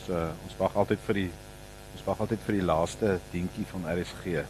Ons 0.00 0.08
uh, 0.16 0.28
ons 0.46 0.54
wag 0.56 0.76
altyd 0.80 1.00
vir 1.04 1.16
die 1.18 1.30
ons 1.90 2.04
wag 2.06 2.20
altyd 2.24 2.44
vir 2.46 2.56
die 2.56 2.64
laaste 2.64 3.08
dientjie 3.34 3.66
van 3.68 3.84
RSG. 3.92 4.40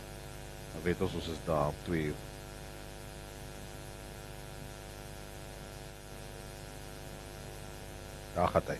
Nou 0.71 0.83
weet 0.85 1.01
ons 1.03 1.17
ons 1.19 1.31
is 1.33 1.41
daar 1.47 1.73
op 1.73 1.81
2 1.89 2.05
uur. 2.13 2.21
Daar 8.37 8.49
gaan 8.55 8.71
hy. 8.71 8.79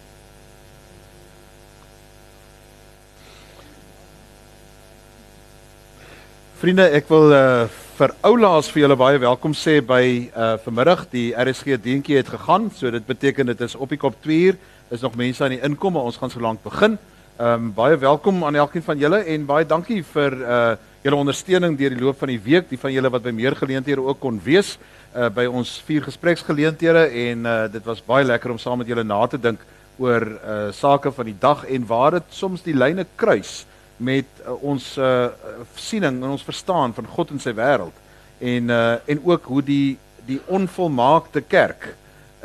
Vriende, 6.61 6.91
ek 6.95 7.11
wil 7.11 7.33
uh 7.35 7.81
vir 8.01 8.15
oulaas 8.25 8.71
vir 8.73 8.81
julle 8.87 8.97
baie 8.97 9.19
welkom 9.21 9.53
sê 9.53 9.75
by 9.85 10.05
uh 10.33 10.55
vanmiddag 10.65 11.03
die 11.13 11.35
RSG 11.37 11.77
dientjie 11.85 12.17
het 12.17 12.31
gegaan. 12.33 12.71
So 12.73 12.89
dit 12.95 13.05
beteken 13.05 13.51
dit 13.51 13.61
is 13.61 13.75
op 13.77 13.91
die 13.93 13.99
kop 14.01 14.15
2 14.25 14.39
uur. 14.47 14.57
Is 14.89 15.03
nog 15.05 15.19
mense 15.21 15.45
aan 15.45 15.53
die 15.53 15.61
inkom, 15.61 15.93
maar 15.93 16.09
ons 16.09 16.17
gaan 16.17 16.33
so 16.33 16.41
lank 16.41 16.63
begin. 16.65 16.97
Ehm 17.37 17.67
um, 17.67 17.67
baie 17.77 17.99
welkom 18.01 18.41
aan 18.45 18.57
elkeen 18.57 18.87
van 18.87 18.97
julle 18.99 19.21
en 19.35 19.45
baie 19.45 19.67
dankie 19.69 20.01
vir 20.15 20.39
uh 20.41 20.63
julle 21.05 21.17
ondersteuning 21.17 21.77
deur 21.77 21.93
die 21.93 22.01
loop 22.01 22.19
van 22.19 22.33
die 22.33 22.41
week. 22.41 22.71
Die 22.71 22.81
van 22.81 22.93
julle 22.93 23.13
wat 23.13 23.27
by 23.27 23.35
meer 23.37 23.57
geleenthede 23.57 24.01
ook 24.01 24.21
kon 24.21 24.41
wees 24.45 24.79
uh 25.13 25.29
by 25.29 25.45
ons 25.45 25.77
vier 25.85 26.01
gespreksgeleenthede 26.09 27.05
en 27.27 27.45
uh 27.45 27.59
dit 27.69 27.85
was 27.85 28.01
baie 28.01 28.25
lekker 28.25 28.57
om 28.57 28.59
saam 28.59 28.81
met 28.81 28.89
julle 28.89 29.05
na 29.05 29.27
te 29.27 29.37
dink 29.37 29.61
oor 29.99 30.25
uh 30.25 30.73
sake 30.73 31.13
van 31.13 31.29
die 31.29 31.37
dag 31.41 31.69
en 31.69 31.85
waar 31.87 32.17
dit 32.17 32.33
soms 32.33 32.65
die 32.65 32.77
lyne 32.77 33.05
kruis 33.17 33.67
met 34.01 34.25
uh, 34.43 34.55
ons 34.65 34.85
uh, 34.99 35.29
siening 35.77 36.23
en 36.23 36.33
ons 36.33 36.47
verstaan 36.47 36.95
van 36.97 37.07
God 37.07 37.35
en 37.35 37.43
sy 37.43 37.53
wêreld 37.57 37.97
en 38.41 38.73
uh, 38.73 38.97
en 39.05 39.21
ook 39.25 39.45
hoe 39.53 39.63
die 39.63 39.99
die 40.29 40.41
onvolmaakte 40.49 41.41
kerk 41.41 41.95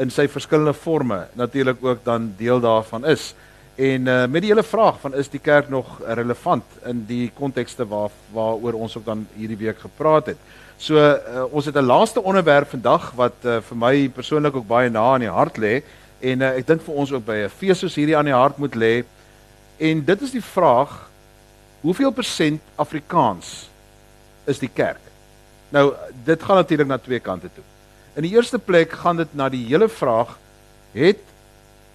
in 0.02 0.12
sy 0.12 0.28
verskillende 0.32 0.74
forme 0.76 1.26
natuurlik 1.40 1.84
ook 1.84 2.04
dan 2.04 2.34
deel 2.38 2.60
daarvan 2.60 3.06
is. 3.06 3.34
En 3.76 4.08
uh, 4.08 4.26
met 4.32 4.42
die 4.42 4.52
hele 4.52 4.64
vraag 4.64 5.00
van 5.00 5.16
is 5.16 5.30
die 5.30 5.40
kerk 5.40 5.70
nog 5.70 6.00
relevant 6.08 6.64
in 6.88 7.04
die 7.08 7.32
kontekste 7.36 7.88
waar 7.88 8.12
waaroor 8.34 8.74
ons 8.74 8.98
ook 8.98 9.06
dan 9.06 9.26
hierdie 9.36 9.60
week 9.60 9.80
gepraat 9.80 10.32
het. 10.34 10.38
So 10.78 11.00
uh, 11.00 11.44
ons 11.52 11.66
het 11.66 11.76
'n 11.76 11.86
laaste 11.86 12.24
onderwerp 12.24 12.70
vandag 12.70 13.12
wat 13.16 13.36
uh, 13.44 13.60
vir 13.62 13.78
my 13.78 14.10
persoonlik 14.10 14.56
ook 14.56 14.68
baie 14.68 14.90
na 14.90 15.14
aan 15.14 15.24
die 15.24 15.32
hart 15.32 15.58
lê 15.58 15.84
en 16.20 16.42
uh, 16.42 16.56
ek 16.56 16.68
dink 16.68 16.82
vir 16.82 16.96
ons 16.96 17.12
ook 17.12 17.26
by 17.26 17.36
'n 17.44 17.50
fees 17.50 17.80
soos 17.80 17.96
hierdie 17.96 18.18
aan 18.18 18.32
die 18.32 18.40
hart 18.40 18.58
moet 18.58 18.76
lê. 18.76 19.04
En 19.78 20.06
dit 20.06 20.22
is 20.22 20.32
die 20.32 20.44
vraag 20.44 21.10
hoeveel 21.86 22.12
persent 22.12 22.62
Afrikaans 22.82 23.70
is 24.50 24.60
die 24.62 24.72
kerk? 24.74 25.02
Nou, 25.70 25.92
dit 26.26 26.44
gaan 26.44 26.62
natuurlik 26.62 26.90
na 26.90 26.98
twee 26.98 27.20
kante 27.22 27.50
toe. 27.54 27.66
In 28.18 28.26
die 28.26 28.34
eerste 28.34 28.60
plek 28.60 28.94
gaan 29.04 29.20
dit 29.22 29.34
na 29.38 29.50
die 29.54 29.66
hele 29.68 29.90
vraag 29.92 30.38
het 30.96 31.22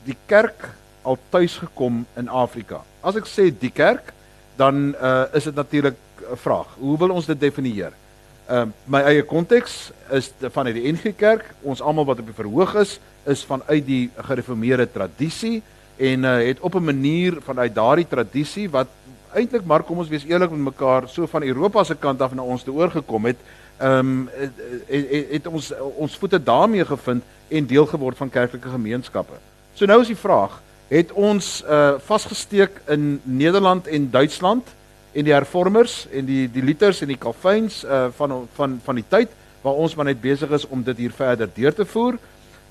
die 0.07 0.17
kerk 0.31 0.69
al 1.03 1.19
tuis 1.33 1.57
gekom 1.63 2.05
in 2.21 2.29
Afrika. 2.29 2.83
As 3.03 3.17
ek 3.19 3.27
sê 3.27 3.49
die 3.51 3.73
kerk, 3.73 4.13
dan 4.61 4.93
uh, 4.93 5.25
is 5.35 5.49
dit 5.49 5.57
natuurlik 5.57 5.97
'n 6.21 6.37
vraag. 6.37 6.69
Hoe 6.79 6.99
wil 6.99 7.11
ons 7.17 7.27
dit 7.27 7.41
definieer? 7.41 7.93
Ehm 8.47 8.69
uh, 8.69 8.75
my 8.85 9.01
eie 9.09 9.23
konteks 9.23 9.91
is 10.11 10.33
vanuit 10.53 10.75
die 10.75 10.93
NG 10.93 11.15
Kerk. 11.17 11.55
Ons 11.63 11.81
almal 11.81 12.05
wat 12.05 12.19
op 12.19 12.27
die 12.27 12.35
verhoog 12.35 12.75
is, 12.75 13.01
is 13.25 13.45
vanuit 13.45 13.87
die 13.87 14.11
gereformeerde 14.17 14.87
tradisie 14.93 15.63
en 15.97 16.25
uh, 16.25 16.37
het 16.47 16.61
op 16.61 16.75
'n 16.75 16.85
manier 16.85 17.41
vanuit 17.41 17.75
daardie 17.75 18.09
tradisie 18.09 18.71
wat 18.71 18.89
eintlik 19.35 19.65
maar 19.65 19.83
kom 19.83 19.99
ons 19.99 20.09
wees 20.09 20.25
eerlik 20.29 20.51
met 20.51 20.73
mekaar 20.73 21.09
so 21.09 21.27
van 21.27 21.43
Europa 21.43 21.85
se 21.85 21.95
kant 21.95 22.21
af 22.21 22.35
na 22.35 22.43
ons 22.43 22.63
toe 22.63 22.75
oorgekom 22.75 23.31
het 23.31 23.39
ehm 23.81 23.99
um, 23.99 24.29
het, 24.33 24.65
het, 24.87 25.31
het 25.31 25.47
ons 25.47 25.73
ons 25.97 26.17
voete 26.17 26.43
daarmee 26.43 26.85
gevind 26.85 27.23
en 27.49 27.67
deel 27.67 27.87
geword 27.87 28.17
van 28.17 28.31
kerklike 28.31 28.69
gemeenskappe. 28.69 29.39
So 29.75 29.87
nou 29.87 30.01
is 30.01 30.11
die 30.13 30.19
vraag, 30.19 30.61
het 30.89 31.13
ons 31.13 31.63
uh 31.65 31.95
vasgesteek 32.05 32.83
in 32.89 33.21
Nederland 33.25 33.87
en 33.87 34.11
Duitsland 34.11 34.69
en 35.13 35.25
die 35.25 35.33
hervormers 35.33 36.07
en 36.13 36.27
die 36.27 36.45
die 36.51 36.63
liters 36.63 37.01
en 37.01 37.09
die 37.09 37.19
kalfyns 37.19 37.85
uh 37.85 38.09
van 38.17 38.49
van 38.55 38.81
van 38.85 39.01
die 39.01 39.07
tyd 39.09 39.33
waar 39.63 39.81
ons 39.81 39.95
maar 39.95 40.09
net 40.09 40.21
besig 40.21 40.51
is 40.51 40.69
om 40.69 40.83
dit 40.83 40.97
hier 40.97 41.17
verder 41.17 41.49
deur 41.55 41.75
te 41.75 41.87
voer. 41.87 42.19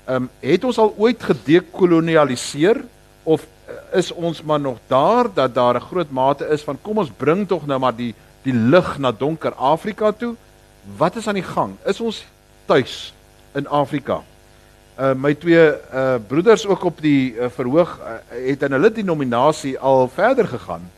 Ehm 0.04 0.22
um, 0.22 0.30
het 0.40 0.64
ons 0.64 0.78
al 0.78 0.94
ooit 0.96 1.22
gedekolonialiseer 1.22 2.84
of 3.22 3.46
is 3.92 4.12
ons 4.12 4.42
maar 4.42 4.60
nog 4.60 4.78
daar 4.86 5.26
dat 5.34 5.54
daar 5.54 5.74
'n 5.74 5.88
groot 5.90 6.10
mate 6.10 6.48
is 6.48 6.62
van 6.62 6.78
kom 6.82 6.98
ons 6.98 7.10
bring 7.16 7.48
tog 7.48 7.66
nou 7.66 7.78
maar 7.78 7.96
die 7.96 8.14
die 8.42 8.54
lig 8.54 8.98
na 8.98 9.12
donker 9.12 9.54
Afrika 9.54 10.12
toe. 10.12 10.34
Wat 10.96 11.16
is 11.16 11.28
aan 11.28 11.34
die 11.34 11.44
gang? 11.44 11.76
Is 11.84 12.00
ons 12.00 12.24
tuis 12.64 13.14
in 13.52 13.68
Afrika? 13.68 14.22
Uh 15.00 15.12
my 15.16 15.34
twee 15.34 15.72
uh 15.94 16.14
broeders 16.28 16.66
ook 16.66 16.84
op 16.84 17.00
die 17.00 17.34
uh, 17.34 17.48
verhoog 17.48 17.98
uh, 17.98 18.16
het 18.48 18.62
in 18.62 18.72
hulle 18.72 18.92
denominasie 18.92 19.78
al 19.78 20.08
verder 20.08 20.48
gegaan. 20.48 20.90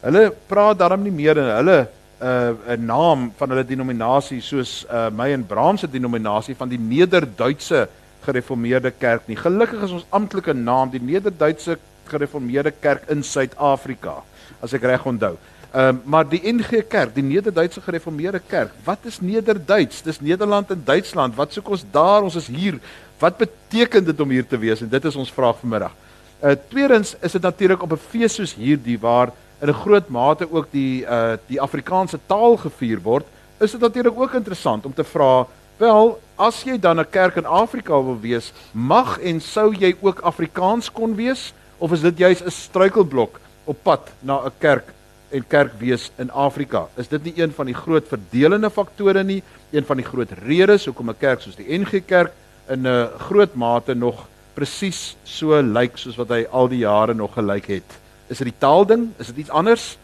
Hulle 0.00 0.30
praat 0.46 0.78
daarom 0.78 1.02
nie 1.02 1.12
meer 1.12 1.36
in 1.36 1.50
hulle 1.56 1.78
uh 2.20 2.52
'n 2.76 2.84
naam 2.84 3.32
van 3.36 3.48
hulle 3.48 3.64
denominasie 3.64 4.40
soos 4.40 4.84
uh 4.92 5.08
my 5.10 5.32
en 5.32 5.46
Braam 5.46 5.76
se 5.76 5.90
denominasie 5.90 6.56
van 6.56 6.68
die 6.68 6.78
Nederduitse 6.78 7.88
gereformeerde 8.24 8.90
kerk 8.90 9.28
nie. 9.28 9.36
Gelukkig 9.36 9.82
is 9.82 9.94
ons 10.00 10.08
amptelike 10.10 10.52
naam 10.52 10.90
die 10.90 11.02
Nederduitse 11.02 11.78
gereformeerde 12.10 12.72
kerk 12.80 13.08
in 13.08 13.22
Suid-Afrika, 13.22 14.20
as 14.60 14.74
ek 14.76 14.84
reg 14.90 15.06
onthou. 15.06 15.36
Ehm 15.70 16.00
uh, 16.00 16.02
maar 16.04 16.26
die 16.26 16.40
NG 16.50 16.82
Kerk, 16.90 17.14
die 17.14 17.22
Nederduitse 17.22 17.80
gereformeerde 17.80 18.40
kerk, 18.42 18.72
wat 18.84 19.04
is 19.06 19.20
Nederduits? 19.20 20.02
Dis 20.02 20.18
Nederland 20.20 20.70
en 20.70 20.80
Duitsland. 20.84 21.36
Wat 21.38 21.52
soek 21.52 21.68
ons 21.68 21.84
daar? 21.92 22.26
Ons 22.26 22.34
is 22.34 22.48
hier. 22.50 22.80
Wat 23.22 23.36
beteken 23.38 24.04
dit 24.04 24.20
om 24.20 24.30
hier 24.34 24.46
te 24.46 24.58
wees? 24.58 24.82
En 24.82 24.88
dit 24.90 25.04
is 25.04 25.16
ons 25.16 25.30
vraag 25.32 25.60
vanmiddag. 25.60 25.94
Uh 26.42 26.56
tweedens 26.72 27.14
is 27.20 27.32
dit 27.32 27.42
natuurlik 27.42 27.82
op 27.82 27.92
'n 27.92 28.02
fees 28.10 28.34
soos 28.34 28.54
hierdie 28.54 28.98
waar 28.98 29.30
in 29.60 29.68
'n 29.68 29.82
groot 29.84 30.08
mate 30.08 30.50
ook 30.50 30.66
die 30.70 31.04
uh 31.06 31.36
die 31.46 31.60
Afrikaanse 31.60 32.18
taal 32.26 32.56
gevier 32.56 32.98
word, 33.00 33.26
is 33.60 33.70
dit 33.70 33.80
natuurlik 33.80 34.18
ook 34.18 34.34
interessant 34.34 34.84
om 34.84 34.94
te 34.94 35.04
vra, 35.04 35.46
wel, 35.76 36.18
as 36.40 36.64
jy 36.64 36.78
dan 36.80 37.00
'n 37.00 37.10
kerk 37.10 37.36
in 37.36 37.46
Afrika 37.46 37.92
wil 37.92 38.18
wees, 38.20 38.52
mag 38.72 39.18
en 39.20 39.40
sou 39.40 39.74
jy 39.74 39.94
ook 40.00 40.20
Afrikaans 40.20 40.90
kon 40.90 41.14
wees? 41.14 41.52
of 41.80 41.92
is 41.96 42.04
dit 42.04 42.18
juis 42.18 42.42
'n 42.44 42.50
struikelblok 42.50 43.40
op 43.64 43.76
pad 43.82 44.10
na 44.20 44.44
'n 44.44 44.52
kerk 44.58 44.92
en 45.30 45.46
kerkwees 45.46 46.10
in 46.16 46.30
Afrika? 46.30 46.88
Is 46.96 47.08
dit 47.08 47.22
nie 47.24 47.40
een 47.42 47.52
van 47.52 47.66
die 47.66 47.74
groot 47.74 48.06
verdelende 48.08 48.70
faktore 48.70 49.22
nie, 49.24 49.42
een 49.70 49.84
van 49.84 49.96
die 49.96 50.04
groot 50.04 50.30
redes 50.30 50.84
hoekom 50.84 51.10
'n 51.10 51.18
kerk 51.18 51.40
soos 51.40 51.56
die 51.56 51.78
NG 51.78 52.04
Kerk 52.06 52.32
in 52.68 52.86
'n 52.86 53.08
groot 53.18 53.54
mate 53.54 53.94
nog 53.94 54.26
presies 54.54 55.16
so 55.22 55.62
lyk 55.62 55.96
soos 55.96 56.16
wat 56.16 56.28
hy 56.28 56.46
al 56.50 56.68
die 56.68 56.78
jare 56.78 57.14
nog 57.14 57.32
gelyk 57.34 57.66
het? 57.66 57.98
Is 58.26 58.38
dit 58.38 58.46
die 58.46 58.58
taalding? 58.58 59.10
Is 59.16 59.26
dit 59.26 59.36
iets 59.36 59.50
anders? 59.50 59.98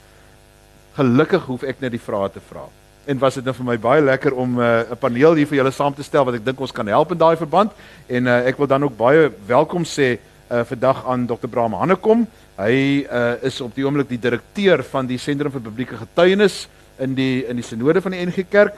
Gelukkig 0.94 1.44
hoef 1.44 1.62
ek 1.62 1.80
net 1.80 1.90
die 1.90 2.00
vrae 2.00 2.30
te 2.30 2.40
vra. 2.40 2.68
En 3.06 3.18
was 3.22 3.36
dit 3.38 3.44
nou 3.46 3.54
vir 3.54 3.66
my 3.68 3.76
baie 3.78 4.02
lekker 4.02 4.34
om 4.34 4.58
uh, 4.58 4.82
'n 4.90 4.98
paneel 4.98 5.36
hier 5.38 5.46
vir 5.46 5.60
julle 5.60 5.70
saam 5.70 5.94
te 5.94 6.02
stel 6.02 6.24
wat 6.26 6.34
ek 6.34 6.44
dink 6.44 6.60
ons 6.60 6.72
kan 6.74 6.86
help 6.86 7.12
in 7.14 7.18
daai 7.18 7.36
verband 7.38 7.70
en 8.08 8.26
uh, 8.26 8.42
ek 8.50 8.58
wil 8.58 8.66
dan 8.66 8.82
ook 8.82 8.96
baie 8.98 9.30
welkom 9.46 9.84
sê 9.86 10.18
uh, 10.50 10.64
vandag 10.66 11.06
aan 11.06 11.26
Dr. 11.26 11.46
Bram 11.46 11.72
Hannekom. 11.72 12.26
Hy 12.58 13.06
uh, 13.06 13.36
is 13.46 13.60
op 13.60 13.74
die 13.74 13.86
oomblik 13.86 14.08
die 14.08 14.18
direkteur 14.18 14.82
van 14.82 15.06
die 15.06 15.18
Sentrum 15.18 15.52
vir 15.54 15.62
Publieke 15.62 15.96
Getuienis 15.96 16.66
in 16.98 17.14
die 17.14 17.46
in 17.46 17.56
die 17.56 17.66
sinode 17.66 18.02
van 18.02 18.10
die 18.10 18.26
NG 18.26 18.42
Kerk. 18.50 18.74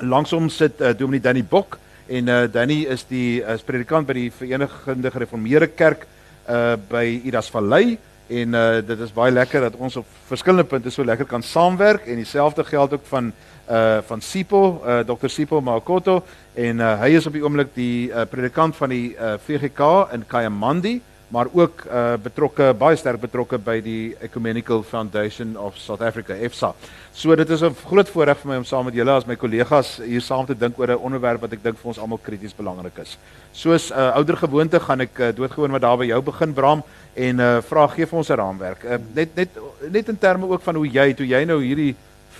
Langsom 0.00 0.48
sit 0.48 0.80
uh, 0.80 0.94
Dominee 0.96 1.20
Danny 1.20 1.44
Bok 1.44 1.76
en 2.08 2.28
uh, 2.28 2.46
Danny 2.48 2.86
is 2.88 3.04
die 3.04 3.42
uh, 3.44 3.58
predikant 3.66 4.08
by 4.08 4.14
die 4.16 4.30
Verenigde 4.30 5.10
Gereformeerde 5.12 5.68
Kerk 5.76 6.06
uh, 6.48 6.76
by 6.88 7.20
Idas 7.24 7.52
Vallei 7.52 7.98
en 8.28 8.54
uh, 8.54 8.78
dit 8.86 9.00
is 9.00 9.12
baie 9.12 9.32
lekker 9.32 9.60
dat 9.60 9.76
ons 9.76 9.96
op 9.96 10.06
verskillende 10.26 10.66
punte 10.66 10.90
so 10.90 11.04
lekker 11.04 11.26
kan 11.26 11.42
saamwerk 11.42 12.06
en 12.06 12.16
dieselfde 12.16 12.64
geld 12.64 12.92
ook 12.92 13.06
van 13.06 13.32
uh 13.70 13.98
van 14.06 14.20
Sipo, 14.20 14.82
uh 14.86 15.00
Dr 15.06 15.28
Sipo 15.28 15.60
Makoto 15.60 16.22
en 16.54 16.78
uh, 16.78 16.94
hy 17.00 17.16
is 17.18 17.26
op 17.26 17.34
die 17.34 17.42
oomblik 17.42 17.74
die 17.74 18.08
uh, 18.10 18.24
predikant 18.30 18.76
van 18.76 18.88
die 18.94 19.16
uh, 19.16 19.34
VGK 19.42 20.12
in 20.14 20.26
Kayamandi, 20.26 21.00
maar 21.28 21.50
ook 21.52 21.82
uh, 21.90 22.14
betrokke 22.22 22.70
baie 22.78 22.96
sterk 22.96 23.20
betrokke 23.20 23.58
by 23.58 23.80
die 23.82 24.14
Ecumenical 24.22 24.84
Foundation 24.86 25.56
of 25.58 25.78
South 25.78 26.00
Africa, 26.00 26.34
EFSA. 26.34 26.72
So 27.12 27.34
dit 27.34 27.50
is 27.50 27.62
'n 27.62 27.74
groot 27.74 28.08
voorreg 28.08 28.38
vir 28.38 28.50
my 28.50 28.56
om 28.56 28.64
saam 28.64 28.84
met 28.84 28.94
julle 28.94 29.10
as 29.10 29.26
my 29.26 29.36
kollegas 29.36 29.96
hier 29.96 30.20
saam 30.20 30.46
te 30.46 30.54
dink 30.54 30.78
oor 30.78 30.90
'n 30.90 31.02
onderwerp 31.02 31.40
wat 31.40 31.52
ek 31.52 31.62
dink 31.62 31.78
vir 31.78 31.88
ons 31.88 31.98
almal 31.98 32.18
krities 32.22 32.54
belangrik 32.54 32.98
is. 32.98 33.18
Soos 33.52 33.90
uh, 33.90 34.14
ouer 34.16 34.36
gewoonte 34.36 34.80
gaan 34.80 35.00
ek 35.00 35.18
uh, 35.18 35.32
doodgewoon 35.32 35.70
met 35.70 35.82
daar 35.82 35.98
by 35.98 36.04
jou 36.04 36.22
begin 36.22 36.54
Bram 36.54 36.82
en 37.16 37.40
uh, 37.40 37.56
vra 37.64 37.86
gee 37.94 38.06
vir 38.06 38.18
ons 38.18 38.28
'n 38.30 38.38
raamwerk. 38.40 38.84
Uh, 38.84 38.98
net 39.14 39.34
net 39.34 39.58
net 39.90 40.08
in 40.08 40.18
terme 40.18 40.48
ook 40.48 40.62
van 40.62 40.74
hoe 40.74 40.88
jy 40.88 41.14
toe 41.14 41.26
jy 41.26 41.44
nou 41.44 41.62
hierdie 41.62 41.94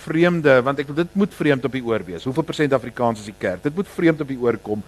vreemde 0.05 0.61
want 0.61 0.79
ek 0.79 0.93
dit 0.95 1.15
moet 1.17 1.33
vreemd 1.33 1.65
op 1.65 1.75
die 1.75 1.83
oor 1.83 2.03
wees. 2.05 2.23
Hoeveel 2.23 2.47
persent 2.47 2.73
Afrikaans 2.73 3.19
is 3.19 3.31
die 3.31 3.39
kerk? 3.39 3.63
Dit 3.63 3.75
moet 3.75 3.87
vreemd 3.87 4.21
op 4.21 4.27
die 4.27 4.39
oor 4.39 4.57
kom. 4.61 4.83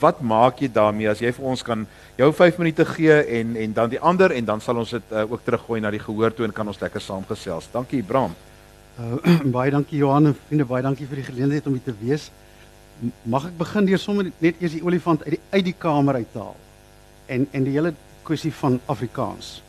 Wat 0.00 0.20
maak 0.20 0.60
jy 0.60 0.68
daarmee 0.72 1.08
as 1.08 1.22
jy 1.22 1.32
vir 1.32 1.46
ons 1.52 1.62
kan 1.64 1.86
jou 2.18 2.32
5 2.32 2.58
minute 2.58 2.84
gee 2.84 3.16
en 3.38 3.56
en 3.56 3.72
dan 3.72 3.88
die 3.94 4.00
ander 4.00 4.32
en 4.32 4.44
dan 4.44 4.60
sal 4.60 4.82
ons 4.82 4.90
dit 4.90 5.12
uh, 5.12 5.24
ook 5.30 5.44
teruggooi 5.44 5.80
na 5.80 5.90
die 5.90 6.02
gehoor 6.02 6.34
toe 6.34 6.44
en 6.44 6.52
kan 6.52 6.68
ons 6.68 6.80
lekker 6.80 7.00
saamgesels. 7.00 7.70
Dankie 7.72 8.02
Bram. 8.02 8.34
Uh, 8.98 9.16
baie 9.56 9.70
dankie 9.70 10.02
Johan 10.02 10.32
en 10.32 10.36
vriende, 10.46 10.68
baie 10.68 10.82
dankie 10.82 11.06
vir 11.06 11.22
die 11.22 11.28
geleentheid 11.30 11.66
om 11.66 11.78
hier 11.78 11.86
te 11.86 11.96
wees. 12.02 12.30
Mag 13.22 13.46
ek 13.48 13.56
begin 13.56 13.86
deur 13.88 14.02
sommer 14.02 14.28
net 14.42 14.60
eers 14.60 14.76
die 14.76 14.84
olifant 14.84 15.24
uit 15.24 15.38
die 15.38 15.42
uit 15.54 15.64
die 15.70 15.78
kamer 15.78 16.20
uithaal. 16.20 16.56
En 17.30 17.46
en 17.56 17.64
die 17.64 17.78
hele 17.78 17.94
kwessie 18.22 18.52
van 18.52 18.80
Afrikaans. 18.86 19.62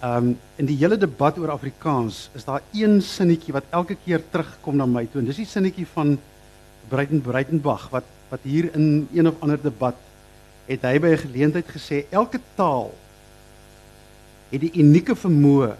Ehm 0.00 0.16
um, 0.16 0.38
in 0.56 0.66
die 0.66 0.76
hele 0.76 0.96
debat 0.96 1.38
oor 1.38 1.50
Afrikaans 1.50 2.28
is 2.34 2.44
daar 2.44 2.62
een 2.72 3.02
sinnetjie 3.02 3.52
wat 3.52 3.64
elke 3.70 3.96
keer 4.04 4.22
terugkom 4.30 4.76
na 4.76 4.86
my 4.86 5.06
toe 5.06 5.20
en 5.20 5.28
dis 5.30 5.40
die 5.40 5.48
sinnetjie 5.48 5.86
van 5.94 6.18
Breiten 6.88 7.22
Breitenbach 7.24 7.88
wat 7.90 8.10
wat 8.28 8.42
hier 8.42 8.68
in 8.74 9.08
een 9.14 9.28
of 9.28 9.40
ander 9.40 9.60
debat 9.62 9.96
het 10.66 10.82
hy 10.82 10.98
by 10.98 11.14
'n 11.14 11.24
geleentheid 11.24 11.68
gesê 11.68 12.04
elke 12.10 12.40
taal 12.56 12.92
het 14.50 14.60
die 14.60 14.72
unieke 14.82 15.14
vermoë 15.14 15.74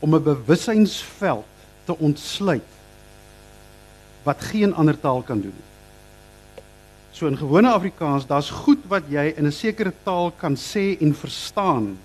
om 0.00 0.14
'n 0.14 0.22
bewussynsveld 0.22 1.46
te 1.84 1.98
ontsluit 1.98 2.70
wat 4.22 4.40
geen 4.40 4.74
ander 4.74 5.00
taal 5.00 5.22
kan 5.22 5.40
doen. 5.40 5.58
So 7.12 7.28
in 7.28 7.36
gewone 7.36 7.68
Afrikaans, 7.68 8.26
daar's 8.26 8.50
goed 8.50 8.80
wat 8.88 9.04
jy 9.12 9.34
in 9.36 9.46
'n 9.46 9.52
sekere 9.52 9.92
taal 10.04 10.32
kan 10.32 10.56
sê 10.56 10.96
en 11.00 11.14
verstaan 11.14 11.98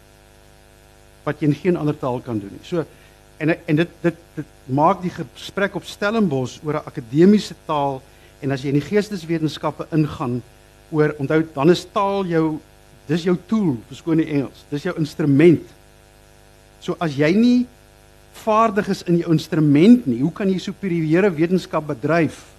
wat 1.23 1.39
jy 1.39 1.47
in 1.47 1.55
geen 1.55 1.77
ander 1.77 1.97
taal 1.97 2.19
kan 2.19 2.39
doen 2.39 2.51
nie. 2.51 2.63
So 2.63 2.85
en 3.37 3.55
en 3.67 3.75
dit 3.75 3.89
dit 4.01 4.15
dit 4.35 4.45
maak 4.65 5.01
die 5.01 5.11
gesprek 5.11 5.75
op 5.75 5.83
Stellenbosch 5.83 6.59
oor 6.63 6.73
'n 6.73 6.87
akademiese 6.87 7.55
taal 7.65 8.01
en 8.41 8.51
as 8.51 8.61
jy 8.61 8.67
in 8.67 8.79
die 8.79 8.89
geesteswetenskappe 8.89 9.87
ingaan 9.91 10.43
oor 10.91 11.15
onthou 11.19 11.43
dan 11.53 11.69
is 11.69 11.85
taal 11.85 12.25
jou 12.25 12.59
dis 13.07 13.23
jou 13.23 13.37
tool 13.47 13.77
vir 13.87 13.95
skoon 13.95 14.17
die 14.17 14.31
Engels. 14.31 14.65
Dis 14.69 14.83
jou 14.83 14.95
instrument. 14.97 15.63
So 16.79 16.95
as 16.99 17.15
jy 17.15 17.31
nie 17.31 17.65
vaardig 18.33 18.89
is 18.89 19.03
in 19.03 19.17
jou 19.17 19.31
instrument 19.31 20.05
nie, 20.07 20.21
hoe 20.21 20.31
kan 20.31 20.49
jy 20.49 20.59
superieure 20.59 21.31
wetenskap 21.31 21.87
bedryf 21.87 22.56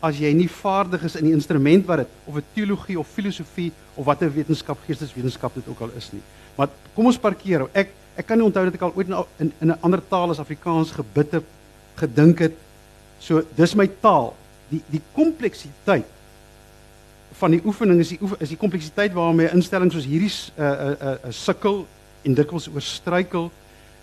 as 0.00 0.18
jy 0.18 0.32
nie 0.32 0.48
vaardig 0.48 1.04
is 1.04 1.16
in 1.20 1.28
die 1.28 1.36
instrument 1.36 1.86
wat 1.86 2.04
dit 2.04 2.08
of 2.26 2.36
'n 2.36 2.44
teologie 2.54 2.98
of 2.98 3.08
filosofie 3.08 3.72
of 3.94 4.04
watter 4.04 4.32
wetenskap 4.32 4.78
geesteswetenskap 4.86 5.54
dit 5.54 5.68
ook 5.68 5.80
al 5.80 5.90
is 5.96 6.12
nie. 6.12 6.22
Maar 6.56 6.68
kom 6.94 7.06
ons 7.06 7.18
parkeer. 7.18 7.68
Ek 7.72 7.92
ek 8.16 8.26
kan 8.26 8.38
nie 8.38 8.44
onthou 8.44 8.64
dat 8.64 8.74
ek 8.74 8.82
al 8.82 8.92
ooit 8.96 9.08
in 9.08 9.52
in 9.60 9.68
'n 9.68 9.78
ander 9.80 10.00
taal 10.08 10.30
as 10.30 10.38
Afrikaans 10.38 10.90
gebid 10.90 11.32
het, 11.32 11.44
gedink 11.96 12.38
het. 12.38 12.56
So 13.18 13.42
dis 13.56 13.74
my 13.74 13.88
taal. 14.00 14.34
Die 14.68 14.82
die 14.90 15.02
kompleksiteit 15.12 16.06
van 17.32 17.50
die 17.50 17.62
oefening 17.64 18.00
is 18.00 18.08
die 18.08 18.18
oefen, 18.20 18.40
is 18.40 18.48
die 18.48 18.58
kompleksiteit 18.58 19.12
waarmee 19.12 19.52
instellings 19.52 19.94
soos 19.94 20.04
hierdie 20.04 20.30
'n 20.30 20.62
uh, 20.62 20.66
'n 20.66 20.92
uh, 20.92 21.12
'n 21.24 21.28
uh, 21.28 21.32
sukkel 21.32 21.86
en 22.22 22.34
dikwels 22.34 22.68
oorstruikel 22.68 23.50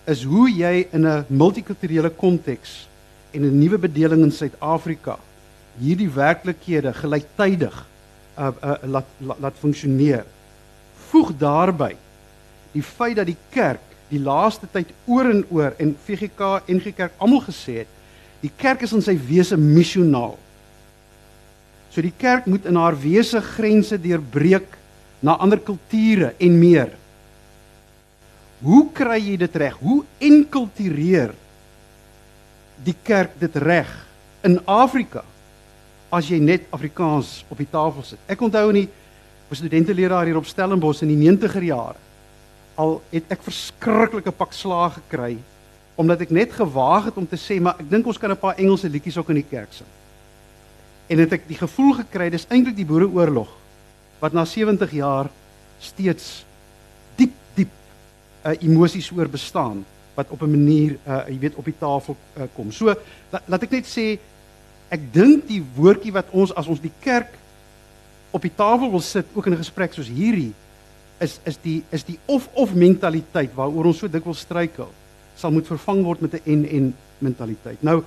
is 0.05 0.23
hoe 0.23 0.49
jy 0.49 0.88
in 0.91 1.05
'n 1.05 1.25
multikulturele 1.27 2.09
konteks 2.09 2.88
en 3.31 3.41
'n 3.41 3.59
nuwe 3.59 3.77
bedeling 3.77 4.23
in 4.23 4.31
Suid-Afrika 4.31 5.19
hierdie 5.81 6.09
werklikhede 6.13 6.94
gelyktydig 6.97 7.75
uh, 8.38 8.50
uh, 8.50 8.75
laat 8.83 9.06
laat, 9.21 9.39
laat 9.39 9.59
funksioneer. 9.62 10.25
Voeg 11.09 11.33
daarby 11.39 11.94
die 12.74 12.83
feit 12.83 13.18
dat 13.18 13.29
die 13.29 13.39
kerk 13.53 13.83
die 14.12 14.21
laaste 14.24 14.68
tyd 14.71 14.91
oor 15.09 15.27
en 15.27 15.44
oor 15.51 15.75
en 15.81 15.95
VGK 16.06 16.51
en 16.68 16.77
NG 16.79 16.94
Kerk 16.95 17.15
almal 17.19 17.41
gesê 17.44 17.81
het, 17.81 17.89
die 18.39 18.51
kerk 18.62 18.85
is 18.85 18.94
in 18.95 19.03
sy 19.03 19.18
wese 19.27 19.57
missionaal. 19.59 20.38
So 21.91 22.03
die 22.06 22.13
kerk 22.15 22.47
moet 22.47 22.68
in 22.69 22.77
haar 22.80 22.95
wese 23.01 23.41
grense 23.44 23.97
deurbreek 24.00 24.77
na 25.25 25.35
ander 25.41 25.59
kulture 25.59 26.33
en 26.39 26.59
meer. 26.59 26.94
Hoe 28.62 28.85
kry 28.95 29.18
jy 29.19 29.35
dit 29.41 29.56
reg? 29.59 29.75
Hoe 29.81 30.03
enkultureer 30.23 31.33
die 32.85 32.95
kerk 33.03 33.33
dit 33.41 33.56
reg 33.59 33.89
in 34.45 34.59
Afrika 34.69 35.23
as 36.09 36.30
jy 36.30 36.39
net 36.39 36.68
Afrikaans 36.71 37.44
op 37.50 37.57
die 37.57 37.69
tafel 37.69 38.04
sit? 38.04 38.19
Ek 38.27 38.42
onthou 38.42 38.71
nie 38.71 38.88
was 39.50 39.62
studenteleraar 39.62 40.27
hier 40.27 40.39
op 40.39 40.48
Stellenbosch 40.48 41.04
in 41.06 41.13
die 41.13 41.19
90er 41.30 41.63
jare. 41.63 42.00
Al 42.75 43.00
het 43.12 43.31
ek 43.31 43.45
verskriklike 43.45 44.31
pak 44.31 44.54
slaag 44.54 45.00
gekry 45.01 45.38
omdat 45.98 46.21
ek 46.21 46.30
net 46.30 46.51
gewaag 46.54 47.07
het 47.09 47.15
om 47.18 47.25
te 47.25 47.39
sê 47.42 47.56
maar 47.59 47.80
ek 47.81 47.89
dink 47.89 48.06
ons 48.06 48.19
kan 48.21 48.31
'n 48.31 48.38
paar 48.38 48.57
Engelse 48.57 48.89
liedjies 48.89 49.18
ook 49.18 49.30
in 49.30 49.42
die 49.42 49.50
kerk 49.50 49.74
sing. 49.74 49.89
En 51.09 51.18
het 51.19 51.33
ek 51.33 51.48
die 51.48 51.57
gevoel 51.57 51.94
gekry 52.04 52.30
dis 52.30 52.45
eintlik 52.50 52.75
die 52.75 52.86
boereoorlog 52.86 53.50
wat 54.19 54.33
na 54.33 54.45
70 54.45 54.92
jaar 54.92 55.30
steeds 55.80 56.48
uh, 58.48 58.56
emosies 58.63 59.12
oor 59.12 59.30
bestaan 59.30 59.86
wat 60.15 60.30
op 60.30 60.42
'n 60.42 60.50
manier 60.50 60.98
uh 61.06 61.27
jy 61.27 61.39
weet 61.39 61.56
op 61.56 61.65
die 61.65 61.77
tafel 61.80 62.15
uh, 62.38 62.44
kom. 62.56 62.71
So 62.71 62.86
la, 63.31 63.42
laat 63.45 63.63
ek 63.63 63.71
net 63.71 63.86
sê 63.86 64.18
ek 64.89 65.01
dink 65.13 65.47
die 65.47 65.63
woordjie 65.75 66.13
wat 66.15 66.29
ons 66.31 66.53
as 66.55 66.67
ons 66.67 66.79
die 66.79 66.93
kerk 67.01 67.33
op 68.31 68.41
die 68.41 68.53
tafel 68.53 68.91
wil 68.91 69.03
sit 69.03 69.25
ook 69.33 69.47
in 69.47 69.53
'n 69.53 69.63
gesprek 69.63 69.93
soos 69.93 70.07
hierdie 70.07 70.53
is 71.19 71.39
is 71.45 71.57
die 71.57 71.83
is 71.91 72.03
die 72.03 72.19
of 72.25 72.49
of 72.53 72.73
mentaliteit 72.73 73.55
waaroor 73.55 73.85
ons 73.85 73.97
so 73.97 74.07
dikwels 74.07 74.39
struikel 74.39 74.89
sal 75.37 75.51
moet 75.53 75.69
vervang 75.69 76.03
word 76.03 76.21
met 76.21 76.33
'n 76.33 76.41
en 76.45 76.65
en 76.69 76.95
mentaliteit. 77.19 77.83
Nou 77.83 78.03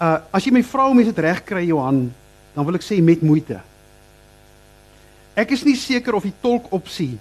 uh 0.00 0.18
as 0.30 0.44
jy 0.44 0.52
my 0.52 0.62
vra 0.62 0.88
om 0.88 0.96
dit 1.02 1.18
reg 1.18 1.44
kry 1.44 1.66
Johan, 1.66 2.12
dan 2.54 2.64
wil 2.64 2.74
ek 2.74 2.82
sê 2.86 3.02
met 3.02 3.22
moeite. 3.22 3.60
Ek 5.34 5.50
is 5.50 5.64
nie 5.64 5.76
seker 5.76 6.14
of 6.14 6.22
die 6.22 6.34
tolk 6.40 6.72
opsie 6.72 7.18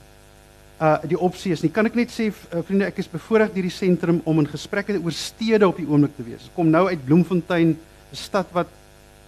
uh 0.82 0.98
die 1.04 1.18
opsie 1.18 1.52
is 1.52 1.64
nie. 1.64 1.72
Kan 1.72 1.86
ek 1.86 1.96
net 1.96 2.12
sê 2.14 2.30
uh, 2.30 2.62
vriende, 2.62 2.86
ek 2.86 3.00
is 3.00 3.10
bevoorreg 3.10 3.54
deur 3.54 3.64
die 3.64 3.74
sentrum 3.74 4.22
om 4.26 4.40
in 4.40 4.48
gesprekke 4.48 5.00
oor 5.02 5.12
stede 5.12 5.68
op 5.68 5.78
die 5.78 5.88
oomblik 5.88 6.16
te 6.16 6.24
wees. 6.24 6.50
Kom 6.56 6.70
nou 6.70 6.88
uit 6.88 7.06
Bloemfontein, 7.06 7.78
'n 8.12 8.16
stad 8.16 8.48
wat 8.52 8.68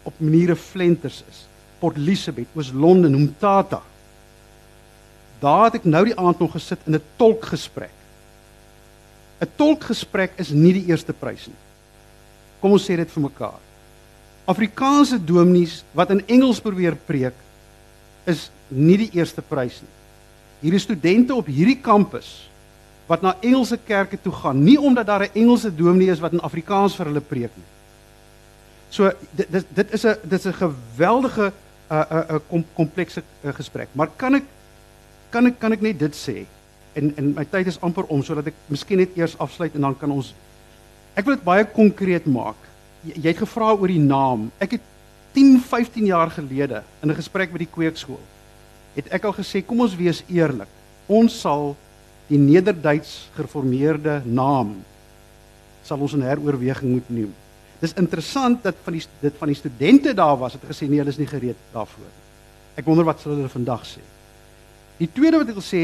op 0.03 0.13
maniere 0.17 0.55
flenters 0.55 1.23
is. 1.29 1.45
Port 1.79 1.95
Elizabeth, 1.95 2.47
oos 2.55 2.71
Londen, 2.71 3.13
Umtata. 3.13 3.81
Daar 5.39 5.63
het 5.63 5.75
ek 5.75 5.85
nou 5.85 6.03
die 6.05 6.17
aand 6.17 6.39
nog 6.39 6.51
gesit 6.51 6.79
in 6.85 6.95
'n 6.95 7.03
tolkgesprek. 7.15 7.95
'n 9.39 9.47
Tolkgesprek 9.55 10.31
is 10.35 10.49
nie 10.49 10.73
die 10.73 10.85
eerste 10.85 11.13
prys 11.13 11.47
nie. 11.47 11.61
Kom 12.59 12.71
ons 12.71 12.83
sê 12.83 12.95
dit 12.95 13.11
vir 13.11 13.21
mekaar. 13.21 13.59
Afrikaanse 14.45 15.23
dominees 15.23 15.83
wat 15.91 16.09
in 16.09 16.27
Engels 16.27 16.59
probeer 16.59 16.95
preek 16.95 17.33
is 18.25 18.51
nie 18.67 18.97
die 18.97 19.11
eerste 19.13 19.41
prys 19.41 19.81
nie 19.81 19.99
hierdie 20.63 20.81
studente 20.81 21.35
op 21.35 21.47
hierdie 21.47 21.79
kampus 21.79 22.49
wat 23.09 23.23
na 23.25 23.33
Engelse 23.41 23.79
kerke 23.87 24.19
toe 24.21 24.33
gaan, 24.35 24.59
nie 24.61 24.77
omdat 24.77 25.07
daar 25.07 25.23
'n 25.25 25.33
Engelse 25.33 25.71
dominee 25.75 26.11
is 26.11 26.19
wat 26.19 26.33
in 26.33 26.41
Afrikaans 26.41 26.95
vir 26.95 27.05
hulle 27.05 27.21
preek 27.21 27.51
nie. 27.55 27.69
So 28.89 29.11
dit 29.31 29.51
dit, 29.51 29.65
dit 29.73 29.93
is 29.93 30.05
'n 30.05 30.15
dit 30.23 30.39
is 30.39 30.45
'n 30.45 30.53
geweldige 30.53 31.51
'n 31.51 31.93
uh, 31.93 32.05
'n 32.11 32.33
uh, 32.33 32.39
kom, 32.47 32.65
komplekse 32.73 33.23
uh, 33.41 33.53
gesprek. 33.53 33.87
Maar 33.91 34.09
kan 34.15 34.35
ek 34.35 34.43
kan 35.29 35.45
ek 35.45 35.59
kan 35.59 35.71
ek 35.71 35.81
net 35.81 35.99
dit 35.99 36.15
sê? 36.15 36.45
En 36.93 37.13
en 37.15 37.33
my 37.33 37.45
tyd 37.45 37.67
is 37.67 37.81
amper 37.81 38.03
om 38.03 38.23
sodat 38.23 38.47
ek 38.47 38.55
miskien 38.67 38.97
net 38.97 39.17
eers 39.17 39.37
afsluit 39.37 39.75
en 39.75 39.81
dan 39.81 39.97
kan 39.97 40.11
ons 40.11 40.33
Ek 41.15 41.25
wil 41.25 41.35
dit 41.35 41.43
baie 41.43 41.65
konkreet 41.65 42.25
maak. 42.25 42.55
Jy, 43.03 43.13
jy 43.15 43.27
het 43.27 43.37
gevra 43.37 43.73
oor 43.73 43.87
die 43.87 43.99
naam. 43.99 44.51
Ek 44.59 44.71
het 44.71 44.81
10, 45.33 45.59
15 45.59 46.05
jaar 46.05 46.29
gelede 46.29 46.83
in 47.01 47.09
'n 47.09 47.15
gesprek 47.15 47.51
by 47.51 47.57
die 47.57 47.73
kweekskool 47.73 48.21
het 48.99 49.09
ek 49.13 49.27
al 49.27 49.35
gesê 49.37 49.61
kom 49.65 49.83
ons 49.85 49.95
wees 49.97 50.23
eerlik. 50.27 50.69
Ons 51.07 51.39
sal 51.41 51.75
die 52.29 52.39
Nederduits 52.39 53.29
gereformeerde 53.37 54.21
naam 54.25 54.77
sal 55.83 56.01
ons 56.05 56.13
in 56.13 56.21
heroorweging 56.21 56.91
moet 56.91 57.07
neem. 57.09 57.31
Dis 57.79 57.95
interessant 57.95 58.63
dat 58.63 58.75
van 58.83 58.95
die 58.97 59.03
dit 59.21 59.35
van 59.39 59.47
die 59.47 59.57
studente 59.57 60.13
daar 60.13 60.37
was 60.37 60.57
het 60.57 60.65
gesê 60.67 60.87
nee, 60.89 60.99
hulle 60.99 61.13
is 61.13 61.19
nie 61.19 61.29
gereed 61.29 61.59
daarvoor 61.73 62.07
nie. 62.07 62.25
Ek 62.79 62.87
wonder 62.87 63.07
wat 63.07 63.21
sal 63.21 63.37
hulle 63.37 63.51
vandag 63.51 63.85
sê. 63.87 64.03
Die 64.99 65.07
tweede 65.15 65.39
wat 65.39 65.51
ek 65.51 65.59
wil 65.59 65.63
sê, 65.63 65.83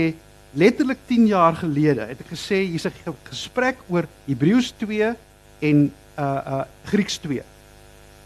letterlik 0.56 1.00
10 1.08 1.28
jaar 1.32 1.56
gelede 1.60 2.08
het 2.10 2.20
ek 2.20 2.32
gesê 2.34 2.64
hier's 2.68 2.86
'n 2.88 3.16
gesprek 3.30 3.78
oor 3.88 4.08
Hebreërs 4.28 4.74
2 4.80 5.16
en 5.62 5.92
uh 6.18 6.24
uh 6.24 6.64
Grieks 6.86 7.18
2. 7.20 7.44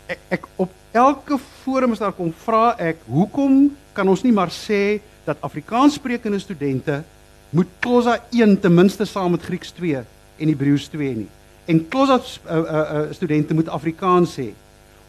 Ek 0.08 0.20
ek 0.30 0.46
op 0.58 0.72
elke 0.92 1.38
forum 1.64 1.92
as 1.92 2.00
daar 2.00 2.14
kom 2.14 2.34
vra 2.34 2.76
ek 2.78 2.98
hoekom 3.06 3.76
kan 3.94 4.08
ons 4.08 4.24
nie 4.24 4.34
maar 4.34 4.50
sê 4.50 5.02
dat 5.26 5.42
Afrikaanssprekende 5.42 6.40
studente 6.40 7.04
moet 7.50 7.68
Klosa 7.80 8.18
1 8.32 8.60
ten 8.60 8.74
minste 8.74 9.06
saam 9.06 9.32
met 9.32 9.42
Grieks 9.42 9.72
2 9.72 10.06
en 10.40 10.48
Hebreëus 10.48 10.90
2 10.90 11.16
nie. 11.16 11.30
En 11.70 11.84
Klosa 11.88 12.18
uh, 12.18 12.58
uh, 12.58 13.02
studente 13.14 13.54
moet 13.54 13.70
Afrikaans 13.70 14.34
sê. 14.40 14.50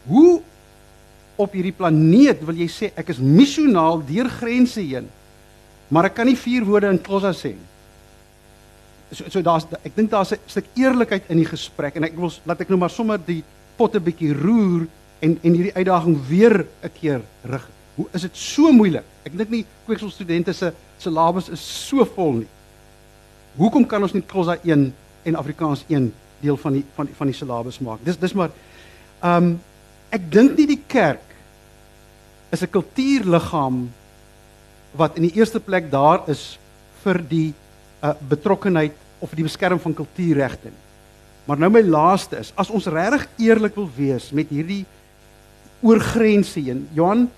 Hoe 0.05 0.41
op 1.41 1.55
hierdie 1.57 1.73
planeet 1.73 2.43
wil 2.45 2.59
jy 2.61 2.67
sê 2.69 2.91
ek 2.99 3.09
is 3.13 3.21
missionaal 3.21 4.03
deur 4.05 4.29
grense 4.29 4.81
heen, 4.83 5.07
maar 5.89 6.09
ek 6.11 6.19
kan 6.19 6.29
nie 6.29 6.37
vier 6.37 6.65
woorde 6.67 6.91
in 6.93 7.01
Klosa 7.01 7.33
sê 7.33 7.55
nie. 7.55 7.69
So 9.11 9.27
so 9.27 9.43
daar's 9.43 9.65
ek 9.81 9.95
dink 9.95 10.11
daar's 10.11 10.31
'n 10.33 10.39
stuk 10.47 10.69
eerlikheid 10.77 11.29
in 11.29 11.41
die 11.41 11.49
gesprek 11.49 11.95
en 11.95 12.03
ek 12.03 12.15
wil 12.15 12.31
laat 12.45 12.61
ek 12.61 12.69
nou 12.69 12.77
maar 12.77 12.93
sommer 12.93 13.17
die 13.17 13.43
potte 13.75 13.99
bietjie 13.99 14.33
roer 14.33 14.87
en 15.19 15.39
en 15.41 15.53
hierdie 15.53 15.75
uitdaging 15.75 16.17
weer 16.29 16.65
'n 16.83 16.91
keer 16.99 17.21
rig. 17.43 17.69
Hoe 17.95 18.07
is 18.13 18.21
dit 18.21 18.37
so 18.37 18.71
moeilik? 18.71 19.03
Ek 19.25 19.37
dink 19.37 19.49
nie 19.49 19.65
kweekselstudente 19.85 20.53
se 20.53 20.73
syllabus 20.97 21.49
is 21.49 21.87
so 21.87 22.05
vol 22.05 22.33
nie. 22.33 22.47
Hoekom 23.57 23.85
kan 23.85 24.01
ons 24.01 24.13
nie 24.13 24.23
Xhosa 24.23 24.57
1 24.63 24.93
en 25.23 25.35
Afrikaans 25.35 25.83
1 25.89 26.13
deel 26.41 26.57
van 26.57 26.73
die 26.79 26.85
van 26.95 27.09
van 27.17 27.27
die 27.27 27.37
syllabus 27.37 27.79
maak? 27.79 28.03
Dis 28.05 28.19
dis 28.19 28.33
maar 28.33 28.51
ehm 29.21 29.51
um, 29.51 29.59
ek 30.11 30.25
dink 30.31 30.57
nie 30.57 30.67
die 30.67 30.83
kerk 30.87 31.23
is 32.51 32.61
'n 32.61 32.71
kultuurliggaam 32.71 33.89
wat 34.91 35.15
in 35.15 35.23
die 35.23 35.35
eerste 35.39 35.59
plek 35.59 35.91
daar 35.91 36.27
is 36.27 36.59
vir 37.03 37.21
die 37.23 37.53
uh, 38.03 38.13
betrokkenheid 38.29 38.93
of 39.19 39.31
die 39.35 39.45
beskerming 39.47 39.81
van 39.81 39.93
kultuurregte 39.95 40.67
nie. 40.67 40.81
Maar 41.45 41.57
nou 41.57 41.71
my 41.73 41.81
laaste 41.81 42.37
is, 42.37 42.51
as 42.55 42.69
ons 42.69 42.85
regtig 42.91 43.27
eerlik 43.41 43.75
wil 43.75 43.89
wees 43.95 44.29
met 44.31 44.49
hierdie 44.49 44.85
oorgrense 45.81 46.59
heen, 46.59 46.87
Johan, 46.93 47.29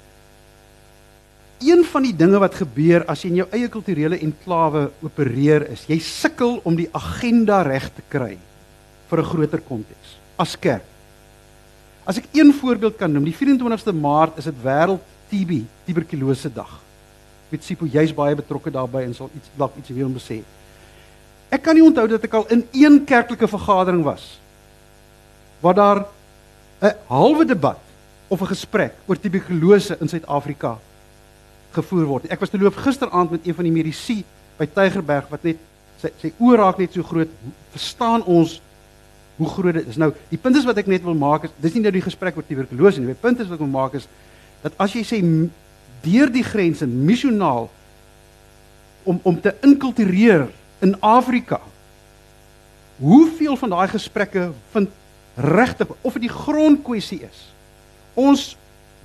een 1.64 1.84
van 1.88 2.04
die 2.04 2.16
dinge 2.16 2.40
wat 2.44 2.58
gebeur 2.60 3.06
as 3.08 3.24
jy 3.24 3.30
in 3.30 3.40
jou 3.44 3.48
eie 3.56 3.70
kulturele 3.72 4.20
enklawe 4.20 4.90
opereer 5.06 5.70
is, 5.72 5.86
jy 5.88 6.00
sukkel 6.04 6.60
om 6.68 6.76
die 6.76 6.90
agenda 6.92 7.62
reg 7.64 7.88
te 7.96 8.04
kry 8.12 8.36
vir 9.10 9.20
'n 9.20 9.26
groter 9.26 9.62
konteks 9.62 10.18
as 10.38 10.56
kerk. 10.60 10.84
As 12.06 12.18
ek 12.18 12.28
een 12.34 12.54
voorbeeld 12.54 12.98
kan 12.98 13.12
noem, 13.12 13.24
die 13.24 13.36
24ste 13.36 13.94
Maart 13.94 14.38
is 14.38 14.44
dit 14.44 14.64
wêreld 14.64 15.00
TB, 15.30 15.64
tuberkulose 15.86 16.52
dag. 16.54 16.82
Met 17.50 17.64
Sipo 17.64 17.86
jy's 17.86 18.14
baie 18.14 18.36
betrokke 18.36 18.72
daarbey 18.72 19.06
en 19.06 19.14
sal 19.14 19.30
iets 19.36 19.50
dalk 19.56 19.78
iets 19.78 19.90
weer 19.90 20.06
om 20.06 20.18
sê. 20.20 20.42
Ek 21.50 21.62
kan 21.62 21.76
nie 21.76 21.86
onthou 21.86 22.08
dat 22.08 22.24
ek 22.24 22.34
al 22.34 22.48
in 22.50 22.68
een 22.72 23.04
kerklike 23.06 23.48
vergadering 23.48 24.04
was 24.04 24.40
waar 25.64 25.74
daar 25.74 26.06
'n 26.82 26.96
halwe 27.08 27.46
debat 27.46 27.80
of 28.28 28.42
'n 28.42 28.52
gesprek 28.52 28.94
oor 29.08 29.20
tuberkulose 29.20 29.98
in 30.00 30.10
Suid-Afrika 30.10 30.78
gevoer 31.72 32.06
word. 32.06 32.26
Ek 32.32 32.40
was 32.40 32.50
te 32.50 32.58
loop 32.58 32.76
gisteraand 32.76 33.32
met 33.32 33.48
een 33.48 33.56
van 33.56 33.64
die 33.64 33.74
medisy 33.74 34.24
by 34.58 34.66
Tygerberg 34.66 35.30
wat 35.30 35.44
net 35.44 35.58
sy 36.02 36.12
sy 36.22 36.34
oë 36.40 36.58
raak 36.58 36.78
net 36.78 36.94
so 36.94 37.04
groot. 37.04 37.30
Verstaan 37.72 38.24
ons 38.24 38.62
hoe 39.44 39.54
groot 39.54 39.78
dit 39.78 39.92
is. 39.92 40.00
Nou, 40.00 40.12
die 40.32 40.40
punt 40.40 40.58
is 40.60 40.66
wat 40.68 40.80
ek 40.82 40.90
net 40.92 41.04
wil 41.06 41.18
maak 41.18 41.48
is 41.48 41.54
dis 41.64 41.76
nie 41.76 41.84
nou 41.84 41.92
die 41.94 42.06
gesprek 42.06 42.38
oor 42.40 42.48
tuberkulose 42.48 43.02
nie. 43.02 43.12
Die 43.12 43.24
punt 43.26 43.44
is 43.44 43.50
wat 43.52 43.60
ek 43.60 43.66
wil 43.66 43.74
maak 43.74 44.00
is 44.00 44.08
dat 44.64 44.76
as 44.82 44.96
jy 44.96 45.04
sê 45.04 45.20
deur 46.04 46.32
die 46.32 46.44
grense 46.44 46.88
missionaal 46.88 47.70
om 49.04 49.20
om 49.24 49.40
te 49.42 49.54
inkultureer 49.64 50.48
in 50.84 50.96
Afrika. 51.00 51.60
Hoeveel 53.00 53.56
van 53.60 53.74
daai 53.76 53.88
gesprekke 53.92 54.52
vind 54.72 54.90
regtig 55.36 55.92
of 56.02 56.16
dit 56.16 56.28
die 56.28 56.34
grondkwessie 56.34 57.24
is? 57.26 57.40
Ons 58.14 58.54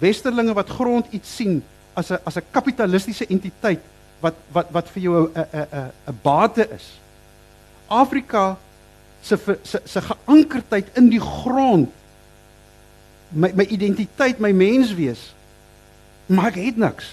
westerlinge 0.02 0.54
wat 0.54 0.70
grond 0.70 1.06
iets 1.10 1.36
sien 1.40 1.62
as 1.94 2.10
'n 2.10 2.18
as 2.24 2.36
'n 2.36 2.50
kapitalistiese 2.50 3.26
entiteit 3.26 3.82
wat 4.20 4.34
wat 4.52 4.70
wat 4.70 4.88
vir 4.94 5.02
jou 5.02 5.14
'n 5.14 5.30
'n 5.34 5.66
'n 5.72 5.90
'n 6.08 6.18
bate 6.22 6.68
is. 6.74 6.98
Afrika 7.88 8.58
se 9.22 9.38
se 9.62 9.80
se 9.84 10.00
geankerdheid 10.00 10.90
in 10.96 11.08
die 11.12 11.22
grond 11.22 11.90
my 13.28 13.50
my 13.54 13.66
identiteit, 13.68 14.38
my 14.40 14.52
menswees. 14.56 15.34
Maar 16.26 16.52
ek 16.52 16.60
het 16.62 16.78
niks. 16.80 17.10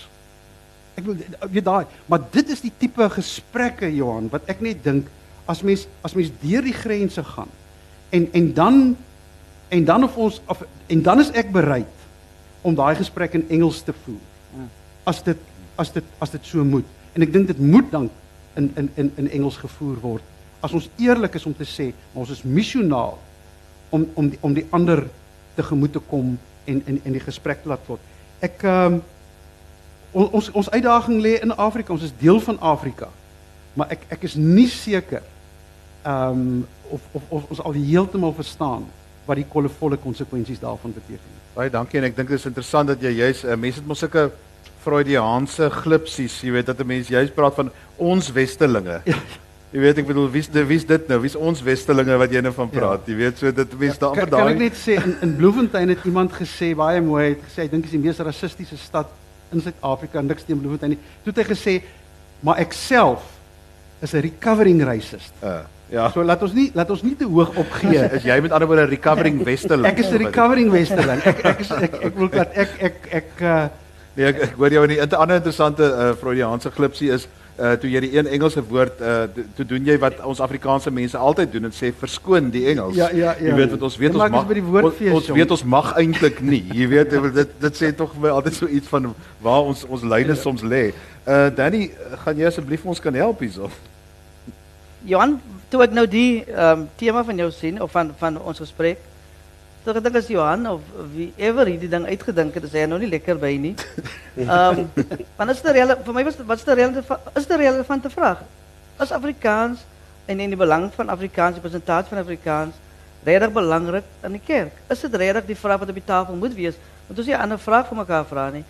Ek 0.96 1.04
wil 1.08 1.18
weet 1.52 1.66
daai, 1.66 1.86
maar 2.08 2.24
dit 2.32 2.52
is 2.52 2.64
die 2.64 2.72
tipe 2.72 3.08
gesprekke 3.12 3.90
Johan 3.92 4.30
wat 4.32 4.48
ek 4.52 4.62
net 4.64 4.84
dink 4.84 5.10
as 5.52 5.62
mens 5.62 5.86
as 6.08 6.16
mens 6.16 6.32
deur 6.42 6.64
die 6.64 6.76
grense 6.76 7.24
gaan 7.36 7.52
en 8.16 8.30
en 8.32 8.54
dan 8.56 8.80
en 9.76 9.86
dan 9.86 10.06
of 10.08 10.16
ons 10.18 10.40
of, 10.48 10.64
en 10.88 11.02
dan 11.04 11.20
is 11.20 11.34
ek 11.36 11.52
bereid 11.52 11.92
om 12.66 12.78
daai 12.78 12.96
gesprek 12.96 13.36
in 13.38 13.44
Engels 13.50 13.84
te 13.86 13.94
voer. 14.06 14.24
As 15.04 15.20
dit 15.24 15.42
as 15.76 15.92
dit 15.92 16.06
as 16.24 16.32
dit 16.32 16.48
so 16.48 16.64
moet. 16.64 16.88
En 17.14 17.22
ek 17.22 17.34
dink 17.34 17.52
dit 17.52 17.60
moet 17.60 17.92
dan 17.92 18.08
in 18.56 18.72
in 18.80 18.90
in 18.96 19.12
in 19.20 19.30
Engels 19.30 19.60
gevoer 19.60 20.00
word 20.02 20.35
as 20.66 20.74
ons 20.74 20.90
eerlik 21.02 21.38
is 21.38 21.46
om 21.46 21.54
te 21.56 21.68
sê 21.70 21.92
ons 22.14 22.30
is 22.34 22.44
missionaal 22.44 23.18
om 23.94 24.06
om 24.18 24.30
die, 24.30 24.40
om 24.42 24.56
die 24.56 24.66
ander 24.76 25.06
tegemoet 25.56 25.94
te 25.96 26.02
kom 26.10 26.36
en 26.66 26.82
in 26.86 27.02
in 27.04 27.18
die 27.18 27.24
gesprek 27.24 27.62
te 27.64 27.72
laat 27.72 27.86
word. 27.90 28.02
Ek 28.44 28.66
ehm 28.66 28.98
um, 28.98 29.04
ons 30.16 30.50
ons 30.56 30.72
uitdaging 30.72 31.20
lê 31.22 31.36
in 31.44 31.52
Afrika. 31.60 31.94
Ons 31.94 32.06
is 32.08 32.14
deel 32.20 32.40
van 32.40 32.60
Afrika. 32.60 33.10
Maar 33.76 33.92
ek 33.98 34.08
ek 34.18 34.28
is 34.30 34.38
nie 34.40 34.70
seker 34.72 35.24
ehm 36.04 36.42
um, 36.42 36.68
of, 36.90 37.02
of 37.12 37.24
of 37.30 37.50
ons 37.56 37.62
al 37.62 37.78
heeltemal 37.78 38.34
verstaan 38.34 38.86
wat 39.26 39.40
die 39.42 39.48
kollevolle 39.50 39.98
konsekwensies 39.98 40.62
daarvan 40.62 40.94
beteken. 40.94 41.40
Baie 41.56 41.72
dankie 41.74 42.00
en 42.00 42.10
ek 42.10 42.18
dink 42.18 42.30
dit 42.30 42.40
is 42.40 42.50
interessant 42.50 42.94
dat 42.94 43.02
jy 43.02 43.16
juis 43.22 43.46
uh, 43.46 43.56
mense 43.58 43.82
het 43.82 43.88
mos 43.88 44.04
sulke 44.06 44.30
Freudiaanse 44.86 45.72
glipsies, 45.74 46.36
jy 46.46 46.52
weet 46.54 46.68
dat 46.70 46.80
'n 46.80 46.86
mens 46.88 47.08
juis 47.10 47.32
praat 47.34 47.56
van 47.56 47.72
ons 47.98 48.32
westerlinge. 48.32 49.02
Ja. 49.06 49.18
Jy 49.74 49.82
weet 49.82 49.98
ek 49.98 50.08
bedoel 50.08 50.30
wie's 50.32 50.48
wie's 50.70 50.86
dit 50.88 51.08
nou? 51.10 51.20
Wie's 51.24 51.36
ons 51.36 51.62
westerlinge 51.66 52.16
wat 52.22 52.32
jy 52.32 52.42
nou 52.46 52.54
van 52.56 52.70
praat? 52.72 53.06
Ja. 53.06 53.12
Jy 53.12 53.18
weet 53.18 53.42
so 53.42 53.52
dit 53.52 53.78
mense 53.80 54.00
daar 54.00 54.14
amper 54.14 54.30
daai 54.32 54.42
Kan 54.42 54.54
ek 54.54 54.62
net 54.62 54.78
sê 54.80 54.96
in, 55.02 55.16
in 55.26 55.36
Bloemfontein 55.36 55.90
het 55.90 56.06
iemand 56.08 56.32
gesê 56.32 56.72
baie 56.78 57.02
mooi 57.04 57.34
het 57.34 57.44
gesê 57.48 57.66
ek 57.66 57.72
dink 57.74 57.86
is 57.90 57.96
die 57.96 58.00
mees 58.00 58.22
rassistiese 58.24 58.78
stad 58.80 59.12
in 59.52 59.62
Suid-Afrika 59.66 60.22
niks 60.22 60.48
teen 60.48 60.62
Bloemfontein 60.62 60.96
nie. 60.96 61.02
Toe 61.24 61.34
het 61.34 61.42
hy 61.44 61.48
gesê 61.52 61.76
maar 62.46 62.62
ek 62.62 62.76
self 62.78 63.26
is 64.02 64.14
'n 64.14 64.22
recovering 64.22 64.84
racist. 64.84 65.34
Uh, 65.42 65.66
ja. 65.90 66.10
So 66.12 66.24
laat 66.24 66.42
ons 66.44 66.54
nie 66.54 66.72
laat 66.74 66.90
ons 66.90 67.04
nie 67.04 67.16
te 67.16 67.26
hoog 67.26 67.56
opgee. 67.58 68.10
is 68.16 68.24
jy 68.24 68.40
met 68.42 68.52
ander 68.52 68.68
woorde 68.68 68.86
'n 68.86 68.90
recovering 68.90 69.44
westerling? 69.50 69.92
ek 69.92 70.00
is 70.00 70.12
'n 70.12 70.18
recovering 70.18 70.72
westerling. 70.72 71.22
Ek 71.26 71.46
ek 71.46 71.60
is 71.60 71.72
ek 71.72 71.94
ek 72.04 72.16
wil 72.16 72.30
dat 72.30 72.52
ek 72.54 72.70
ek 72.80 73.08
ek 73.12 73.42
uh, 73.42 73.68
nee 74.16 74.28
ek, 74.28 74.42
ek 74.42 74.54
hoor 74.56 74.72
jou 74.72 74.84
in 74.88 74.92
'n 75.04 75.16
ander 75.16 75.36
interessante 75.36 75.84
uh, 75.84 76.14
Freudiaanse 76.16 76.72
glipsie 76.72 77.12
is 77.12 77.28
uh 77.56 77.72
toe 77.80 77.88
jy 77.88 78.02
die 78.04 78.12
een 78.18 78.28
Engelse 78.28 78.60
woord 78.68 79.00
uh 79.00 79.46
toe 79.56 79.66
doen 79.68 79.86
jy 79.88 79.96
wat 80.04 80.20
ons 80.28 80.42
Afrikaanse 80.44 80.92
mense 80.92 81.18
altyd 81.18 81.54
doen 81.54 81.70
en 81.70 81.76
sê 81.76 81.94
verskoon 81.96 82.50
die 82.52 82.66
Engels. 82.72 82.98
Ja 83.00 83.08
ja 83.16 83.32
ja. 83.40 83.48
Jy 83.48 83.56
weet 83.62 83.76
wat 83.78 83.86
ons 83.88 83.98
weet 84.02 84.16
ons 84.16 84.36
mag 84.36 84.52
ons, 84.84 85.02
ons 85.20 85.30
weet 85.38 85.56
ons 85.56 85.64
mag 85.64 85.94
eintlik 86.02 86.42
nie. 86.44 86.66
Jy 86.76 86.88
weet 86.92 87.16
dit 87.40 87.58
dit 87.64 87.80
sê 87.80 87.94
tog 87.96 88.12
vir 88.18 88.28
my 88.28 88.36
altyd 88.36 88.60
so 88.60 88.68
iets 88.68 88.92
van 88.92 89.14
waar 89.46 89.72
ons 89.72 89.86
ons 89.88 90.04
lyne 90.04 90.36
ja. 90.36 90.40
soms 90.42 90.68
lê. 90.68 90.90
Uh 91.24 91.48
Danny, 91.56 91.88
gaan 92.26 92.44
jy 92.44 92.52
asseblief 92.52 92.84
ons 92.86 93.00
kan 93.00 93.16
help 93.16 93.40
hierso? 93.40 93.72
Johan, 95.06 95.40
toe 95.70 95.84
ek 95.86 95.96
nou 95.96 96.08
die 96.10 96.44
ehm 96.44 96.82
um, 96.82 96.88
tema 97.00 97.24
van 97.24 97.40
jou 97.46 97.52
sien 97.56 97.80
of 97.82 97.92
van 97.96 98.12
van 98.20 98.42
ons 98.42 98.60
gesprek 98.60 99.00
Toch 99.86 100.02
dink 100.02 100.16
as 100.18 100.28
Johan 100.28 100.66
of 100.66 100.82
wie 101.14 101.28
ever 101.38 101.68
hierdie 101.70 101.90
ding 101.90 102.08
uitgedink 102.10 102.56
het, 102.58 102.64
is 102.66 102.74
hy 102.74 102.88
nou 102.90 102.98
nie 102.98 103.10
lekker 103.12 103.38
by 103.38 103.52
nie. 103.62 103.76
Ehm, 104.36 104.80
um, 104.82 105.04
want 105.38 105.52
is 105.54 105.62
dit 105.62 105.78
vir 105.78 106.16
my 106.16 106.24
was 106.26 106.40
wat 106.42 106.58
is 106.58 106.66
die 106.66 107.04
is 107.38 107.46
relevante 107.62 108.10
vraag? 108.10 108.42
Is 109.00 109.14
Afrikaans 109.14 109.84
en 110.26 110.42
in 110.42 110.50
die 110.50 110.58
belang 110.58 110.90
van 110.96 111.10
Afrikaans, 111.14 111.62
die 111.62 111.82
van 111.86 112.18
Afrikaans 112.18 112.74
regtig 113.24 113.54
belangrik 113.54 114.10
in 114.24 114.32
die 114.32 114.42
kerk? 114.42 114.74
Is 114.90 115.06
dit 115.06 115.16
regtig 115.16 115.46
die 115.46 115.56
vraag 115.56 115.80
wat 115.80 115.94
op 115.94 116.00
die 116.02 116.06
tafel 116.06 116.36
moet 116.36 116.58
wees? 116.58 116.82
Want 117.06 117.20
ons 117.20 117.28
nie 117.28 117.36
'n 117.36 117.42
ander 117.42 117.60
vraag 117.60 117.88
vir 117.88 117.98
mekaar 117.98 118.26
vra 118.26 118.50
nie. 118.50 118.66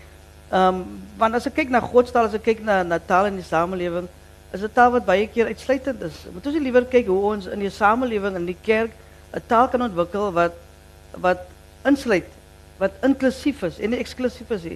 Ehm, 0.52 0.68
um, 0.68 0.84
want 1.18 1.36
as 1.36 1.48
ek 1.48 1.56
kyk 1.56 1.70
na 1.70 1.80
godstaal, 1.80 2.26
as 2.26 2.34
ek 2.34 2.44
kyk 2.44 2.62
na 2.64 2.84
na 2.84 3.00
taal 3.00 3.26
in 3.26 3.40
die 3.40 3.48
samelewing, 3.48 4.10
is 4.52 4.60
dit 4.60 4.74
taal 4.74 4.92
wat 4.92 5.06
baie 5.06 5.28
keer 5.28 5.48
uitsluitend 5.48 6.02
is. 6.02 6.26
Moet 6.34 6.46
ons 6.46 6.56
nie 6.56 6.64
liewer 6.64 6.86
kyk 6.86 7.08
hoe 7.08 7.24
ons 7.34 7.46
in 7.48 7.60
die 7.60 7.70
samelewing 7.70 8.36
in 8.36 8.46
die 8.46 8.58
kerk 8.62 8.92
'n 9.34 9.42
taal 9.48 9.68
kan 9.68 9.82
ontwikkel 9.82 10.32
wat 10.32 10.65
wat 11.22 11.46
insluit, 11.86 12.28
wat 12.78 12.92
inklusief 13.02 13.62
is 13.64 13.80
en 13.80 13.90
nie 13.90 14.00
eksklusief 14.00 14.50
is. 14.50 14.68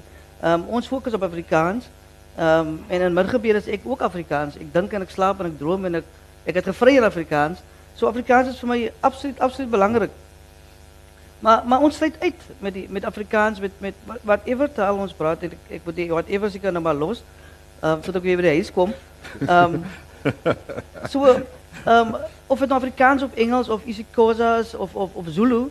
Um, 0.43 0.63
ons 0.67 0.88
fokus 0.88 1.13
op 1.13 1.24
Afrikaans. 1.24 1.89
Um, 2.39 2.79
en 2.88 3.01
in 3.01 3.13
middelgebede 3.13 3.58
is 3.58 3.67
ek 3.67 3.84
ook 3.84 4.01
Afrikaans. 4.01 4.55
Ek 4.55 4.72
dink 4.74 4.93
en 4.93 5.03
ek 5.03 5.12
slaap 5.12 5.41
en 5.43 5.50
ek 5.50 5.58
droom 5.60 5.86
en 5.89 6.00
ek 6.00 6.55
het 6.55 6.69
gevry 6.72 6.96
in 6.96 7.03
Afrikaans. 7.03 7.60
So 8.00 8.08
Afrikaans 8.08 8.53
is 8.53 8.60
vir 8.62 8.69
my 8.69 8.79
absoluut 9.03 9.39
absoluut 9.43 9.72
belangrik. 9.72 10.13
Maar 11.39 11.63
maar 11.67 11.84
ons 11.84 11.96
sluit 11.96 12.15
uit 12.19 12.46
met 12.60 12.74
die 12.74 12.86
met 12.89 13.05
Afrikaans 13.05 13.60
met 13.60 13.72
met 13.79 13.96
whatever 14.22 14.72
taal 14.72 14.98
ons 14.98 15.13
praat 15.13 15.43
en 15.43 15.51
ek 15.51 15.74
ek 15.79 15.86
moet 15.86 15.96
die 15.96 16.08
whatever 16.12 16.51
seker 16.51 16.72
nou 16.72 16.84
maar 16.84 16.96
los. 16.96 17.24
Ehm 17.81 17.91
um, 17.91 18.03
sodat 18.03 18.22
ek 18.22 18.27
weer 18.27 18.39
by 18.39 18.48
die 18.48 18.55
huis 18.60 18.72
kom. 18.72 18.93
Ehm 19.43 19.75
um, 19.75 19.84
so 21.12 21.25
ehm 21.27 21.43
um, 21.91 22.15
of 22.48 22.60
dit 22.60 22.67
nou 22.69 22.79
Afrikaans 22.79 23.24
of 23.24 23.36
Engels 23.36 23.69
of 23.69 23.84
isiXhosa 23.86 24.63
of 24.77 24.96
of 24.96 25.13
of 25.13 25.25
Zulu 25.27 25.69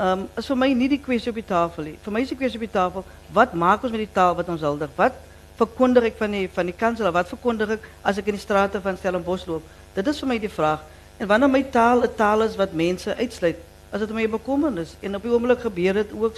um, 0.00 0.28
is 0.38 0.48
vir 0.48 0.58
my 0.58 0.70
nie 0.76 0.88
die 0.88 1.00
kwessie 1.02 1.32
op 1.32 1.38
die 1.38 1.46
tafel. 1.46 1.90
Vir 2.04 2.14
my 2.14 2.22
is 2.24 2.32
die 2.32 2.38
kwessie 2.38 2.60
op 2.60 2.64
die 2.64 2.72
tafel, 2.72 3.04
wat 3.36 3.52
maak 3.54 3.84
ons 3.84 3.92
met 3.94 4.04
die 4.06 4.14
taal 4.14 4.36
wat 4.38 4.48
ons 4.52 4.64
huldig? 4.64 4.92
Wat 4.96 5.18
verkondig 5.60 6.08
ek 6.10 6.16
van 6.20 6.36
die 6.36 6.46
van 6.54 6.70
die 6.70 6.76
kansel? 6.76 7.10
Wat 7.12 7.28
verkondig 7.28 7.76
ek 7.76 7.88
as 8.02 8.20
ek 8.20 8.30
in 8.32 8.38
die 8.38 8.42
strate 8.42 8.80
van 8.84 8.96
Stellenbosch 8.96 9.46
loop? 9.50 9.66
Dit 9.94 10.08
is 10.08 10.22
vir 10.22 10.32
my 10.32 10.38
die 10.40 10.52
vraag. 10.52 10.86
En 11.20 11.28
wanneer 11.28 11.52
my 11.52 11.62
taal 11.68 12.04
'n 12.04 12.14
taal 12.16 12.42
is 12.42 12.56
wat 12.56 12.72
mense 12.72 13.14
uitsluit, 13.16 13.58
as 13.92 14.00
dit 14.00 14.10
my 14.14 14.28
bekommernis 14.28 14.96
en 15.02 15.14
op 15.14 15.22
die 15.22 15.32
oomblik 15.32 15.60
gebeur 15.60 15.94
dit 15.94 16.12
ook 16.12 16.36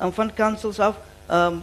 um, 0.00 0.12
van 0.12 0.34
kansels 0.34 0.78
af, 0.78 0.96
um, 1.30 1.62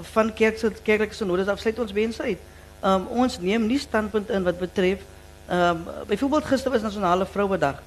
van 0.00 0.32
kerk 0.32 0.58
se 0.58 0.70
kerklike 0.82 1.14
synodes 1.14 1.48
af 1.48 1.58
sluit 1.58 1.78
ons 1.78 1.92
mense 1.92 2.22
uit. 2.22 2.38
Um, 2.84 3.06
ons 3.06 3.38
neem 3.40 3.66
nie 3.66 3.78
standpunt 3.78 4.30
in 4.30 4.44
wat 4.44 4.58
betref 4.58 5.00
um, 5.50 5.84
byvoorbeeld 6.06 6.44
gister 6.44 6.70
was 6.70 6.82
nasionale 6.82 7.26
vrouedag. 7.26 7.82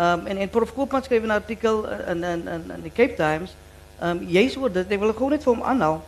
Um, 0.00 0.26
en, 0.26 0.36
en 0.36 0.48
Prof. 0.48 0.74
Koopman 0.74 1.02
schreef 1.02 1.22
een 1.22 1.30
artikel 1.30 1.88
in, 1.88 2.24
in, 2.24 2.48
in, 2.48 2.70
in 2.74 2.82
de 2.82 2.92
Cape 2.92 3.14
Times. 3.14 3.54
Um, 4.02 4.22
juist 4.28 4.54
wordt 4.54 4.74
dit, 4.74 4.90
ik 4.90 4.98
wil 4.98 5.12
gewoon 5.12 5.30
net 5.30 5.42
voor 5.42 5.54
hem 5.54 5.62
aanhalen. 5.62 6.00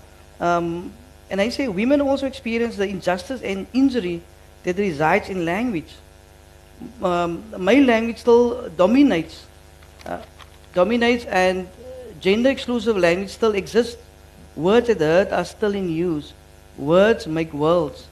Um, 0.43 0.93
and 1.31 1.41
hij 1.41 1.51
zei, 1.51 1.69
women 1.69 2.01
also 2.01 2.27
experience 2.27 2.77
the 2.77 2.89
injustice 2.89 3.47
and 3.47 3.67
injury 3.71 4.21
that 4.63 4.77
resides 4.77 5.29
in 5.29 5.45
language. 5.45 5.91
Um, 7.03 7.43
my 7.57 7.85
language 7.85 8.19
still 8.19 8.57
dominates. 8.77 9.35
Uh, 10.07 10.13
dominates 10.73 11.27
and 11.27 11.67
gender 12.21 12.51
exclusive 12.51 12.99
language 12.99 13.31
still 13.31 13.55
exists. 13.55 13.97
Words 14.55 14.87
that 14.87 14.99
hurt 14.99 15.33
are 15.33 15.45
still 15.45 15.75
in 15.75 15.89
use. 15.89 16.33
Words 16.77 17.27
make 17.27 17.53
worlds. 17.53 18.09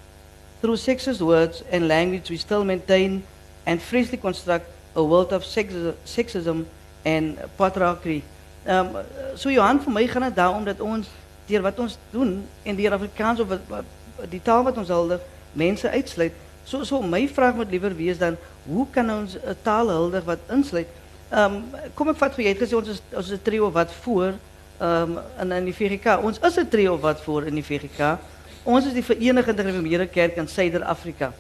through 0.61 0.77
sexist 0.77 1.21
words 1.21 1.63
and 1.71 1.87
language 1.87 2.31
we 2.31 2.37
still 2.37 2.65
maintain 2.65 3.23
and 3.67 3.81
freshly 3.81 4.19
construct 4.19 4.67
a 4.97 5.03
world 5.03 5.33
of 5.33 5.45
sex- 5.45 5.95
sexism 6.05 6.65
and 7.05 7.39
patriarchy. 7.57 8.23
Um, 8.67 8.97
so 9.35 9.51
Johan, 9.51 9.81
vir 9.81 9.93
my 9.93 10.07
gaan 10.07 10.23
dit 10.23 10.37
daarom 10.37 10.65
dat 10.65 10.81
ons 10.81 11.09
deur 11.47 11.63
wat 11.63 11.79
ons 11.79 11.99
doen 12.11 12.41
en 12.63 12.77
deur 12.77 12.97
Afrikaans 12.97 13.41
of 13.41 13.55
die 14.31 14.43
taal 14.43 14.65
wat 14.67 14.79
ons 14.81 14.91
huldig 14.91 15.23
mense 15.53 15.91
uitsluit. 15.91 16.35
So 16.65 16.85
so 16.85 17.03
my 17.03 17.29
vraag 17.29 17.55
moet 17.55 17.71
liewer 17.71 17.95
wees 17.95 18.19
dan 18.19 18.37
hoe 18.67 18.87
kan 18.91 19.11
ons 19.11 19.37
taal 19.63 19.89
huldig 19.89 20.25
wat 20.27 20.51
insluit? 20.51 20.91
Um, 21.31 21.63
kom 21.95 22.11
ek 22.11 22.19
vat 22.19 22.35
vir 22.35 22.45
jy 22.45 22.55
het 22.55 22.63
gesê 22.65 22.77
ons 22.79 22.91
is 22.91 23.01
ons 23.15 23.31
is 23.35 23.43
trio 23.43 23.71
wat 23.75 23.93
voor 24.03 24.35
um, 24.83 25.19
in 25.43 25.53
in 25.61 25.71
die 25.71 25.75
VGK. 25.75 26.19
Ons 26.23 26.39
is 26.43 26.59
'n 26.59 26.69
trio 26.69 26.99
wat 26.99 27.23
voor 27.23 27.47
in 27.47 27.55
die 27.55 27.65
VGK. 27.65 28.19
Ons 28.65 28.87
is 28.87 28.93
die 28.93 29.05
Verenigde 29.05 29.55
Gereformeerde 29.55 30.07
Kerk 30.07 30.37
in 30.37 30.49
Suider-Afrika. 30.49 31.33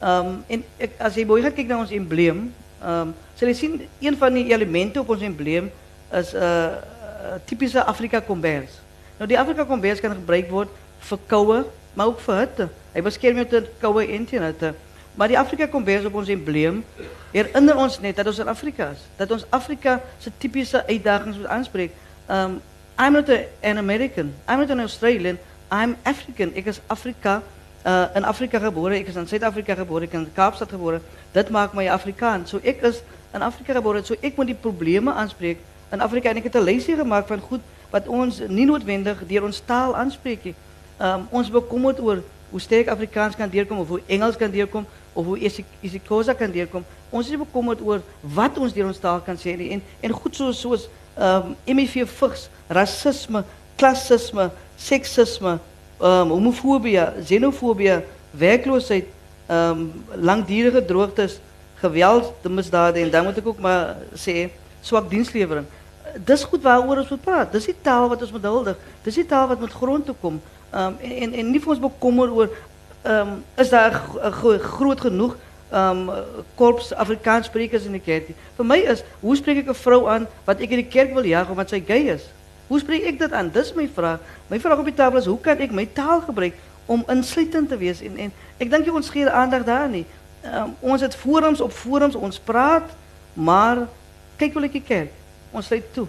Ehm 0.00 0.26
um, 0.26 0.44
en 0.46 0.64
ek, 0.78 0.90
as 0.98 1.14
jy 1.14 1.26
mooi 1.26 1.42
gaan 1.42 1.54
kyk 1.54 1.66
na 1.66 1.78
ons 1.78 1.90
embleem, 1.90 2.54
um, 2.84 3.14
sal 3.34 3.48
jy 3.48 3.54
sien 3.54 3.88
een 4.00 4.16
van 4.16 4.34
die 4.34 4.48
elemente 4.52 5.00
op 5.00 5.08
ons 5.08 5.22
embleem 5.22 5.70
is 6.12 6.32
'n 6.32 6.36
uh, 6.36 6.44
uh, 6.44 7.38
tipiese 7.44 7.84
Afrika 7.84 8.20
kombers. 8.20 8.80
Nou 9.18 9.28
die 9.28 9.38
Afrika 9.38 9.64
kombers 9.64 10.00
kan 10.00 10.14
gebruik 10.14 10.50
word 10.50 10.68
vir 10.98 11.18
koue, 11.26 11.64
maar 11.94 12.06
ook 12.06 12.20
vir 12.20 12.38
hitte. 12.38 12.68
Hy 12.92 13.02
beskerm 13.02 13.36
jou 13.36 13.46
teen 13.46 13.66
koue 13.80 14.06
en 14.06 14.24
teen 14.24 14.42
hitte. 14.42 14.74
Maar 15.14 15.28
die 15.28 15.38
Afrika 15.38 15.66
kombers 15.66 16.04
op 16.04 16.14
ons 16.14 16.28
embleem 16.28 16.84
herinner 17.32 17.76
ons 17.76 18.00
net 18.00 18.16
dat 18.16 18.26
ons 18.26 18.38
in 18.38 18.48
Afrika 18.48 18.90
is, 18.90 19.02
dat 19.16 19.30
ons 19.30 19.46
Afrika 19.50 20.00
se 20.18 20.30
tipiese 20.38 20.86
uitdagings 20.86 21.36
moet 21.36 21.46
aanspreek. 21.46 21.92
Um 22.28 22.60
I'm 23.00 23.12
not 23.12 23.30
a, 23.30 23.46
an 23.62 23.78
American. 23.78 24.34
I'm 24.46 24.58
not 24.58 24.70
an 24.70 24.80
Australian. 24.80 25.38
I'm 25.72 25.96
African. 26.02 26.52
Ek 26.54 26.66
is 26.66 26.80
Afrika 26.86 27.42
uh, 27.86 28.04
in 28.14 28.24
Afrika 28.24 28.58
geboren, 28.58 28.96
ik 28.96 29.06
is 29.06 29.14
in 29.14 29.28
Zuid-Afrika 29.28 29.74
geboren, 29.74 30.02
ik 30.02 30.10
ben 30.10 30.20
in 30.20 30.32
Kaapstad 30.32 30.68
geboren. 30.68 31.02
Dat 31.32 31.48
maakt 31.50 31.72
mij 31.72 31.92
Afrikaan. 31.92 32.46
Zo 32.46 32.56
so 32.56 32.68
ik 32.68 32.82
is 32.82 33.02
in 33.32 33.42
Afrika 33.42 33.72
geboren, 33.72 34.04
zo 34.04 34.14
so 34.14 34.18
ik 34.20 34.36
moet 34.36 34.46
die 34.46 34.54
problemen 34.54 35.14
aanspreek, 35.14 35.58
in 35.90 36.00
Afrika. 36.00 36.28
En 36.28 36.36
ik 36.36 36.42
heb 36.42 36.54
een 36.54 36.62
lijstje 36.62 36.96
gemaakt 36.96 37.26
van 37.26 37.40
goed 37.40 37.60
wat 37.90 38.06
ons 38.06 38.40
niet 38.48 38.66
noodwendig 38.66 39.26
door 39.26 39.42
ons 39.42 39.62
taal 39.64 39.96
aanspreekt. 39.96 40.44
Um, 40.44 40.54
ehm, 40.96 41.20
ons 41.28 41.50
bekommert 41.50 42.00
over 42.00 42.22
hoe 42.50 42.60
sterk 42.60 42.88
Afrikaans 42.88 43.36
kan 43.36 43.48
deerkomen, 43.48 43.82
of 43.82 43.88
hoe 43.88 44.02
Engels 44.06 44.36
kan 44.36 44.50
deerkomen, 44.50 44.88
of 45.12 45.24
hoe 45.24 45.50
Isikosa 45.80 46.32
kan 46.32 46.50
deerkomen. 46.50 46.86
Ons 47.08 47.30
is 47.30 47.36
bekommerd 47.36 47.80
oor 47.80 48.02
wat 48.20 48.58
ons 48.58 48.72
deur 48.72 48.86
ons 48.86 48.98
taal 48.98 49.20
kan 49.20 49.36
sê. 49.36 49.56
En, 49.70 49.82
en 50.00 50.10
goed 50.10 50.36
zoals 50.36 50.60
so, 50.60 50.72
um, 50.72 51.56
ehm, 51.64 52.06
racisme, 52.66 53.44
klassisme, 53.76 54.50
seksisme, 54.76 55.58
um 56.00 56.30
homofobie, 56.30 56.98
xenofobie, 57.24 58.00
werkloosheid, 58.30 59.06
um 59.48 59.92
langdurige 60.14 60.84
droogtes, 60.84 61.40
geweld, 61.80 62.32
misdade 62.48 63.00
en 63.00 63.10
dan 63.10 63.24
moet 63.24 63.38
ek 63.38 63.46
ook 63.46 63.60
maar 63.60 63.96
sê 64.14 64.48
swak 64.80 65.10
dienslewering 65.10 65.66
dis 66.14 66.44
goed 66.44 66.62
waaroor 66.62 67.02
ons 67.02 67.08
moet 67.08 67.22
praat. 67.22 67.52
Dis 67.52 67.68
die 67.70 67.76
taal 67.82 68.08
wat 68.10 68.22
ons 68.22 68.32
moet 68.34 68.48
huldig. 68.48 68.80
Dis 69.04 69.20
die 69.20 69.26
taal 69.26 69.48
wat 69.50 69.60
met 69.60 69.72
grond 69.72 70.06
toe 70.06 70.16
kom. 70.20 70.40
Um 70.70 70.96
en 71.00 71.14
en, 71.26 71.36
en 71.42 71.50
nie 71.50 71.60
vir 71.60 71.74
ons 71.74 71.84
bekommer 71.86 72.32
oor 72.34 72.50
um 73.06 73.38
is 73.58 73.72
daar 73.72 73.94
groot 74.74 75.00
genoeg 75.00 75.36
korps 76.58 76.90
Afrikaans 76.98 77.46
sprekers 77.46 77.86
in 77.86 77.94
die 77.94 78.02
kerk. 78.02 78.32
Vir 78.56 78.66
my 78.66 78.80
is 78.90 79.04
hoe 79.20 79.36
spreek 79.38 79.62
ek 79.62 79.70
'n 79.70 79.82
vrou 79.84 80.06
aan 80.08 80.26
wat 80.44 80.60
ek 80.60 80.70
in 80.70 80.82
die 80.82 80.90
kerk 80.90 81.14
wil 81.14 81.24
jag 81.24 81.50
omdat 81.50 81.70
sy 81.70 81.82
gay 81.86 82.10
is? 82.10 82.26
Hoe 82.70 82.78
spreek 82.78 83.08
ek 83.10 83.18
dit 83.18 83.32
aan? 83.34 83.48
Dis 83.50 83.72
my 83.74 83.88
vraag. 83.90 84.22
My 84.46 84.60
vraag 84.62 84.78
op 84.78 84.86
die 84.86 84.94
tafel 84.94 85.18
is 85.18 85.26
hoe 85.26 85.40
kan 85.42 85.58
ek 85.58 85.72
my 85.74 85.88
taal 85.90 86.20
gebruik 86.22 86.54
om 86.86 87.02
insluitend 87.10 87.68
te 87.72 87.78
wees 87.80 87.98
en 88.06 88.14
en 88.28 88.30
ek 88.62 88.70
dink 88.70 88.86
jy 88.86 88.94
ons 88.94 89.10
gee 89.10 89.26
aandag 89.26 89.66
daar 89.66 89.88
nie. 89.90 90.04
Um, 90.46 90.76
ons 90.92 91.02
het 91.02 91.16
forums 91.18 91.60
op 91.60 91.74
forums 91.74 92.14
ons 92.14 92.38
praat, 92.38 92.86
maar 93.34 93.88
kyk 94.38 94.54
wel 94.54 94.70
die 94.70 94.84
kerk. 94.86 95.10
Ons 95.50 95.66
sluit 95.66 95.90
toe. 95.96 96.06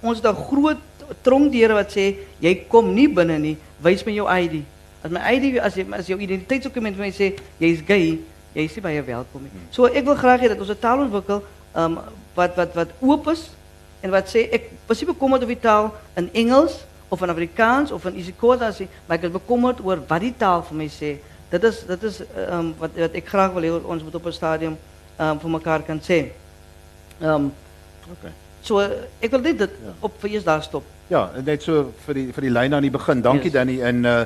Ons 0.00 0.24
'n 0.24 0.34
groot 0.48 0.80
tronkdeure 1.22 1.76
wat 1.76 1.92
sê 1.92 2.16
jy 2.40 2.54
kom 2.72 2.94
nie 2.94 3.08
binne 3.08 3.38
nie, 3.38 3.56
wys 3.84 4.04
my 4.06 4.12
jou 4.12 4.26
ID. 4.26 4.64
As 5.04 5.10
my 5.10 5.20
ID 5.28 5.44
jy 5.54 5.60
as 5.92 6.06
jou 6.08 6.18
identiteitsdokument 6.18 6.96
vir 6.96 7.04
my 7.04 7.12
sê 7.12 7.36
jy's 7.60 7.84
gay, 7.84 8.18
jy 8.54 8.64
is 8.64 8.74
nie 8.74 8.82
baie 8.82 9.02
welkom 9.02 9.42
nie. 9.42 9.52
So 9.70 9.84
ek 9.84 10.04
wil 10.04 10.16
graag 10.16 10.40
hê 10.40 10.48
dat 10.48 10.58
ons 10.58 10.70
'n 10.70 10.80
taal 10.80 11.04
ontwikkel 11.04 11.42
um 11.76 12.00
wat 12.34 12.56
wat 12.56 12.74
wat 12.74 12.88
oop 13.00 13.28
is 13.28 13.50
en 14.02 14.10
wat 14.10 14.28
sê 14.28 14.48
ek 14.52 14.70
was 14.88 15.00
nie 15.00 15.10
bekommerd 15.12 15.46
die 15.46 15.60
taal 15.60 15.92
in 16.16 16.30
Engels 16.32 16.84
of 17.08 17.22
in 17.22 17.30
Afrikaans 17.30 17.92
of 17.92 18.04
in 18.06 18.16
isiXhosa 18.16 18.66
as 18.72 18.82
maar 19.06 19.18
ek 19.18 19.28
is 19.28 19.34
bekommerd 19.34 19.80
oor 19.84 20.02
wat 20.08 20.20
die 20.20 20.34
taal 20.36 20.62
vir 20.62 20.76
my 20.76 20.88
sê. 20.88 21.16
Dit 21.50 21.64
is 21.64 21.82
dit 21.86 22.02
is 22.02 22.22
um 22.50 22.74
wat 22.78 22.96
wat 22.96 23.14
ek 23.14 23.28
graag 23.28 23.52
wil 23.54 23.62
hê 23.68 23.72
ons 23.84 24.02
moet 24.02 24.14
op 24.14 24.26
'n 24.26 24.32
stadium 24.32 24.78
um 25.18 25.38
vir 25.38 25.50
mekaar 25.50 25.82
kan 25.82 26.00
sê. 26.00 26.32
Um 27.20 27.52
Okay. 28.02 28.32
So 28.62 28.82
ek 29.22 29.30
wil 29.30 29.42
dit, 29.42 29.58
dit 29.58 29.70
ja. 29.70 29.92
op 30.00 30.12
daar 30.44 30.62
stop. 30.62 30.84
Ja, 31.08 31.30
net 31.44 31.62
so 31.62 31.92
vir 32.06 32.14
die 32.14 32.32
vir 32.32 32.42
die 32.42 32.50
lyn 32.50 32.74
aan 32.74 32.82
die 32.82 32.90
begin. 32.90 33.22
Dankie 33.22 33.50
yes. 33.50 33.52
Danny 33.52 33.80
en 33.82 34.04
uh 34.04 34.24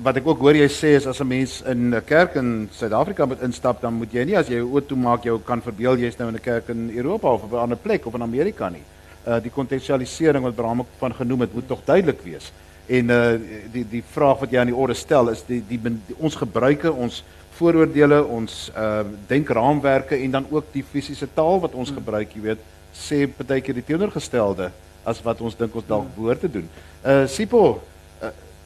wat 0.00 0.16
ek 0.16 0.26
ook 0.26 0.40
hoor 0.40 0.56
jy 0.56 0.68
sê 0.72 0.94
is 0.96 1.06
as 1.06 1.20
'n 1.20 1.28
mens 1.28 1.62
in 1.62 1.94
'n 1.94 2.04
kerk 2.06 2.36
in 2.36 2.68
Suid-Afrika 2.72 3.26
moet 3.26 3.42
instap, 3.42 3.82
dan 3.82 3.94
moet 3.94 4.12
jy 4.12 4.24
nie 4.24 4.36
as 4.36 4.48
jy 4.48 4.56
jou 4.56 4.72
oë 4.72 4.86
toe 4.86 4.96
maak 4.96 5.24
jou 5.24 5.38
kan 5.38 5.60
verbeel 5.60 5.96
jy's 5.98 6.16
nou 6.18 6.28
in 6.28 6.34
'n 6.34 6.40
kerk 6.40 6.68
in 6.68 6.90
Europa 6.96 7.28
of 7.28 7.42
op 7.42 7.52
'n 7.52 7.56
ander 7.56 7.76
plek 7.76 8.06
of 8.06 8.14
in 8.14 8.22
Amerika 8.22 8.68
nie. 8.70 8.82
Uh 9.24 9.40
die 9.40 9.52
kontekstualisering 9.52 10.44
wat 10.44 10.54
Bram 10.54 10.84
van 10.98 11.14
genoem 11.14 11.46
het, 11.46 11.54
moet 11.54 11.68
tog 11.68 11.80
duidelik 11.84 12.20
wees. 12.24 12.50
En 12.86 13.10
uh 13.10 13.40
die 13.72 13.86
die 13.88 14.02
vraag 14.12 14.44
wat 14.44 14.52
jy 14.52 14.60
aan 14.60 14.72
die 14.72 14.76
orde 14.76 14.94
stel 14.94 15.30
is 15.32 15.44
die 15.46 15.62
die, 15.68 15.80
die, 15.80 16.16
ons 16.18 16.36
gebruike, 16.36 16.92
ons 16.92 17.22
vooroordeele, 17.56 18.24
ons 18.24 18.68
uh 18.76 19.02
denkraamwerke 19.30 20.18
en 20.18 20.30
dan 20.30 20.46
ook 20.50 20.72
die 20.72 20.84
fisiese 20.84 21.28
taal 21.34 21.60
wat 21.60 21.74
ons 21.74 21.88
hmm. 21.88 22.02
gebruik, 22.02 22.34
jy 22.34 22.44
weet 22.50 22.70
sê 22.94 23.24
partykeer 23.26 23.80
die 23.80 23.86
teenoorgestelde 23.88 24.70
as 25.04 25.20
wat 25.24 25.40
ons 25.40 25.56
dink 25.56 25.74
ons 25.74 25.86
dalk 25.88 26.12
behoort 26.16 26.44
te 26.44 26.50
doen. 26.50 26.68
Uh 27.04 27.24
Sipo, 27.30 27.64
uh, 27.70 27.93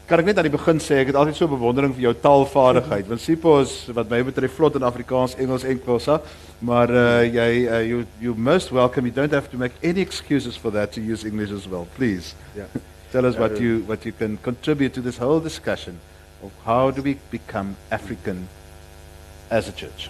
kan 0.09 0.23
ek 0.23 0.29
net 0.31 0.38
aan 0.40 0.47
die 0.49 0.55
begin 0.55 0.79
sê 0.81 1.03
ek 1.03 1.11
het 1.11 1.16
altyd 1.21 1.37
so 1.37 1.51
bewondering 1.53 1.92
vir 1.92 2.07
jou 2.07 2.14
taalvaardigheid. 2.23 3.09
Want 3.11 3.21
Sipo 3.21 3.59
is 3.61 3.75
wat 3.92 4.09
my 4.09 4.23
betref 4.25 4.55
vlot 4.57 4.79
in 4.79 4.87
Afrikaans, 4.88 5.35
Engels 5.37 5.66
en 5.68 5.81
Xhosa, 5.85 6.23
maar 6.64 6.88
uh 6.88 7.25
jy 7.29 7.51
uh, 7.68 7.83
you 7.85 8.07
you 8.21 8.33
most 8.35 8.73
welcome. 8.73 9.05
You 9.05 9.14
don't 9.14 9.37
have 9.37 9.51
to 9.53 9.61
make 9.61 9.77
any 9.85 10.01
excuses 10.01 10.57
for 10.57 10.73
that 10.73 10.97
to 10.97 11.05
use 11.05 11.29
English 11.29 11.53
as 11.53 11.68
well. 11.68 11.87
Please. 11.97 12.33
Yeah. 12.57 12.73
Tell 13.12 13.29
us 13.29 13.37
what 13.37 13.61
you 13.61 13.85
what 13.85 14.05
you 14.09 14.12
can 14.12 14.38
contribute 14.38 14.94
to 14.94 15.03
this 15.05 15.18
whole 15.21 15.40
discussion 15.40 16.01
of 16.42 16.53
how 16.64 16.90
do 16.90 17.03
we 17.03 17.18
become 17.31 17.77
African 17.90 18.49
as 19.51 19.68
a 19.68 19.73
church. 19.73 20.09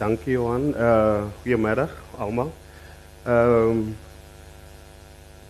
Dankie 0.00 0.32
Johan. 0.32 0.72
Uh 0.72 1.28
goeiemiddag 1.44 1.92
almal. 2.16 2.52
Um, 3.28 3.96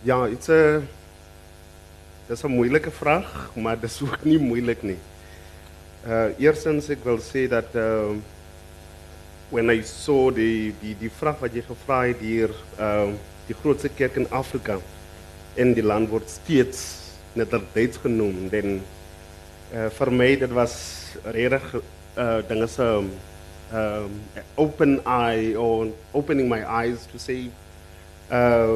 ja, 0.01 0.23
het 0.27 0.39
is 0.39 0.47
een, 0.47 0.87
dat 2.29 2.37
is 2.37 2.43
een 2.43 2.51
moeilijke 2.51 2.91
vraag, 2.91 3.49
maar 3.55 3.79
dat 3.79 3.89
is 3.89 4.01
ook 4.01 4.23
niet 4.23 4.39
moeilijk. 4.39 4.83
Nie. 4.83 4.97
Uh, 6.07 6.23
eerstens, 6.37 6.89
ik 6.89 6.97
wil 7.03 7.17
zeggen 7.17 7.49
dat 7.49 7.65
uh, 7.75 8.05
when 9.49 9.69
I 9.69 9.81
saw 9.83 10.35
die, 10.35 10.73
die, 10.79 10.95
die 10.99 11.11
vraag 11.17 11.39
wat 11.39 11.53
je 11.53 11.61
gevraagd 11.61 12.07
hebt 12.07 12.19
hier, 12.19 12.49
uh, 12.79 13.03
die 13.45 13.55
grootste 13.59 13.89
kerk 13.89 14.15
in 14.15 14.29
Afrika, 14.29 14.77
in 15.53 15.73
die 15.73 15.83
land 15.83 16.09
wordt 16.09 16.29
steeds 16.29 16.97
Nederduits 17.33 17.97
genoemd. 17.97 18.53
En 18.53 18.81
uh, 19.73 19.85
voor 19.85 20.13
mij 20.13 20.37
dat 20.37 20.49
was 20.49 21.03
redelijk, 21.23 21.63
uh, 22.17 22.35
dan 22.47 22.57
is 22.57 22.77
um, 22.77 23.11
um, 23.73 24.21
open 24.53 25.05
eye 25.05 25.59
or 25.59 25.87
opening 26.11 26.49
my 26.49 26.61
eyes 26.61 26.99
to 27.11 27.17
say 27.17 27.49
uh 28.31 28.73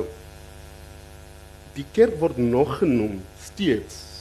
die 1.74 1.86
kerk 1.94 2.20
word 2.22 2.38
nog 2.38 2.78
genoem 2.82 3.22
steeds 3.42 4.14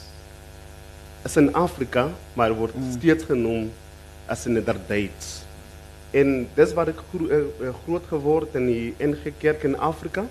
as 1.23 1.37
in 1.39 1.53
Afrika, 1.55 2.09
maar 2.35 2.51
word 2.51 2.75
mm. 2.75 2.91
steeds 2.97 3.23
genoem 3.23 3.69
as 4.27 4.45
in 4.45 4.57
Nederduits. 4.57 5.43
En 6.13 6.47
dis 6.55 6.73
wat 6.77 6.91
ek 6.91 6.99
gro 7.09 7.29
uh, 7.31 7.71
groot 7.85 8.09
geword 8.11 8.57
in 8.59 8.67
die 8.69 8.93
NG 9.01 9.31
Kerk 9.41 9.63
in 9.65 9.77
Afrika. 9.79 10.27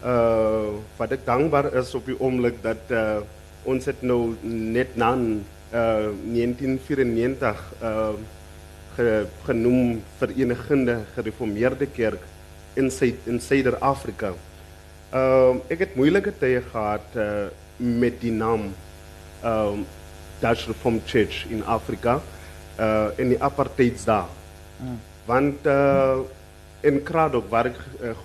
Uh 0.00 0.78
wat 0.96 1.12
ek 1.12 1.26
dankbaar 1.26 1.74
is 1.76 1.90
op 1.96 2.06
die 2.08 2.16
oomblik 2.16 2.60
dat 2.64 2.92
uh 2.94 3.20
ons 3.68 3.84
het 3.84 4.00
nou 4.06 4.32
net 4.42 4.94
na 4.96 5.10
uh 5.16 6.12
1994 6.24 7.64
uh 7.82 8.12
ge, 8.96 9.26
genoem 9.44 10.00
Verenigde 10.20 11.00
Gereformeerde 11.14 11.86
Kerk 11.86 12.22
in 12.74 12.88
Zuid 12.90 13.28
Ehm, 15.10 15.22
um, 15.22 15.60
ik 15.66 15.78
heb 15.78 15.94
moeilijke 15.94 16.38
tijden 16.38 16.62
gehad 16.70 17.00
uh, 17.16 17.24
met 17.76 18.20
die 18.20 18.32
naam 18.32 18.74
um, 19.44 19.86
Dutch 20.38 20.66
Reformed 20.66 21.02
Church 21.04 21.46
in 21.48 21.64
Afrika 21.64 22.20
uh, 22.80 23.06
in 23.16 23.28
die 23.28 23.42
apartheid 23.42 24.06
Mm. 24.82 25.00
Want 25.24 25.66
uh, 25.66 26.18
in 26.80 27.02
Kradok, 27.02 27.50
waar 27.50 27.66
ik 27.66 27.76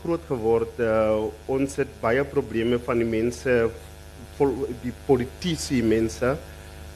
groot 0.02 0.22
geworden 0.28 1.30
ons 1.46 1.76
het 1.76 1.88
baie 2.00 2.24
problemen 2.24 2.82
van 2.84 2.98
die 2.98 3.06
mensen, 3.06 3.72
die 4.82 4.94
politici 5.06 5.84
mensen, 5.84 6.38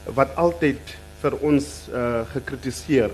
wat 0.04 0.36
altijd 0.36 0.96
voor 1.20 1.38
ons 1.40 1.88
gekritiseerd 2.32 3.12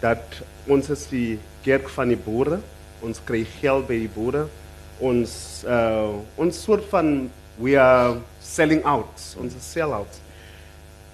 dat 0.00 0.42
ons 0.66 0.88
is 0.90 1.08
die 1.08 1.38
kerk 1.62 1.88
van 1.88 2.08
die 2.08 2.16
boeren, 2.16 2.62
ons 3.00 3.20
krijgt 3.24 3.50
geld 3.60 3.86
bij 3.86 3.98
die 3.98 4.10
boeren. 4.14 4.48
Ons 5.00 5.64
uh, 5.66 6.18
ons 6.36 6.62
soort 6.64 6.84
van 6.90 7.30
we 7.58 7.76
are 7.78 8.20
selling 8.42 8.82
out, 8.84 9.14
ons 9.40 9.54
is 9.54 9.64
sell-outs. 9.64 10.20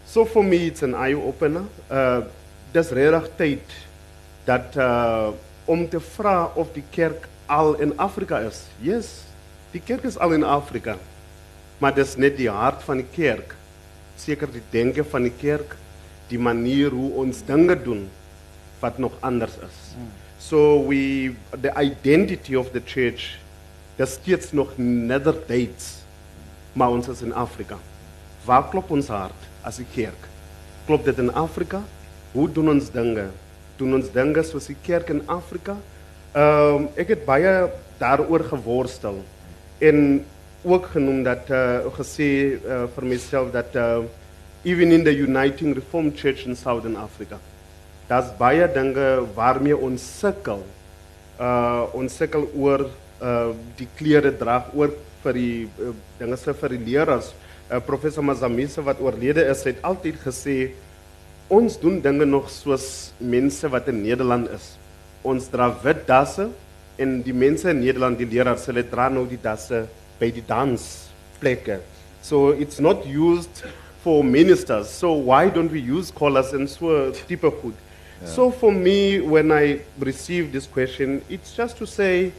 So 0.06 0.24
for 0.24 0.42
me 0.42 0.66
it's 0.66 0.82
an 0.82 0.94
eye 0.94 1.14
opener. 1.14 1.64
Uh 1.88 2.22
dis 2.70 2.92
regtig 2.94 3.24
tyd 3.38 3.72
dat 4.46 4.76
uh 4.78 5.32
om 5.70 5.84
te 5.88 6.00
vra 6.02 6.50
of 6.58 6.70
die 6.74 6.84
kerk 6.90 7.28
al 7.46 7.74
in 7.82 7.92
Afrika 7.98 8.40
is. 8.46 8.64
Yes, 8.82 9.10
die 9.72 9.82
kerk 9.82 10.04
is 10.04 10.18
al 10.18 10.34
in 10.34 10.44
Afrika. 10.46 10.96
Maar 11.78 11.94
dis 11.94 12.16
net 12.16 12.36
die 12.38 12.50
hart 12.50 12.82
van 12.86 13.02
die 13.02 13.10
kerk. 13.14 13.54
Seker 14.18 14.50
die 14.52 14.62
denke 14.72 15.04
van 15.04 15.28
die 15.28 15.34
kerk, 15.40 15.76
die 16.28 16.38
manier 16.38 16.90
hoe 16.94 17.10
ons 17.22 17.42
dinge 17.46 17.76
doen 17.78 18.08
wat 18.80 18.98
nog 18.98 19.14
anders 19.20 19.56
is. 19.66 19.78
So 20.38 20.82
we 20.88 21.34
the 21.60 21.72
identity 21.76 22.56
of 22.56 22.72
the 22.72 22.82
church 22.82 23.38
dis 24.00 24.16
steeds 24.16 24.52
nog 24.56 24.76
nether 24.80 25.36
dates 25.46 26.00
maar 26.72 26.90
ons 26.94 27.08
is 27.08 27.22
in 27.22 27.34
Afrika. 27.34 27.76
Waar 28.44 28.68
klop 28.70 28.90
ons 28.90 29.08
hart 29.08 29.48
as 29.62 29.78
'n 29.78 29.86
kerk? 29.94 30.28
Klop 30.86 31.04
dit 31.04 31.18
in 31.18 31.32
Afrika? 31.34 31.82
Hoe 32.32 32.52
doen 32.52 32.68
ons 32.68 32.90
dinge? 32.90 33.26
Doen 33.76 33.94
ons 33.94 34.12
dinge 34.12 34.42
soos 34.42 34.66
die 34.66 34.76
kerk 34.82 35.08
in 35.08 35.22
Afrika? 35.26 35.76
Ehm 36.32 36.74
um, 36.74 36.88
ek 36.96 37.08
het 37.08 37.24
baie 37.24 37.70
daaroor 37.98 38.44
geworstel 38.44 39.24
en 39.78 40.24
ook 40.62 40.86
genoem 40.86 41.22
dat 41.22 41.50
uh 41.50 41.90
gesê 41.98 42.60
uh, 42.64 42.86
vir 42.94 43.04
myself 43.04 43.50
dat 43.50 43.74
uh 43.74 44.04
even 44.62 44.92
in 44.92 45.04
the 45.04 45.16
Uniting 45.16 45.74
Reformed 45.74 46.18
Church 46.18 46.46
in 46.46 46.56
Southern 46.56 46.96
Africa. 46.96 47.38
Daar's 48.06 48.36
baie 48.36 48.72
dinge 48.72 49.26
waarmee 49.34 49.76
ons 49.76 50.18
sukkel. 50.18 50.62
Uh 51.40 51.82
ons 51.92 52.16
sukkel 52.16 52.50
oor 52.54 52.90
uh 53.20 53.52
die 53.78 53.88
klere 53.98 54.32
drag, 54.36 54.72
oor 54.74 54.92
vir 55.24 55.36
die 55.36 55.68
uh, 55.80 55.92
dinge 56.18 56.38
se 56.40 56.54
vir 56.56 56.76
die 56.76 56.84
leerders. 56.92 57.32
Uh, 57.70 57.78
professor 57.84 58.24
Mazamisa 58.24 58.82
wat 58.86 59.00
oorlede 59.00 59.44
is, 59.50 59.64
het 59.68 59.82
altyd 59.86 60.18
gesê 60.24 60.56
ons 61.50 61.76
doen 61.82 61.98
dinge 62.02 62.26
nog 62.26 62.50
soos 62.50 63.12
mense 63.18 63.68
wat 63.70 63.88
in 63.90 64.02
Nederland 64.04 64.50
is. 64.54 64.74
Ons 65.26 65.48
dra 65.52 65.68
wit 65.82 66.06
dasse 66.08 66.48
en 67.00 67.20
die 67.24 67.34
mense 67.34 67.68
in 67.70 67.80
Nederland, 67.82 68.18
die 68.20 68.28
leerders, 68.28 68.66
hulle 68.70 68.84
dra 68.86 69.08
nou 69.12 69.26
die 69.28 69.40
dasse 69.40 69.84
by 70.20 70.30
die 70.34 70.44
dansplekke. 70.46 71.80
So 72.22 72.50
it's 72.50 72.80
not 72.80 73.06
used 73.06 73.64
for 74.04 74.22
ministers. 74.24 74.88
So 74.88 75.12
why 75.12 75.48
don't 75.48 75.72
we 75.72 75.80
use 75.80 76.10
collars 76.10 76.52
and 76.52 76.68
so 76.68 77.10
type 77.12 77.42
goed? 77.62 77.74
Yeah. 77.74 78.28
So 78.28 78.50
for 78.50 78.72
me 78.72 79.20
when 79.20 79.50
I 79.50 79.80
received 79.98 80.52
this 80.52 80.66
question, 80.66 81.22
it's 81.28 81.54
just 81.54 81.78
to 81.78 81.86
say 81.86 82.32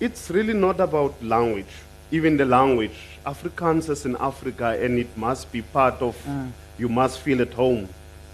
it's 0.00 0.30
really 0.30 0.54
not 0.54 0.80
about 0.80 1.14
language 1.22 1.74
even 2.10 2.36
the 2.36 2.44
language. 2.44 2.96
Afrikaans 3.26 3.88
is 3.90 4.06
in 4.06 4.16
Africa 4.16 4.78
and 4.80 4.98
it 4.98 5.14
must 5.16 5.50
be 5.52 5.62
part 5.62 6.00
of, 6.00 6.16
mm. 6.24 6.50
you 6.78 6.88
must 6.88 7.20
feel 7.20 7.42
at 7.42 7.52
home. 7.52 7.88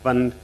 Want 0.05 0.35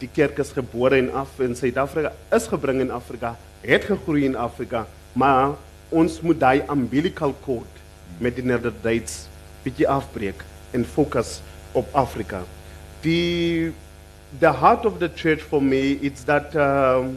die 0.00 0.10
kerk 0.12 0.38
is 0.38 0.52
gebore 0.52 0.98
in 0.98 1.10
Af 1.10 1.40
in 1.40 1.54
Suid-Afrika, 1.56 2.12
is 2.34 2.48
gebring 2.48 2.82
in 2.82 2.90
Afrika, 2.90 3.36
het 3.62 3.86
gegroei 3.88 4.26
in 4.26 4.36
Afrika, 4.36 4.84
maar 5.14 5.54
ons 5.88 6.20
moet 6.20 6.40
daai 6.40 6.66
umbilical 6.68 7.32
cord 7.46 7.80
met 8.20 8.36
die 8.36 8.44
Nederduits 8.44 9.22
bietjie 9.64 9.88
afbreek 9.88 10.42
en 10.76 10.84
fokus 10.84 11.38
op 11.72 11.88
Afrika. 11.96 12.42
Die 13.06 13.72
the 14.40 14.52
heart 14.52 14.84
of 14.84 14.98
the 14.98 15.08
church 15.08 15.40
for 15.40 15.62
me 15.62 15.96
it's 16.02 16.26
that 16.28 16.52
um, 16.56 17.16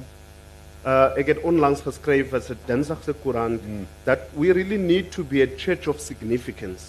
uh, 0.90 1.20
ek 1.20 1.34
het 1.34 1.42
onlangs 1.46 1.82
geskryf 1.86 2.34
as 2.34 2.50
'n 2.50 2.58
Dinsdagse 2.66 3.14
koerant 3.24 3.62
mm. 3.62 3.86
that 4.06 4.20
we 4.36 4.52
really 4.52 4.78
need 4.78 5.12
to 5.12 5.24
be 5.24 5.42
a 5.42 5.50
church 5.64 5.88
of 5.88 6.00
significance. 6.00 6.84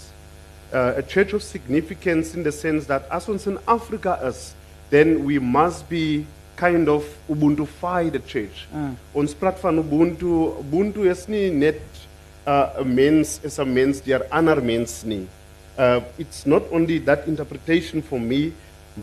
Uh, 0.73 0.93
a 0.97 1.03
church 1.03 1.33
of 1.35 1.43
significance 1.43 2.35
in 2.37 2.43
the 2.43 2.53
sense 2.53 2.87
that 2.87 3.03
as 3.11 3.29
ons 3.29 3.47
in 3.47 3.59
Afrika 3.67 4.13
is, 4.29 4.55
then 4.91 5.25
we 5.25 5.39
must 5.39 5.89
be 5.89 6.25
kind 6.57 6.89
of 6.89 7.05
ubuntuify 7.29 8.11
the 8.13 8.21
church. 8.21 8.69
Mm. 8.73 8.97
Ons 9.15 9.35
praat 9.35 9.59
van 9.61 9.79
ubuntu, 9.79 10.55
ubuntu 10.61 11.11
is 11.11 11.27
nie 11.29 11.51
net 11.51 11.81
uh, 12.47 12.81
'n 12.81 12.95
mens 12.95 13.41
is 13.43 13.59
'n 13.59 13.73
mens 13.73 14.01
deur 14.01 14.23
ander 14.31 14.63
mens 14.63 15.03
nie. 15.05 15.27
Uh, 15.79 16.01
it's 16.19 16.47
not 16.47 16.63
only 16.71 16.99
that 16.99 17.27
interpretation 17.27 18.03
for 18.03 18.21
me, 18.21 18.53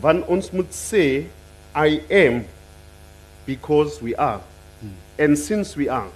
want 0.00 0.26
ons 0.28 0.50
moet 0.52 0.72
sê 0.72 1.26
I 1.74 2.00
am 2.10 2.44
because 3.46 4.02
we 4.02 4.14
are. 4.14 4.40
And 5.18 5.38
since 5.38 5.76
we 5.76 5.88
are, 5.88 6.08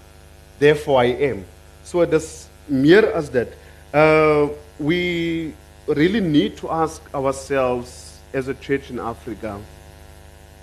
therefore 0.59 1.01
I 1.01 1.07
am. 1.07 1.45
So 1.85 2.05
this 2.05 2.49
mere 2.69 3.11
as 3.13 3.31
that, 3.31 3.49
uh, 3.93 4.49
we 4.79 5.55
really 5.87 6.21
need 6.21 6.57
to 6.59 6.71
ask 6.71 7.03
ourselves 7.15 8.19
as 8.33 8.49
a 8.49 8.55
church 8.55 8.91
in 8.91 8.99
Africa 8.99 9.61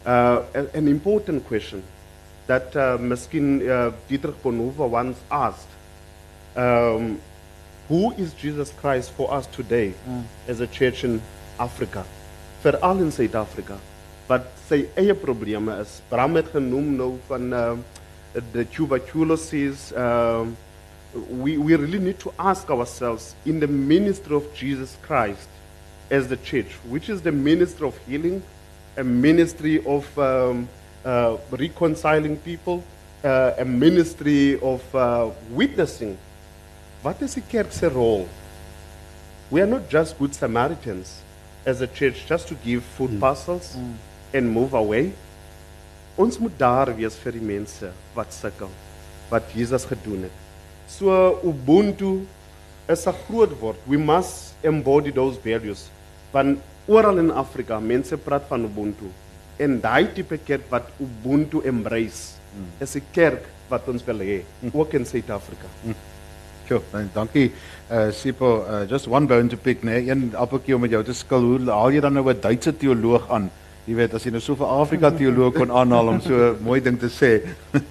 uh, 0.06 0.44
an 0.54 0.88
important 0.88 1.46
question 1.48 1.84
that 2.48 2.76
uh, 2.76 2.98
Meskin 2.98 3.68
uh, 3.70 3.92
Dietrich 4.08 4.42
Bonhoeffer 4.42 4.90
once 4.90 5.20
asked. 5.30 5.68
Um, 6.56 7.22
who 7.88 8.12
is 8.14 8.34
Jesus 8.34 8.72
Christ 8.82 9.12
for 9.12 9.32
us 9.34 9.46
today 9.48 9.94
mm. 10.08 10.24
as 10.48 10.60
a 10.60 10.68
church 10.68 11.04
in 11.04 11.22
Africa? 11.60 12.06
For 12.62 12.76
all 12.84 13.00
in 13.00 13.12
Suid-Afrika. 13.12 13.78
Wat 14.30 14.46
sy 14.68 14.84
eie 14.98 15.16
probleme 15.18 15.80
is. 15.82 16.02
Bram 16.10 16.36
het 16.38 16.52
genoem 16.54 16.92
nou 16.98 17.16
van 17.30 17.54
uh, 17.54 17.78
the 18.34 18.66
tuberculosis. 18.66 19.92
Um, 19.94 20.58
we, 21.30 21.58
we 21.58 21.76
really 21.76 22.00
need 22.00 22.20
to 22.20 22.34
ask 22.38 22.70
ourselves 22.70 23.36
in 23.46 23.60
the 23.60 23.68
ministry 23.68 24.36
of 24.36 24.54
Jesus 24.54 24.98
Christ 25.02 25.48
as 26.12 26.28
the 26.28 26.38
church, 26.38 26.72
which 26.88 27.10
is 27.10 27.22
the 27.22 27.32
ministry 27.32 27.88
of 27.88 27.98
healing, 28.08 28.42
a 28.98 29.04
ministry 29.04 29.84
of 29.86 30.20
um, 30.20 30.68
uh, 31.06 31.38
reconciling 31.52 32.38
people, 32.38 32.84
uh, 33.24 33.54
a 33.58 33.66
ministry 33.66 34.60
of 34.60 34.96
uh, 34.96 35.30
witnessing. 35.52 36.18
What 37.02 37.22
is 37.22 37.36
the 37.36 37.42
kerk's 37.42 37.82
role? 37.84 38.28
We 39.50 39.62
are 39.62 39.68
not 39.68 39.90
just 39.90 40.18
good 40.20 40.36
Samaritans 40.36 41.22
as 41.66 41.82
a 41.82 41.88
church, 41.88 42.26
just 42.28 42.48
to 42.50 42.56
give 42.56 42.84
food 42.84 43.12
mm. 43.12 43.20
parcels 43.20 43.76
mm. 43.76 43.96
and 44.34 44.52
move 44.52 44.74
away. 44.74 45.14
Ons 46.20 46.36
moet 46.36 46.56
daar 46.60 46.90
wees 46.98 47.16
vir 47.24 47.38
die 47.38 47.46
mense 47.48 47.90
wat 48.12 48.34
sukkel 48.36 48.72
wat 49.30 49.54
Jesus 49.56 49.86
gedoen 49.88 50.26
het. 50.26 50.36
So 50.92 51.40
Ubuntu 51.48 52.26
is 52.90 53.08
'n 53.08 53.16
groot 53.28 53.54
woord. 53.62 53.80
We 53.88 53.98
must 53.98 54.56
embody 54.62 55.12
those 55.12 55.40
values. 55.40 55.88
Want 56.34 56.60
oral 56.88 57.20
in 57.20 57.32
Afrika 57.32 57.80
mense 57.80 58.18
praat 58.18 58.44
van 58.50 58.66
Ubuntu 58.66 59.08
en 59.58 59.80
daai 59.80 60.12
tipe 60.14 60.38
kerk 60.38 60.66
wat 60.70 60.90
Ubuntu 61.00 61.62
embrace 61.64 62.36
hmm. 62.54 62.68
is 62.82 62.96
'n 62.96 63.04
kerk 63.12 63.46
wat 63.70 63.88
ons 63.88 64.04
wil 64.04 64.20
hê 64.20 64.44
hmm. 64.60 64.72
ook 64.74 64.94
in 64.94 65.06
Suid-Afrika. 65.06 65.68
Hmm. 65.84 65.96
Sjoe, 66.68 66.82
dankie. 67.14 67.52
Uh 67.90 68.12
Sipo, 68.12 68.66
uh, 68.68 68.86
just 68.90 69.08
one 69.08 69.26
bone 69.26 69.48
to 69.48 69.58
pick? 69.58 69.84
Nee? 69.84 70.10
Een 70.10 70.36
appeltjie 70.36 70.76
om 70.76 70.82
met 70.82 70.92
jou 70.92 71.04
te 71.04 71.14
skil. 71.14 71.42
Hoe 71.42 71.72
haal 71.72 71.92
jy 71.92 72.00
dan 72.00 72.14
nou 72.14 72.30
'n 72.30 72.42
Duitse 72.42 72.78
teoloog 72.78 73.30
aan? 73.30 73.50
Jy 73.90 73.96
weet 73.98 74.14
as 74.14 74.22
jy 74.22 74.30
nou 74.30 74.40
so 74.44 74.54
vir 74.54 74.70
Afrika 74.70 75.10
teoloog 75.10 75.56
kon 75.56 75.72
aanhaal 75.74 76.12
om 76.12 76.20
so 76.22 76.52
mooi 76.62 76.78
ding 76.86 77.00
te 77.02 77.10
sê. 77.10 77.40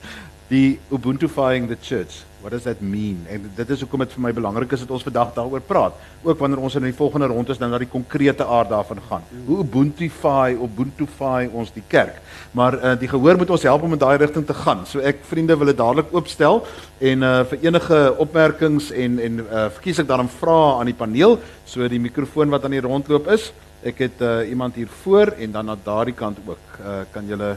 Die 0.48 0.78
Ubuntufying 0.94 1.66
the 1.68 1.76
church. 1.76 2.22
What 2.40 2.54
does 2.54 2.62
that 2.68 2.78
mean? 2.80 3.24
En 3.28 3.48
dit 3.56 3.72
is 3.74 3.82
hoekom 3.82 4.04
dit 4.04 4.14
vir 4.14 4.22
my 4.22 4.30
belangrik 4.36 4.70
is 4.76 4.84
dat 4.84 4.94
ons 4.94 5.02
vandag 5.02 5.34
daaroor 5.34 5.64
praat. 5.66 5.98
Ook 6.22 6.38
wanneer 6.38 6.62
ons 6.62 6.78
in 6.78 6.86
die 6.86 6.94
volgende 6.94 7.26
ronde 7.32 7.50
is 7.50 7.58
dan 7.58 7.74
na 7.74 7.82
die 7.82 7.90
konkrete 7.90 8.46
aard 8.46 8.70
daarvan 8.70 9.02
gaan. 9.10 9.26
Hoe 9.50 9.58
Ubuntufy, 9.64 10.54
Ubuntufy 10.54 11.50
ons 11.50 11.74
die 11.74 11.82
kerk. 11.90 12.22
Maar 12.54 12.78
uh, 12.78 12.94
die 13.02 13.10
gehoor 13.10 13.42
moet 13.42 13.50
ons 13.58 13.66
help 13.66 13.82
om 13.82 13.98
in 13.98 14.04
daai 14.06 14.16
rigting 14.22 14.46
te 14.46 14.56
gaan. 14.62 14.86
So 14.86 15.02
ek 15.02 15.26
vriende 15.26 15.58
wil 15.58 15.74
dit 15.74 15.82
dadelik 15.82 16.14
oopstel 16.14 16.62
en 17.02 17.26
uh, 17.26 17.38
vir 17.50 17.66
enige 17.66 18.04
opmerkings 18.22 18.92
en 18.94 19.18
en 19.18 19.42
uh, 19.48 19.68
verkies 19.80 19.98
ek 20.06 20.14
daarom 20.14 20.30
vra 20.38 20.60
aan 20.78 20.94
die 20.94 21.00
paneel. 21.02 21.40
So 21.66 21.90
die 21.90 22.00
mikrofoon 22.06 22.54
wat 22.54 22.62
aan 22.62 22.78
die 22.78 22.86
rondloop 22.86 23.34
is. 23.34 23.50
Ek 23.82 23.98
het 23.98 24.20
uh, 24.20 24.48
iemand 24.48 24.74
hier 24.74 24.88
voor 24.88 25.26
en 25.38 25.52
dan 25.52 25.70
aan 25.70 25.80
daardie 25.84 26.14
kant 26.14 26.38
ook. 26.46 26.78
Uh, 26.80 27.00
kan 27.10 27.26
julle 27.26 27.56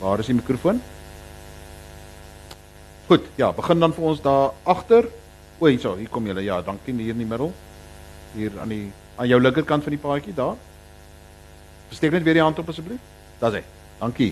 Waar 0.00 0.18
is 0.18 0.30
die 0.30 0.34
mikrofoon? 0.34 0.78
Goed, 3.06 3.26
ja, 3.36 3.50
begin 3.52 3.82
dan 3.82 3.92
vir 3.92 4.06
ons 4.08 4.22
daar 4.24 4.54
agter. 4.64 5.08
O, 5.58 5.66
hierso, 5.68 5.92
hier 5.98 6.08
kom 6.08 6.24
julle. 6.24 6.40
Ja, 6.46 6.62
dankie 6.64 6.94
hier 6.96 7.12
in 7.12 7.20
die 7.20 7.28
middel. 7.28 7.52
Hier 8.32 8.56
aan 8.62 8.72
die 8.72 8.86
aan 9.20 9.28
jou 9.28 9.40
linkerkant 9.40 9.84
van 9.84 9.92
die 9.92 10.00
paadjie 10.00 10.32
daar. 10.32 10.56
Steek 11.92 12.14
net 12.16 12.24
weer 12.24 12.38
die 12.38 12.44
hand 12.46 12.62
op 12.62 12.72
asseblief. 12.72 13.02
Daar's 13.42 13.58
hy. 13.58 13.62
Dankie. 13.98 14.30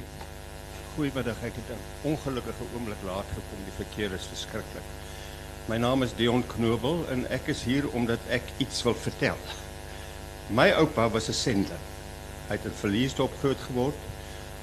Goeiemiddag. 0.94 1.36
Ek 1.44 1.60
het 1.60 1.68
'n 1.76 2.08
ongelukkige 2.14 2.64
oomblik 2.74 3.02
laat 3.04 3.28
gekom. 3.36 3.60
Die 3.68 3.76
verkeer 3.84 4.14
is 4.16 4.24
verskriklik. 4.32 4.86
My 5.68 5.76
naam 5.76 6.02
is 6.02 6.14
Dion 6.16 6.46
Knobel 6.46 7.04
en 7.10 7.26
ek 7.28 7.52
is 7.52 7.62
hier 7.62 7.88
omdat 7.92 8.20
ek 8.30 8.42
iets 8.56 8.82
wil 8.82 8.94
vertel. 8.94 9.36
My 10.50 10.70
oupa 10.72 11.10
was 11.10 11.28
'n 11.28 11.32
sendler. 11.32 11.80
Hy 12.48 12.54
het 12.56 12.64
in 12.64 12.72
Verliesdorp 12.80 13.32
groot 13.38 13.60
geword. 13.66 13.96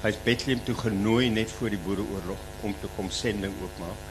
Hy 0.02 0.08
is 0.08 0.22
Bethlehem 0.22 0.64
toe 0.64 0.74
genooi 0.74 1.28
net 1.30 1.50
voor 1.50 1.70
die 1.70 1.78
Boereoorlog 1.78 2.38
om 2.60 2.74
te 2.80 2.88
kom 2.96 3.10
sending 3.10 3.54
oopmaak. 3.62 4.02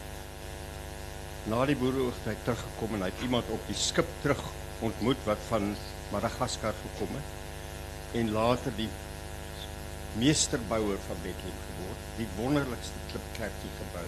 Na 1.43 1.65
die 1.65 1.75
Boereoorlog 1.75 2.13
het 2.23 2.31
hy 2.31 2.38
teruggekom 2.43 2.93
en 2.93 3.01
hy 3.01 3.09
het 3.11 3.21
iemand 3.21 3.49
op 3.49 3.67
die 3.67 3.75
skip 3.75 4.07
terug 4.21 4.39
ontmoet 4.79 5.17
wat 5.25 5.38
van 5.49 5.75
Madagaskar 6.11 6.73
gekom 6.83 7.15
het 7.15 8.21
en 8.21 8.31
later 8.31 8.71
die 8.77 8.89
meesterbouer 10.17 10.97
van 11.07 11.17
Bethlehem 11.23 11.59
geword, 11.67 12.01
die 12.17 12.27
wonderlikste 12.38 13.03
klipkerkie 13.11 13.73
gebou. 13.81 14.07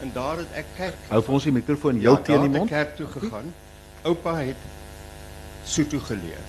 En 0.00 0.12
daar 0.12 0.38
het 0.38 0.52
ek 0.52 0.72
kerk 0.76 0.96
Hou 1.08 1.22
vir 1.22 1.34
ons 1.34 1.44
die 1.44 1.52
mikrofoon 1.52 2.00
heel 2.00 2.22
teen 2.22 2.40
die 2.40 2.48
het 2.48 2.54
ek 2.54 2.58
mond. 2.58 2.70
kerk 2.70 2.96
toe 2.96 3.06
gegaan. 3.06 3.54
Oupa 4.02 4.36
het 4.40 4.56
Sotho 5.66 6.00
geleer. 6.00 6.44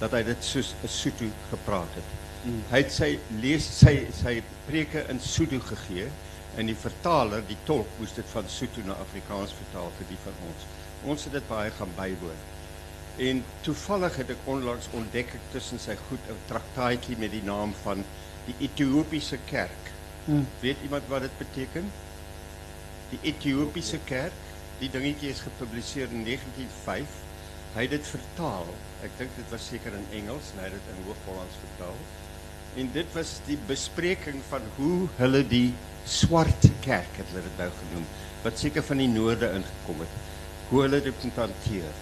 Dat 0.00 0.14
hy 0.14 0.22
dit 0.26 0.44
soos 0.44 0.74
'n 0.82 0.88
Sotho 0.88 1.30
gepraat 1.50 1.94
het. 1.94 2.08
Hmm. 2.42 2.62
Hy 2.70 2.82
het 2.82 2.92
sy 2.92 3.18
lees 3.42 3.66
sy 3.78 4.06
sy 4.14 4.42
preke 4.66 5.04
in 5.08 5.20
Sotho 5.20 5.60
gegee 5.60 6.08
en 6.58 6.66
die 6.66 6.76
vertaler, 6.76 7.42
die 7.46 7.58
tolk, 7.64 7.86
moes 7.98 8.14
dit 8.14 8.26
van 8.32 8.48
Sotho 8.48 8.82
na 8.86 8.94
Afrikaans 9.02 9.52
vertaal 9.52 9.90
vir 9.98 10.06
die 10.10 10.20
van 10.24 10.38
ons. 10.50 10.66
Ons 11.04 11.24
het 11.24 11.32
dit 11.32 11.48
baie 11.48 11.70
gaan 11.70 11.94
bywoon. 11.96 12.40
En 13.28 13.44
toevallig 13.66 14.16
het 14.16 14.30
ek 14.30 14.50
onlangs 14.50 14.90
ontdek 14.94 15.34
ek 15.34 15.46
tussen 15.52 15.78
sy 15.78 15.96
goed 16.08 16.30
'n 16.30 16.42
traktaatjie 16.46 17.18
met 17.18 17.30
die 17.30 17.42
naam 17.42 17.74
van 17.82 18.04
die 18.46 18.54
Ethiopiese 18.66 19.38
kerk. 19.46 19.92
Hmm. 20.24 20.46
Weet 20.60 20.76
iemand 20.82 21.06
wat 21.08 21.22
dit 21.22 21.38
beteken? 21.38 21.90
Die 23.10 23.18
Ethiopiese 23.22 23.98
kerk, 24.04 24.42
die 24.78 24.90
dingetjie 24.90 25.30
is 25.30 25.40
gepubliseer 25.40 26.10
in 26.12 26.24
1905. 26.24 27.27
Het 27.74 27.90
dit 27.90 28.06
vertaal. 28.06 28.70
Ek 29.06 29.12
dink 29.18 29.34
dit 29.36 29.52
was 29.52 29.66
seker 29.70 29.94
in 29.94 30.06
Engels 30.22 30.52
en 30.54 30.64
hy 30.64 30.70
het 30.72 30.88
in 30.94 31.04
Hoog-Hollands 31.06 31.60
vertaal. 31.64 31.98
En 32.80 32.90
dit 32.94 33.14
was 33.14 33.34
die 33.46 33.58
bespreking 33.68 34.40
van 34.48 34.64
hoe 34.76 35.08
hulle 35.18 35.42
die 35.46 35.74
swart 36.08 36.68
kerk 36.84 37.20
het 37.20 37.28
hulle 37.32 37.44
dit 37.44 37.60
nou 37.60 37.68
genoem, 37.80 38.04
wat 38.44 38.60
seker 38.60 38.84
van 38.86 39.02
die 39.02 39.10
noorde 39.12 39.50
ingekom 39.58 40.04
het. 40.04 40.16
Hoe 40.70 40.82
hulle 40.86 41.00
dit 41.04 41.24
moet 41.24 41.40
hanteer. 41.44 41.92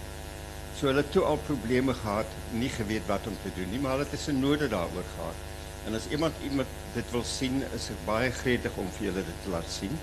So 0.76 0.90
hulle 0.90 1.02
het 1.02 1.12
toe 1.14 1.24
al 1.24 1.40
probleme 1.46 1.94
gehad, 1.96 2.32
nie 2.52 2.70
geweet 2.70 3.06
wat 3.08 3.26
om 3.26 3.36
te 3.42 3.52
doen 3.56 3.70
nie, 3.72 3.80
maar 3.80 3.98
het 3.98 4.12
'n 4.12 4.24
synode 4.28 4.68
daaroor 4.68 5.08
gehad. 5.16 5.38
En 5.86 5.94
as 5.94 6.08
iemand 6.10 6.34
iemand 6.42 6.68
dit 6.94 7.10
wil 7.10 7.24
sien, 7.24 7.62
is 7.74 7.90
ek 7.90 8.06
baie 8.06 8.30
gretig 8.30 8.76
om 8.76 8.88
vir 8.98 9.12
dit 9.12 9.38
te 9.44 9.50
laat 9.50 9.70
sien, 9.70 9.98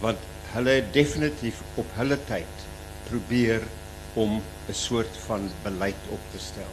want 0.00 0.18
hulle 0.52 0.70
het 0.70 0.92
definitief 0.92 1.60
op 1.74 1.86
hulle 1.94 2.18
tyd 2.26 2.56
probeer 3.08 3.62
om 4.14 4.42
'n 4.68 4.74
soort 4.74 5.16
van 5.26 5.50
beleid 5.62 6.02
op 6.08 6.20
te 6.30 6.38
stel. 6.38 6.72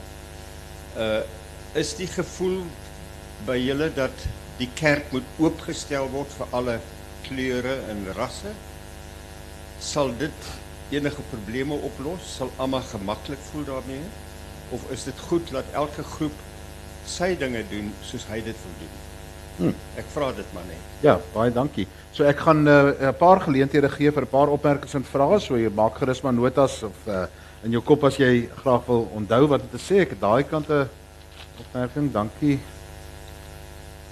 Uh 0.97 1.21
is 1.73 1.95
die 1.95 2.07
gevoel 2.07 2.63
by 3.45 3.57
julle 3.57 3.93
dat 3.93 4.23
die 4.57 4.69
kerk 4.73 5.11
moet 5.11 5.23
oopgestel 5.37 6.09
word 6.09 6.31
vir 6.33 6.47
alle 6.51 6.79
kleure 7.21 7.75
en 7.91 8.07
rasse? 8.17 8.53
Sal 9.79 10.13
dit 10.17 10.47
enige 10.89 11.21
probleme 11.21 11.73
oplos? 11.73 12.35
Sal 12.37 12.51
almal 12.55 12.81
gemaklik 12.81 13.43
voel 13.51 13.63
daarmee? 13.63 14.07
Of 14.69 14.89
is 14.91 15.03
dit 15.03 15.19
goed 15.19 15.51
dat 15.51 15.69
elke 15.71 16.03
groep 16.03 16.33
sy 17.05 17.35
dinge 17.37 17.63
doen 17.69 17.93
soos 18.01 18.25
hy 18.31 18.41
dit 18.41 18.63
wil 18.63 18.79
doen? 18.79 19.06
Hmm. 19.57 19.73
Ek 19.97 20.05
vra 20.13 20.31
dit 20.37 20.53
maar 20.53 20.65
net. 20.67 20.81
Ja, 21.01 21.17
baie 21.33 21.51
dankie. 21.51 21.87
So 22.11 22.23
ek 22.23 22.39
gaan 22.45 22.63
'n 22.63 22.67
uh, 22.67 23.11
paar 23.17 23.41
geleenthede 23.41 23.89
gee 23.89 24.11
vir 24.11 24.23
'n 24.23 24.29
paar 24.29 24.49
opmerkings 24.49 24.93
en 24.93 25.03
vrae, 25.03 25.39
so 25.39 25.57
jy 25.57 25.69
maak 25.69 25.97
gerus 25.97 26.21
maar 26.21 26.33
notas 26.33 26.83
of 26.83 26.97
uh, 27.07 27.25
in 27.63 27.71
jou 27.71 27.81
kop 27.81 28.03
as 28.03 28.17
jy 28.17 28.49
graag 28.61 28.85
wil 28.87 29.09
onthou 29.15 29.47
wat 29.47 29.61
om 29.61 29.69
te 29.71 29.81
sê. 29.81 30.01
Ek 30.01 30.09
het 30.09 30.21
daai 30.21 30.43
kant 30.43 30.69
'n 30.69 30.89
opmerking. 31.59 32.11
Dankie. 32.11 32.59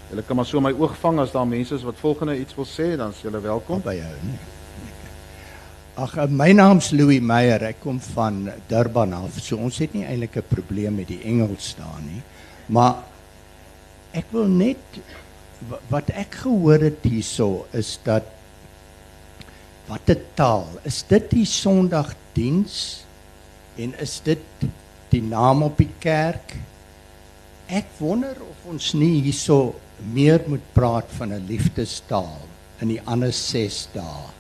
Julle 0.10 0.22
kan 0.22 0.36
maar 0.36 0.46
so 0.46 0.62
my 0.62 0.72
oog 0.72 0.96
vang 0.98 1.20
as 1.20 1.32
daar 1.32 1.48
mense 1.48 1.76
is 1.76 1.84
wat 1.84 1.96
volgende 1.98 2.40
iets 2.40 2.56
wil 2.56 2.66
sê, 2.66 2.96
dan 2.98 3.10
is 3.10 3.22
julle 3.22 3.42
welkom. 3.42 3.82
Kom 3.82 3.92
by 3.92 3.96
jou, 3.96 4.14
nee. 4.22 4.40
Ag, 5.96 6.18
eh, 6.18 6.28
my 6.28 6.52
naam's 6.52 6.92
Louis 6.92 7.22
Meyer. 7.22 7.64
Ek 7.64 7.80
kom 7.80 8.00
van 8.02 8.52
Durban 8.68 9.14
af. 9.14 9.40
So 9.40 9.56
ons 9.58 9.78
het 9.80 9.94
nie 9.94 10.04
eintlik 10.04 10.36
'n 10.38 10.44
probleem 10.50 10.96
met 10.96 11.08
die 11.08 11.22
Engels 11.24 11.70
staan 11.70 12.04
nie. 12.06 12.22
Maar 12.68 12.96
ek 14.12 14.26
wil 14.32 14.46
net 14.46 14.78
wat 15.90 16.10
ek 16.14 16.42
gehoor 16.44 16.84
het 16.84 17.04
hierso 17.08 17.66
is 17.72 17.96
dat 18.04 18.28
watter 19.88 20.20
taal 20.36 20.68
is 20.84 21.04
dit 21.10 21.30
die 21.32 21.46
Sondagdiens 21.46 23.06
en 23.78 23.94
is 24.02 24.20
dit 24.26 24.44
die 25.12 25.24
naam 25.24 25.64
op 25.64 25.78
die 25.80 25.92
kerk? 26.00 26.56
Ek 27.68 27.88
wonder 28.00 28.36
of 28.42 28.70
ons 28.72 28.94
nie 28.98 29.22
hierso 29.26 29.76
meer 30.14 30.44
moet 30.48 30.64
praat 30.74 31.10
van 31.18 31.34
'n 31.34 31.48
liefdestaal 31.48 32.40
in 32.82 32.88
die 32.88 33.02
ander 33.06 33.32
6 33.34 33.88
dae. 33.94 34.32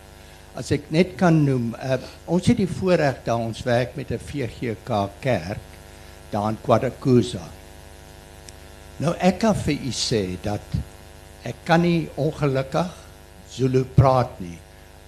As 0.56 0.71
ek 0.71 0.91
net 0.91 1.15
kan 1.17 1.43
noem, 1.43 1.75
uh, 1.75 1.97
ons 2.25 2.47
het 2.47 2.58
die 2.58 2.67
voorreg 2.67 3.23
dat 3.23 3.39
ons 3.39 3.63
werk 3.63 3.95
met 3.95 4.12
'n 4.12 4.19
VGK 4.19 5.10
kerk 5.19 5.63
daar 6.32 6.49
in 6.49 6.58
KwaDokuza. 6.62 7.43
Nou 8.97 9.15
ek 9.19 9.39
kan 9.39 9.56
vir 9.56 9.73
u 9.73 9.91
sê 9.91 10.38
dat 10.41 10.62
ek 11.45 11.65
kan 11.67 11.84
nie 11.86 12.08
ongelukkig 12.17 13.01
Zulu 13.55 13.86
praat 13.95 14.39
nie, 14.41 14.58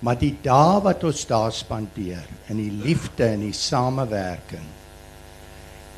maar 0.06 0.16
die 0.16 0.36
dae 0.44 0.80
wat 0.86 1.04
ons 1.04 1.26
daar 1.28 1.52
spandeer 1.52 2.24
in 2.52 2.62
die 2.62 2.72
liefde 2.72 3.26
en 3.34 3.42
die 3.44 3.56
samewerking 3.56 4.68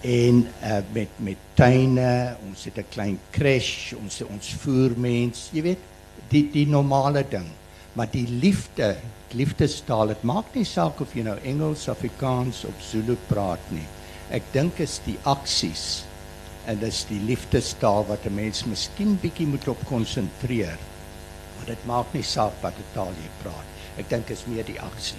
en 0.02 0.48
uh, 0.64 0.80
met 0.96 1.10
met 1.20 1.38
tuine, 1.60 2.36
ons 2.48 2.64
het 2.64 2.78
'n 2.78 2.86
klein 2.90 3.20
crash, 3.32 3.94
ons 3.94 4.22
ons 4.22 4.54
voer 4.64 4.96
mens, 4.96 5.50
jy 5.52 5.62
weet, 5.62 5.84
die 6.30 6.50
die 6.52 6.68
normale 6.68 7.26
ding. 7.30 7.48
Maar 7.94 8.08
die 8.12 8.28
liefde, 8.28 8.96
liefdestaal, 9.32 10.08
dit 10.08 10.24
maak 10.24 10.56
nie 10.56 10.64
saak 10.64 11.02
of 11.02 11.14
jy 11.14 11.24
nou 11.24 11.38
Engels, 11.44 11.90
Afrikaans 11.90 12.64
of 12.66 12.74
Zulu 12.82 13.18
praat 13.28 13.72
nie. 13.72 13.86
Ek 14.32 14.44
dink 14.54 14.80
is 14.80 15.02
die 15.06 15.18
aksies 15.24 16.06
en 16.70 16.78
dis 16.82 17.02
die 17.10 17.20
liefdestaal 17.26 18.06
wat 18.08 18.26
'n 18.26 18.36
mens 18.36 18.66
miskien 18.66 19.18
bietjie 19.22 19.48
moet 19.48 19.68
op 19.68 19.80
konsentreer. 19.86 20.78
Maar 21.58 21.66
dit 21.66 21.86
maak 21.86 22.14
nie 22.14 22.24
saak 22.24 22.54
watter 22.62 22.86
taal 22.94 23.14
jy 23.18 23.30
praat. 23.42 23.68
Ek 23.98 24.10
dink 24.10 24.30
is 24.30 24.46
meer 24.48 24.66
die 24.66 24.80
aksie. 24.82 25.18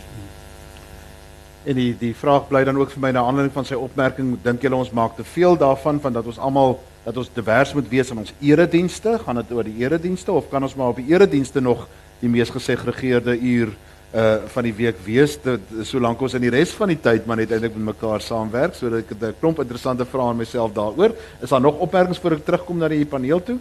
En 1.64 1.74
die 1.74 1.96
die 1.98 2.14
vraag 2.14 2.48
bly 2.48 2.64
dan 2.64 2.76
ook 2.76 2.90
vir 2.90 3.00
my 3.00 3.10
na 3.10 3.20
aanleiding 3.20 3.52
van 3.52 3.64
sy 3.64 3.74
opmerking, 3.74 4.38
dink 4.42 4.62
julle 4.62 4.76
ons 4.76 4.90
maak 4.90 5.16
te 5.16 5.24
veel 5.24 5.56
daarvan 5.56 6.00
van 6.00 6.12
dat 6.12 6.26
ons 6.26 6.38
almal 6.38 6.80
dat 7.04 7.16
ons 7.16 7.30
divers 7.34 7.74
moet 7.74 7.88
wees 7.88 8.10
in 8.10 8.18
ons 8.18 8.32
eredienste? 8.40 9.18
Gaan 9.18 9.36
dit 9.36 9.52
oor 9.52 9.64
die 9.64 9.78
eredienste 9.78 10.32
of 10.32 10.48
kan 10.50 10.62
ons 10.62 10.74
maar 10.74 10.88
op 10.88 10.96
die 10.96 11.12
eredienste 11.12 11.60
nog 11.60 11.88
die 12.20 12.28
mees 12.28 12.50
gesegregeerde 12.50 13.38
uur 13.38 13.76
uh 14.14 14.36
van 14.46 14.64
die 14.66 14.74
week 14.74 14.96
wees 15.04 15.36
dit 15.42 15.60
solank 15.86 16.20
ons 16.20 16.34
in 16.34 16.40
die 16.42 16.50
res 16.50 16.70
van 16.74 16.88
die 16.88 16.98
tyd 17.00 17.26
maar 17.26 17.36
net 17.36 17.50
eintlik 17.52 17.76
met 17.76 17.94
mekaar 17.94 18.20
saamwerk 18.20 18.74
sodat 18.74 19.04
ek 19.04 19.10
'n 19.22 19.34
klomp 19.40 19.58
interessante 19.60 20.04
vrae 20.04 20.28
aan 20.28 20.36
myself 20.36 20.72
daaroor. 20.72 21.14
Is 21.42 21.48
daar 21.50 21.60
nog 21.60 21.78
opmerkings 21.78 22.18
voor 22.18 22.32
ek 22.32 22.44
terugkom 22.44 22.78
na 22.78 22.88
die 22.88 23.04
paneel 23.06 23.42
toe? 23.42 23.58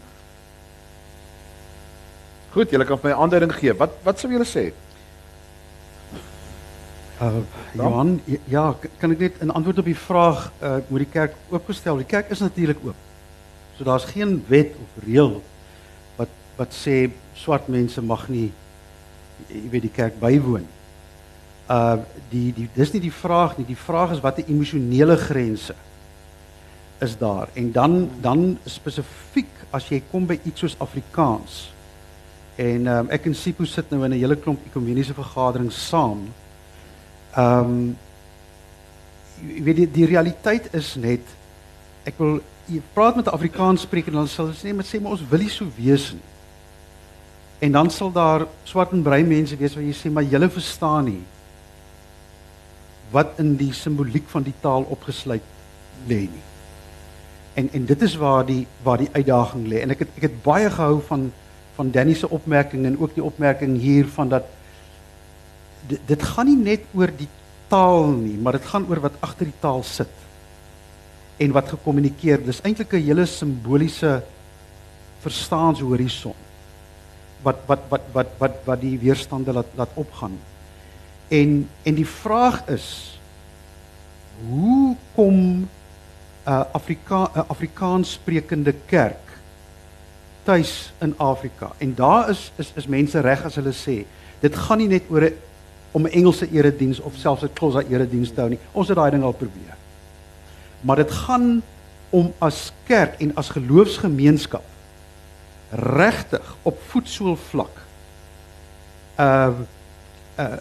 Goed, 2.54 2.72
julle 2.72 2.86
kan 2.86 2.98
vir 2.98 3.10
my 3.10 3.16
'n 3.16 3.22
aanduiding 3.22 3.54
gee. 3.54 3.74
Wat 3.74 3.92
wat 4.04 4.20
sou 4.20 4.32
julle 4.32 4.46
sê? 4.46 4.72
Uh, 7.22 7.32
Johan, 7.76 8.22
j- 8.26 8.40
ja, 8.48 8.72
k- 8.80 8.90
kan 8.98 9.12
ek 9.12 9.20
net 9.20 9.34
in 9.44 9.52
antwoord 9.52 9.80
op 9.80 9.86
die 9.86 9.96
vraag 9.98 10.52
uh 10.64 10.78
moet 10.88 11.00
die 11.04 11.12
kerk 11.12 11.34
oopgestel? 11.52 11.98
Die 11.98 12.06
kerk 12.08 12.30
is 12.32 12.40
natuurlik 12.40 12.78
oop. 12.86 12.96
So 13.78 13.84
daar's 13.84 14.06
geen 14.06 14.44
wet 14.48 14.72
of 14.80 15.04
reël 15.06 15.42
wat 16.16 16.30
wat 16.56 16.72
sê 16.74 17.10
swart 17.36 17.68
mense 17.68 18.02
mag 18.02 18.28
nie 18.30 18.52
jy 19.48 19.70
weet 19.70 19.88
die 19.88 19.96
kerk 19.96 20.20
bywoon. 20.20 20.68
Uh 21.70 21.98
die 22.30 22.54
die 22.54 22.70
dis 22.74 22.92
nie 22.94 23.02
die 23.02 23.14
vraag 23.14 23.58
nie. 23.58 23.66
Die 23.66 23.78
vraag 23.78 24.12
is 24.12 24.22
watter 24.22 24.46
emosionele 24.48 25.18
grense 25.18 25.76
is 27.00 27.18
daar? 27.18 27.48
En 27.54 27.72
dan 27.72 28.10
dan 28.22 28.58
spesifiek 28.66 29.52
as 29.70 29.88
jy 29.90 30.02
kom 30.12 30.26
by 30.28 30.40
iets 30.44 30.60
soos 30.60 30.76
Afrikaans. 30.80 31.70
En 32.60 32.88
um, 32.92 33.10
ek 33.14 33.30
en 33.30 33.36
Sipho 33.36 33.66
sit 33.66 33.90
nou 33.92 34.04
in 34.04 34.12
'n 34.12 34.20
hele 34.20 34.36
klomp 34.36 34.66
ekumeniese 34.66 35.14
vergaderings 35.14 35.88
saam. 35.88 36.28
Ehm 37.36 37.60
um, 37.60 37.98
jy 39.40 39.64
weet 39.64 39.76
die, 39.76 39.92
die 39.92 40.06
realiteit 40.06 40.74
is 40.74 40.96
net 41.00 41.24
ek 42.04 42.18
wil 42.20 42.42
jy 42.68 42.82
praat 42.94 43.16
met 43.16 43.26
'n 43.26 43.36
Afrikaans 43.38 43.82
spreker 43.82 44.12
sal 44.28 44.46
hulle 44.46 44.58
sê 44.58 44.74
maar 44.76 44.86
sê 44.86 45.00
maar 45.00 45.12
ons 45.12 45.28
wil 45.30 45.40
nie 45.40 45.50
so 45.50 45.66
wees 45.78 46.12
nie. 46.12 46.28
En 47.60 47.72
dan 47.72 47.90
sal 47.92 48.12
daar 48.12 48.46
swart 48.64 48.92
en 48.96 49.04
bruin 49.04 49.28
mense 49.28 49.58
wees 49.60 49.76
wat 49.76 49.84
jy 49.84 49.96
sê 49.96 50.12
maar 50.12 50.24
julle 50.24 50.50
verstaan 50.50 51.10
nie 51.12 51.24
wat 53.10 53.40
in 53.42 53.56
die 53.58 53.72
simboliek 53.74 54.28
van 54.30 54.44
die 54.46 54.54
taal 54.62 54.84
opgesluit 54.94 55.46
lê 56.08 56.20
nie. 56.30 56.46
En 57.58 57.70
en 57.74 57.86
dit 57.90 58.02
is 58.06 58.16
waar 58.22 58.46
die 58.46 58.68
waar 58.86 59.02
die 59.02 59.10
uitdaging 59.12 59.66
lê. 59.68 59.82
En 59.82 59.96
ek 59.96 60.06
het 60.06 60.20
ek 60.22 60.28
het 60.28 60.38
baie 60.46 60.70
gehou 60.70 61.02
van 61.08 61.32
van 61.76 61.92
Danny 61.92 62.14
se 62.14 62.30
opmerking 62.30 62.86
en 62.86 63.00
ook 63.00 63.16
die 63.16 63.24
opmerking 63.24 63.78
hier 63.80 64.08
van 64.14 64.30
dat 64.30 64.46
dit, 65.88 66.00
dit 66.06 66.24
gaan 66.24 66.46
nie 66.46 66.58
net 66.60 66.86
oor 66.94 67.12
die 67.18 67.30
taal 67.68 68.12
nie, 68.12 68.38
maar 68.38 68.60
dit 68.60 68.66
gaan 68.68 68.86
oor 68.90 69.00
wat 69.00 69.18
agter 69.26 69.50
die 69.50 69.62
taal 69.62 69.84
sit. 69.84 70.12
en 71.40 71.54
wat 71.56 71.72
gekommunikeer. 71.72 72.42
Dis 72.44 72.62
eintlik 72.68 72.94
'n 72.94 73.06
hele 73.06 73.26
simboliese 73.26 74.24
verstaanshorison 75.24 76.36
wat 77.42 77.58
wat 77.66 77.80
wat 77.90 78.02
wat 78.12 78.28
wat 78.38 78.56
wat 78.66 78.82
die 78.82 78.98
weerstande 79.00 79.54
laat 79.54 79.72
laat 79.76 79.94
opgaan. 79.94 80.38
En 81.28 81.70
en 81.84 81.96
die 81.96 82.08
vraag 82.08 82.68
is 82.68 83.20
hoe 84.50 84.96
kom 85.16 85.36
'n 85.36 85.70
uh, 86.48 86.64
Afrika 86.72 87.24
'n 87.24 87.40
uh, 87.40 87.44
Afrikaans 87.48 88.12
sprekende 88.12 88.74
kerk 88.86 89.26
tuis 90.44 90.94
in 91.00 91.14
Afrika? 91.18 91.72
En 91.78 91.96
daar 91.96 92.30
is 92.30 92.52
is 92.56 92.72
is 92.76 92.88
mense 92.88 93.20
reg 93.20 93.44
as 93.44 93.56
hulle 93.56 93.74
sê 93.74 94.06
dit 94.40 94.56
gaan 94.56 94.78
nie 94.78 94.88
net 94.88 95.04
oor 95.10 95.24
'n 95.24 95.36
om 95.92 96.06
'n 96.06 96.12
Engelse 96.12 96.52
erediens 96.52 97.00
of 97.00 97.16
selfs 97.16 97.44
'n 97.44 97.54
Xhosa 97.54 97.82
erediens 97.90 98.32
te 98.32 98.42
hou 98.42 98.50
nie. 98.50 98.60
Ons 98.72 98.88
het 98.88 98.98
daai 98.98 99.12
ding 99.12 99.24
al 99.24 99.34
probeer. 99.34 99.76
Maar 100.82 100.96
dit 100.96 101.12
gaan 101.12 101.62
om 102.10 102.34
as 102.38 102.72
kerk 102.84 103.20
en 103.20 103.36
as 103.36 103.50
geloofsgemeenskap 103.50 104.64
regtig 105.70 106.56
op 106.62 106.82
voetsool 106.88 107.36
vlak. 107.50 107.86
Uh 109.20 109.50
uh 110.40 110.58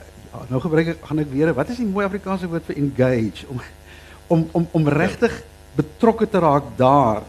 nou 0.49 0.61
gebruik 0.61 0.90
ek 0.92 1.05
gaan 1.09 1.23
ek 1.23 1.31
weer 1.33 1.55
wat 1.57 1.71
is 1.73 1.81
die 1.81 1.88
mooi 1.88 2.05
Afrikaanse 2.05 2.49
woord 2.51 2.66
vir 2.68 2.77
engage 2.83 3.47
om 3.49 3.61
om 4.29 4.44
om 4.53 4.66
om 4.77 4.88
regtig 4.92 5.33
betrokke 5.79 6.29
te 6.29 6.40
raak 6.42 6.75
daar. 6.77 7.23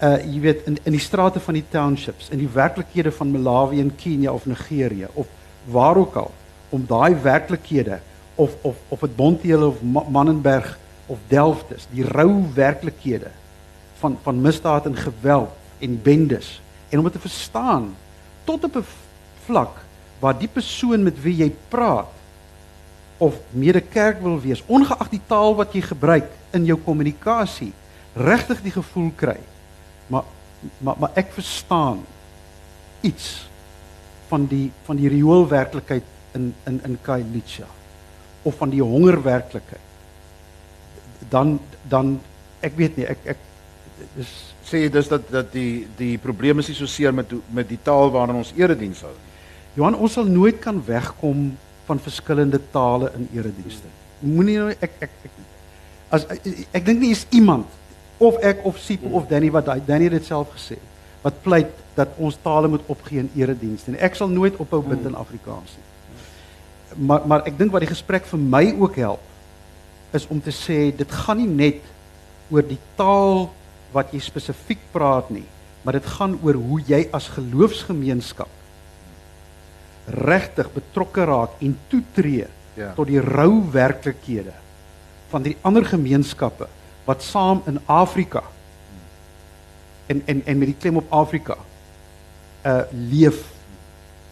Uh 0.00 0.16
jy 0.24 0.40
weet 0.40 0.66
in 0.70 0.78
in 0.84 0.96
die 0.96 1.02
strate 1.02 1.40
van 1.40 1.58
die 1.58 1.66
townships, 1.70 2.30
in 2.30 2.40
die 2.40 2.52
werklikhede 2.54 3.12
van 3.12 3.30
Malawi 3.34 3.80
en 3.80 3.94
Kenia 3.96 4.32
of 4.32 4.46
Nigerië 4.46 5.08
of 5.14 5.26
waar 5.66 5.96
ook 5.96 6.16
al 6.16 6.32
om 6.70 6.86
daai 6.86 7.14
werklikhede 7.22 8.00
of 8.34 8.54
of 8.62 8.76
of 8.88 9.00
dit 9.00 9.16
Bonteheuwel 9.16 9.68
of 9.68 9.82
Mannenberg 10.08 10.78
of 11.06 11.18
Delftes, 11.28 11.86
die 11.90 12.04
rou 12.04 12.44
werklikhede 12.54 13.30
van 13.98 14.18
van 14.22 14.40
misdaad 14.40 14.86
en 14.86 14.96
geweld 14.96 15.50
en 15.78 16.02
bendes 16.02 16.60
en 16.88 16.98
om 16.98 17.04
dit 17.04 17.12
te 17.12 17.22
verstaan 17.22 17.94
tot 18.44 18.64
op 18.64 18.76
'n 18.76 18.86
vlak 19.44 19.84
waar 20.18 20.38
die 20.38 20.48
persoon 20.48 21.02
met 21.02 21.22
wie 21.22 21.36
jy 21.36 21.50
praat 21.68 22.12
of 23.18 23.34
mede 23.50 23.80
kerk 23.80 24.20
wil 24.22 24.40
wees, 24.40 24.62
ongeag 24.66 25.08
die 25.10 25.20
taal 25.26 25.54
wat 25.58 25.72
jy 25.74 25.82
gebruik 25.82 26.30
in 26.54 26.64
jou 26.64 26.78
kommunikasie, 26.78 27.72
regtig 28.14 28.62
die 28.62 28.70
gevoel 28.70 29.10
kry. 29.16 29.38
Maar 30.06 30.22
maar 30.78 30.96
maar 30.98 31.10
ek 31.14 31.32
verstaan 31.32 32.00
iets 33.00 33.48
van 34.28 34.46
die 34.50 34.70
van 34.84 34.96
die 34.96 35.08
rioolwerklikheid 35.08 36.02
in 36.34 36.54
in 36.66 36.80
in 36.84 36.98
Kailicha 37.02 37.66
of 38.42 38.56
van 38.58 38.70
die 38.70 38.82
hongerwerklikheid 38.82 39.86
dan 41.30 41.60
dan 41.88 42.20
ek 42.60 42.74
weet 42.76 42.96
nie 42.98 43.06
ek 43.06 43.18
ek 43.34 43.38
sê 44.68 44.88
dis 44.92 45.08
dat 45.08 45.30
dat 45.30 45.52
die 45.52 45.86
die 45.96 46.18
probleem 46.18 46.58
is 46.58 46.68
nie 46.68 46.76
so 46.76 46.86
seer 46.86 47.14
met 47.14 47.32
met 47.52 47.68
die 47.68 47.80
taal 47.82 48.10
waarin 48.10 48.40
ons 48.42 48.52
erediens 48.56 49.00
hou 49.06 49.14
Johan 49.78 49.94
ons 49.94 50.16
sal 50.18 50.26
nooit 50.26 50.58
kan 50.62 50.80
wegkom 50.84 51.50
van 51.86 52.00
verskillende 52.02 52.60
tale 52.72 53.12
in 53.16 53.28
eredienste. 53.36 53.88
Moenie 54.20 54.58
nou 54.58 54.70
ek 54.74 54.96
ek 55.06 55.12
ek 55.28 55.36
as 56.16 56.24
ek, 56.32 56.46
ek 56.80 56.86
dink 56.86 57.02
nie 57.02 57.12
is 57.14 57.26
iemand 57.36 57.68
of 58.18 58.40
ek 58.42 58.64
of 58.66 58.80
Sipo 58.82 59.12
of 59.20 59.28
Danny 59.30 59.52
wat 59.54 59.68
Danny 59.86 60.08
het 60.08 60.18
dit 60.18 60.26
self 60.26 60.50
gesê 60.56 60.80
wat 61.22 61.38
pleit 61.44 61.70
dat 61.98 62.14
ons 62.22 62.36
tale 62.42 62.70
moet 62.70 62.84
opgee 62.86 63.24
in 63.24 63.30
eredienste. 63.34 63.90
En 63.90 63.98
ek 64.06 64.14
sal 64.14 64.30
nooit 64.30 64.54
ophou 64.62 64.78
bid 64.86 65.02
in 65.06 65.16
Afrikaans 65.18 65.76
nie. 65.76 65.86
Maar 67.10 67.26
maar 67.30 67.46
ek 67.46 67.58
dink 67.58 67.74
wat 67.74 67.84
die 67.84 67.92
gesprek 67.92 68.26
vir 68.26 68.42
my 68.42 68.64
ook 68.74 68.98
help 69.02 70.14
is 70.16 70.26
om 70.32 70.40
te 70.42 70.54
sê 70.54 70.88
dit 70.96 71.16
gaan 71.22 71.38
nie 71.42 71.50
net 71.50 71.88
oor 72.50 72.64
die 72.64 72.80
taal 72.96 73.48
wat 73.92 74.12
jy 74.12 74.20
spesifiek 74.20 74.80
praat 74.92 75.30
nie, 75.30 75.46
maar 75.82 75.96
dit 75.96 76.06
gaan 76.18 76.38
oor 76.42 76.54
hoe 76.54 76.80
jy 76.86 77.08
as 77.12 77.30
geloofsgemeenskap 77.32 78.48
regtig 80.08 80.70
betrokke 80.72 81.24
raak 81.28 81.60
en 81.64 81.74
toetree 81.92 82.46
ja. 82.76 82.92
tot 82.96 83.08
die 83.10 83.20
rou 83.20 83.60
werklikhede 83.72 84.54
van 85.28 85.44
die 85.44 85.56
ander 85.68 85.84
gemeenskappe 85.84 86.68
wat 87.08 87.24
saam 87.24 87.62
in 87.68 87.80
Afrika 87.86 88.42
en 90.08 90.22
en 90.24 90.42
en 90.44 90.58
met 90.58 90.72
die 90.72 90.78
klem 90.80 91.00
op 91.00 91.12
Afrika 91.12 91.58
uh 92.66 92.82
leef 92.92 93.44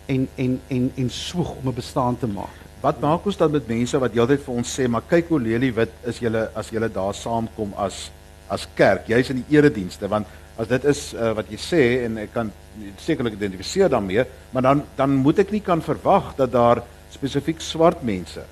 en 0.07 0.29
en 0.37 0.61
en 0.69 0.93
en 0.97 1.11
swoeg 1.11 1.51
om 1.51 1.69
'n 1.69 1.75
bestaan 1.75 2.19
te 2.19 2.27
maak. 2.27 2.57
Wat 2.81 3.01
maak 3.01 3.27
ons 3.27 3.37
dan 3.37 3.51
met 3.51 3.69
mense 3.69 3.99
wat 3.99 4.13
heeltyd 4.13 4.43
vir 4.43 4.55
ons 4.55 4.81
sê, 4.81 4.89
"Maar 4.89 5.03
kyk 5.09 5.29
hoe 5.29 5.41
lelie 5.41 5.73
wit 5.73 5.93
is 6.05 6.19
julle 6.19 6.51
as 6.55 6.69
julle 6.69 6.89
daar 6.89 7.15
saamkom 7.15 7.73
as 7.77 8.11
as 8.49 8.69
kerk, 8.75 9.09
jy's 9.09 9.31
in 9.31 9.43
die 9.43 9.57
eredienste." 9.57 10.09
Want 10.09 10.27
as 10.57 10.69
dit 10.69 10.85
is 10.85 11.15
uh, 11.15 11.33
wat 11.37 11.51
jy 11.53 11.61
sê 11.61 11.83
en 12.07 12.19
ek 12.19 12.33
kan 12.33 12.53
sekerlik 12.99 13.37
identifiseer 13.37 13.89
daarmee, 13.93 14.25
maar 14.53 14.63
dan 14.63 14.85
dan 14.97 15.11
moet 15.11 15.39
ek 15.39 15.53
nie 15.53 15.63
kan 15.65 15.83
verwag 15.83 16.35
dat 16.37 16.53
daar 16.53 16.83
spesifiek 17.13 17.61
swart 17.61 18.03
mense 18.03 18.45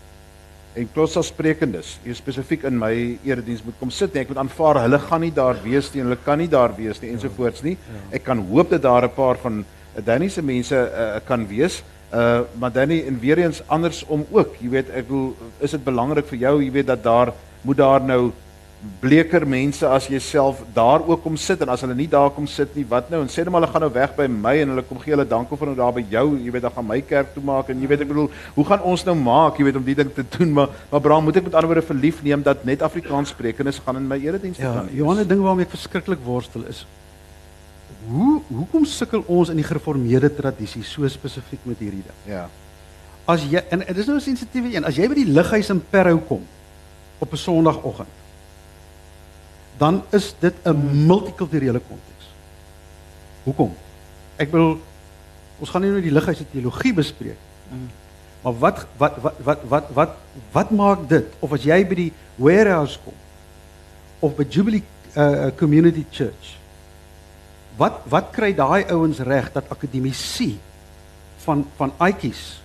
en 0.75 0.89
klosa 0.91 1.23
sprekendes 1.23 1.95
hier 2.03 2.17
spesifiek 2.19 2.65
in 2.67 2.77
my 2.79 2.93
erediens 3.27 3.63
moet 3.65 3.77
kom 3.79 3.93
sit 3.95 4.15
nie. 4.15 4.25
Ek 4.25 4.33
moet 4.33 4.43
aanvaar 4.43 4.83
hulle 4.83 4.99
gaan 5.07 5.23
nie 5.23 5.33
daar 5.35 5.59
wees 5.63 5.91
nie, 5.95 6.03
hulle 6.03 6.19
kan 6.25 6.41
nie 6.43 6.51
daar 6.51 6.75
wees 6.77 7.01
nie 7.03 7.13
ensovoorts 7.15 7.63
nie. 7.67 7.77
Ja. 7.79 8.03
Ek 8.19 8.27
kan 8.27 8.43
hoop 8.51 8.75
dat 8.75 8.83
daar 8.83 9.07
'n 9.07 9.15
paar 9.15 9.39
van 9.39 9.65
Danny 10.05 10.29
se 10.29 10.43
mense 10.43 10.75
uh, 10.75 11.21
kan 11.27 11.47
wees. 11.47 11.83
Uh 12.13 12.43
maar 12.59 12.73
Danny 12.73 13.05
en 13.07 13.21
weer 13.21 13.39
eens 13.39 13.63
andersom 13.67 14.27
ook. 14.31 14.57
Jy 14.61 14.69
weet, 14.69 14.91
ek 14.91 15.09
wil 15.09 15.37
is 15.61 15.71
dit 15.71 15.85
belangrik 15.85 16.27
vir 16.27 16.39
jou, 16.39 16.63
jy 16.63 16.71
weet 16.71 16.87
dat 16.87 17.03
daar 17.03 17.33
moet 17.63 17.77
daar 17.77 18.01
nou 18.01 18.33
bleker 19.01 19.47
mense 19.47 19.87
as 19.87 20.07
jouself 20.07 20.63
daar 20.75 21.05
ook 21.07 21.23
kom 21.23 21.37
sit 21.37 21.61
en 21.61 21.69
as 21.69 21.81
hulle 21.85 21.95
nie 21.95 22.09
daar 22.09 22.31
kom 22.31 22.47
sit 22.47 22.75
nie, 22.77 22.85
wat 22.89 23.11
nou? 23.11 23.23
En 23.23 23.29
sê 23.29 23.45
net 23.45 23.53
maar 23.53 23.63
hulle 23.63 23.73
gaan 23.73 23.85
nou 23.87 23.93
weg 23.93 24.17
by 24.17 24.27
my 24.29 24.55
en 24.63 24.75
hulle 24.75 24.87
kom 24.89 24.99
gee 25.03 25.15
hulle 25.15 25.29
dankie 25.29 25.59
vir 25.61 25.71
nou 25.71 25.77
daar 25.77 25.93
by 25.93 26.05
jou. 26.11 26.27
Jy 26.39 26.51
weet, 26.51 26.63
dan 26.63 26.75
gaan 26.75 26.89
my 26.89 27.01
kerk 27.01 27.35
toe 27.35 27.45
maak 27.45 27.69
en 27.69 27.81
jy 27.81 27.89
weet 27.93 28.05
ek 28.07 28.11
bedoel, 28.13 28.31
hoe 28.57 28.67
gaan 28.71 28.83
ons 28.83 29.05
nou 29.05 29.17
maak, 29.19 29.59
jy 29.59 29.69
weet 29.69 29.81
om 29.81 29.87
die 29.87 29.95
ding 29.95 30.13
te 30.15 30.25
doen, 30.39 30.53
maar 30.53 30.69
maar 30.91 31.01
Bram, 31.01 31.25
moet 31.25 31.37
ek 31.37 31.49
met 31.49 31.55
ander 31.55 31.71
woorde 31.73 31.87
verlief 31.87 32.23
neem 32.23 32.43
dat 32.43 32.65
net 32.65 32.83
Afrikaans 32.83 33.33
sprekendes 33.35 33.81
gaan 33.85 33.97
in 33.97 34.09
my 34.09 34.19
erediens 34.21 34.59
ja, 34.59 34.73
gaan? 34.73 34.91
Ja, 34.91 34.99
Johan, 35.01 35.21
'n 35.21 35.29
ding 35.29 35.41
waarmee 35.41 35.65
ek 35.65 35.77
verskriklik 35.77 36.21
worstel 36.25 36.65
is 36.69 36.87
hoe 38.09 38.41
hoekom 38.49 38.85
sukkel 38.85 39.25
ons 39.27 39.51
in 39.53 39.61
die 39.61 39.67
gereformeerde 39.67 40.31
tradisie 40.37 40.83
so 40.85 41.09
spesifiek 41.09 41.63
met 41.69 41.81
hierdie 41.81 42.03
ding? 42.05 42.19
Ja. 42.29 42.49
As 43.31 43.45
jy 43.49 43.63
en 43.73 43.85
dit 43.87 43.99
is 43.99 44.07
nou 44.07 44.17
'n 44.17 44.21
sensitiewe 44.21 44.75
een, 44.75 44.85
as 44.85 44.97
jy 44.97 45.09
by 45.09 45.15
die 45.15 45.33
lighuis 45.33 45.71
in 45.71 45.81
Parow 45.91 46.21
kom 46.29 46.43
op 47.19 47.33
'n 47.33 47.37
Sondagoggend, 47.37 48.09
dan 49.77 50.03
is 50.11 50.35
dit 50.39 50.55
'n 50.65 51.07
multikulturele 51.07 51.81
konteks. 51.81 52.25
Hoekom? 53.43 53.75
Ek 54.37 54.51
bedoel 54.51 54.81
ons 55.59 55.71
gaan 55.71 55.81
nie 55.81 55.91
nou 55.91 56.03
die 56.03 56.13
lighuis 56.13 56.37
se 56.37 56.51
teologie 56.51 56.95
bespreek. 56.95 57.39
Mm. 57.71 57.91
Maar 58.43 58.59
wat 58.59 58.87
wat 58.97 59.15
wat 59.21 59.35
wat 59.43 59.61
wat 59.69 59.87
wat 59.93 60.11
wat 60.53 60.71
maak 60.71 61.09
dit 61.09 61.27
of 61.39 61.53
as 61.53 61.63
jy 61.63 61.87
by 61.87 61.95
die 61.95 62.13
warehouse 62.35 62.99
kom 63.05 63.15
of 64.21 64.37
by 64.37 64.45
Jubilee 64.49 64.83
uh, 65.17 65.49
Community 65.57 66.05
Church 66.11 66.59
wat 67.77 68.05
wat 68.11 68.31
kry 68.35 68.53
daai 68.55 68.85
ouens 68.93 69.19
reg 69.19 69.53
dat 69.53 69.71
akademici 69.73 70.59
van 71.45 71.65
van 71.77 71.93
uitjies 71.99 72.63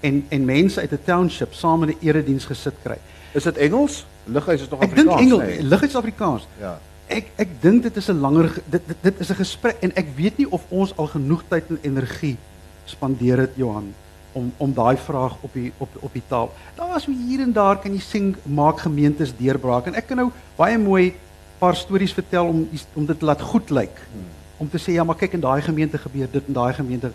en 0.00 0.24
en 0.28 0.44
mense 0.44 0.80
uit 0.80 0.92
'n 0.92 1.04
township 1.04 1.54
saam 1.54 1.82
in 1.82 1.88
'n 1.88 1.98
erediens 2.00 2.44
gesit 2.44 2.74
kry. 2.82 2.98
Is 3.32 3.42
dit 3.42 3.56
Engels? 3.56 4.06
Lighuis 4.24 4.60
is 4.60 4.68
nog 4.68 4.80
Afrikaans. 4.80 5.08
Ek 5.08 5.18
dink 5.18 5.20
Engels, 5.20 5.46
nee. 5.46 5.62
Lighuis 5.62 5.90
is 5.90 5.96
Afrikaans. 5.96 6.46
Ja. 6.60 6.78
Ek 7.10 7.30
ek 7.36 7.56
dink 7.62 7.82
dit 7.82 7.96
is 7.96 8.08
'n 8.08 8.20
langer 8.20 8.52
dit, 8.66 8.82
dit 8.86 8.96
dit 9.02 9.20
is 9.20 9.30
'n 9.30 9.34
gesprek 9.34 9.76
en 9.80 9.94
ek 9.96 10.06
weet 10.16 10.38
nie 10.38 10.50
of 10.50 10.62
ons 10.68 10.96
al 10.96 11.06
genoeg 11.06 11.42
tyd 11.48 11.64
en 11.68 11.78
energie 11.82 12.36
spandeer 12.84 13.38
het 13.38 13.56
Johan 13.56 13.94
om 14.32 14.52
om 14.56 14.74
daai 14.74 14.96
vraag 14.96 15.36
op 15.40 15.52
die 15.52 15.72
op 15.78 15.88
op 16.00 16.12
die 16.12 16.22
taal. 16.28 16.52
Daar 16.76 16.88
was 16.88 17.06
hier 17.06 17.40
en 17.40 17.52
daar 17.52 17.78
kan 17.78 17.92
jy 17.92 18.00
sien 18.00 18.36
maak 18.42 18.80
gemeentes 18.80 19.36
deurbraak 19.36 19.86
en 19.86 19.94
ek 19.94 20.06
kan 20.06 20.16
nou 20.16 20.30
baie 20.56 20.78
mooi 20.78 21.14
paar 21.58 21.76
stories 21.76 22.12
vertel 22.12 22.46
om 22.46 22.68
om 22.94 23.06
dit 23.06 23.22
laat 23.22 23.40
goed 23.40 23.70
lyk. 23.70 23.96
Hmm 24.12 24.38
om 24.60 24.68
te 24.68 24.78
sê 24.78 24.92
ja, 24.92 25.04
maar 25.08 25.16
kyk 25.16 25.38
in 25.38 25.44
daai 25.44 25.62
gemeente 25.64 25.98
gebeur 25.98 26.28
dit 26.28 26.48
in 26.52 26.56
daai 26.56 26.72
gemeente. 26.76 27.10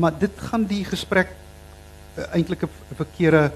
Maar 0.00 0.14
dit 0.18 0.38
gaan 0.48 0.64
die 0.64 0.82
gesprek 0.88 1.34
uh, 2.16 2.24
eintlik 2.32 2.64
'n 2.64 2.96
verkeerde 2.96 3.52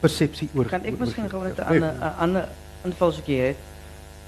persepsie 0.00 0.48
oor. 0.54 0.68
Kan 0.70 0.86
ek 0.86 0.98
miskien 0.98 1.28
gou 1.30 1.42
net 1.44 1.58
'n 1.58 1.66
ander 1.66 1.92
'n 1.92 2.14
ander 2.18 2.48
invalskie 2.84 3.38
hê? 3.40 3.54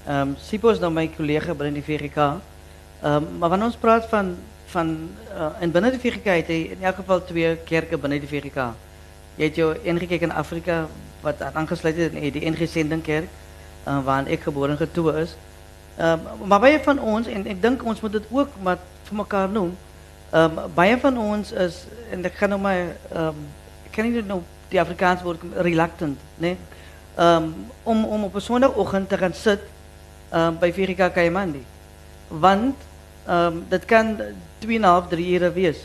Ehm 0.07 0.29
um, 0.29 0.35
Sipo 0.37 0.69
is 0.69 0.79
nou 0.79 0.91
my 0.91 1.07
kollega 1.07 1.53
binne 1.53 1.73
die 1.73 1.83
VGK. 1.83 2.17
Ehm 2.17 3.15
um, 3.15 3.37
maar 3.39 3.49
wanneer 3.49 3.67
ons 3.67 3.75
praat 3.75 4.09
van 4.09 4.35
van 4.71 5.09
uh, 5.35 5.51
en 5.59 5.71
binne 5.71 5.91
die 5.91 5.99
VGK 5.99 6.25
het 6.25 6.47
hy 6.47 6.59
in 6.75 6.83
elk 6.83 6.95
geval 6.95 7.23
twee 7.25 7.55
kerke 7.65 7.97
binne 7.97 8.19
die 8.19 8.27
VGK. 8.27 8.71
Jy 9.35 9.45
het 9.45 9.55
jou 9.55 9.75
ingekyk 9.83 10.21
in 10.21 10.31
Afrika 10.31 10.87
wat 11.21 11.41
aangesluit 11.41 11.95
het 11.95 12.13
in 12.13 12.31
die 12.31 12.49
NG 12.49 12.67
Sendingkerk 12.67 13.27
uh, 13.87 13.99
waar 14.03 14.27
ek 14.27 14.47
gebore 14.47 14.71
en 14.71 14.77
getoe 14.77 15.13
is. 15.21 15.35
Um, 15.99 16.19
maar 16.47 16.59
baie 16.59 16.79
van 16.79 16.99
ons 16.99 17.27
en 17.27 17.45
ek 17.47 17.61
dink 17.61 17.83
ons 17.83 18.01
moet 18.01 18.11
dit 18.11 18.27
ook 18.31 18.55
maar 18.63 18.79
vir 19.09 19.15
mekaar 19.15 19.49
noem. 19.49 19.75
Ehm 20.31 20.57
um, 20.57 20.71
baie 20.75 20.97
van 20.97 21.17
ons 21.17 21.51
is 21.51 21.85
en 22.11 22.25
ek 22.25 22.39
gaan 22.39 22.55
nou 22.55 22.61
maar 22.61 22.81
ehm 23.11 23.27
um, 23.27 23.45
ken 23.91 24.07
nie 24.07 24.23
nou 24.23 24.39
die 24.71 24.79
Afrikaans 24.79 25.21
woord 25.21 25.43
reluctant? 25.59 26.19
Nee? 26.37 26.57
Ehm 27.15 27.43
um, 27.43 27.53
om 27.83 28.05
om 28.05 28.23
op 28.23 28.35
'n 28.35 28.39
sonoggend 28.39 29.09
te 29.09 29.17
gaan 29.17 29.33
sit 29.33 29.59
um, 30.33 30.57
by 30.59 30.71
VGK 30.71 31.13
Kaimandi. 31.13 31.63
Want 32.27 32.75
um, 33.29 33.63
dit 33.69 33.85
kan 33.85 34.15
2,5 34.65 35.07
3 35.09 35.33
ure 35.33 35.51
wees. 35.51 35.77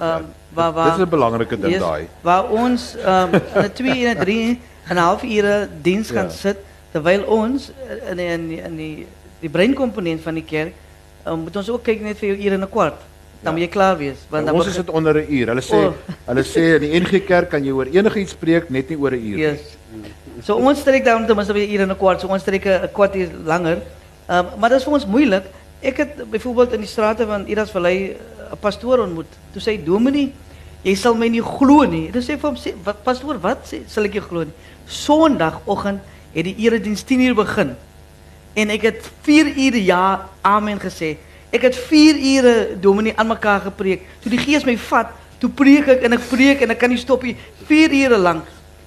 Um, 0.00 0.26
waar 0.54 0.72
waar 0.72 0.96
Dis 0.96 1.06
'n 1.06 1.08
belangrike 1.08 1.58
ding 1.60 1.72
Yes. 1.72 2.06
Waar 2.20 2.50
ons 2.50 2.94
um, 2.94 3.32
in 3.54 3.64
'n 3.64 3.72
2 3.72 4.06
en 4.06 4.16
'n 4.16 4.20
3 4.20 4.60
en 4.88 4.96
half 4.96 5.22
ure 5.22 5.68
diens 5.82 6.10
gaan 6.10 6.24
Ja. 6.24 6.30
sit 6.30 6.56
terwyl 6.92 7.22
ons 7.24 7.72
in 8.10 8.18
in 8.18 8.48
die, 8.48 8.60
in 8.62 8.76
die, 8.76 9.06
die 9.40 9.50
breinkomponent 9.50 10.22
van 10.22 10.34
die 10.34 10.44
kerk 10.44 10.74
um, 11.26 11.40
moet 11.40 11.56
ons 11.56 11.68
ook 11.68 11.82
kyk 11.82 12.00
net 12.00 12.18
jou 12.20 12.36
ure 12.36 12.54
en 12.54 12.60
'n 12.60 12.70
kwart 12.70 13.00
dan 13.40 13.52
moet 13.52 13.62
je 13.62 13.68
klaar 13.68 13.96
wees 13.96 14.16
want 14.28 14.50
ons 14.50 14.66
is 14.66 14.74
dit 14.74 14.90
onder 14.90 15.14
'n 15.14 15.26
uur. 15.28 15.46
Hulle 15.46 15.62
sê 15.62 15.74
oh. 15.74 15.92
hulle 16.30 16.44
sê 16.44 16.62
in 16.76 16.80
die 16.80 17.00
NG 17.00 17.24
Kerk 17.24 17.50
kan 17.50 17.64
jy 17.64 17.72
oor 17.72 17.86
enigiets 17.86 18.34
preek 18.34 18.68
net 18.68 18.88
nie 18.88 18.98
oor 18.98 19.10
'n 19.10 19.22
uur 19.22 19.36
nie. 19.36 19.46
Yes. 19.46 19.76
So 20.42 20.54
ons 20.54 20.82
trek 20.82 21.04
daarom 21.04 21.26
ten 21.26 21.36
minste 21.36 21.52
weer 21.52 21.68
uur 21.68 21.80
en 21.80 21.90
'n 21.90 21.96
kwart. 21.96 22.20
So 22.20 22.28
ons 22.28 22.42
trek 22.42 22.64
'n 22.64 22.88
kwartier 22.92 23.28
langer. 23.44 23.78
Um, 24.30 24.46
maar 24.58 24.68
dat 24.68 24.78
is 24.78 24.84
vir 24.84 24.92
ons 24.92 25.06
moeilijk. 25.06 25.44
Ik 25.80 25.96
heb 25.96 26.24
bijvoorbeeld 26.30 26.72
in 26.72 26.80
die 26.80 26.88
straten 26.88 27.26
van 27.26 27.46
Iras 27.46 27.70
Vallei 27.70 28.10
eh, 28.10 28.16
een 28.50 28.58
pastoor 28.58 28.98
ontmoet. 28.98 29.26
Toen 29.50 29.60
zei 29.60 29.84
dominee, 29.84 30.32
jy 30.82 30.94
zal 30.94 31.14
mij 31.14 31.28
niet 31.28 31.42
gloeien. 31.42 31.90
Nie. 31.90 32.10
Toen 32.10 32.22
zei 32.22 32.36
ik 32.36 32.42
van 32.42 32.56
hem, 32.62 32.94
pastoor, 33.02 33.40
wat 33.40 33.74
zal 33.86 34.02
ik 34.02 34.12
je 34.12 34.20
gloeien? 34.20 34.52
Sondagoggend 34.84 36.00
het 36.32 36.44
die 36.44 36.56
erediens 36.56 37.02
10 37.02 37.20
uur 37.20 37.34
begin. 37.34 37.74
En 38.52 38.70
ik 38.70 38.82
heb 38.82 39.10
vier 39.20 39.56
uur 39.56 39.76
ja, 39.76 40.28
amen 40.40 40.78
gesê. 40.80 41.16
Ik 41.50 41.60
heb 41.60 41.74
vier 41.74 42.14
uren, 42.18 42.80
dominee, 42.80 43.12
aan 43.16 43.28
elkaar 43.28 43.60
gepreekt. 43.60 44.04
Toen 44.18 44.30
die 44.30 44.40
geest 44.40 44.64
mij 44.64 44.78
vat, 44.78 45.06
toen 45.38 45.54
preek 45.54 45.86
ik 45.86 46.02
en 46.02 46.12
ik 46.12 46.28
preek 46.28 46.60
en 46.60 46.70
ik 46.70 46.78
kan 46.78 46.88
niet 46.88 46.98
stoppen. 46.98 47.36
Vier 47.64 47.92
uren 47.92 48.18
lang. 48.18 48.40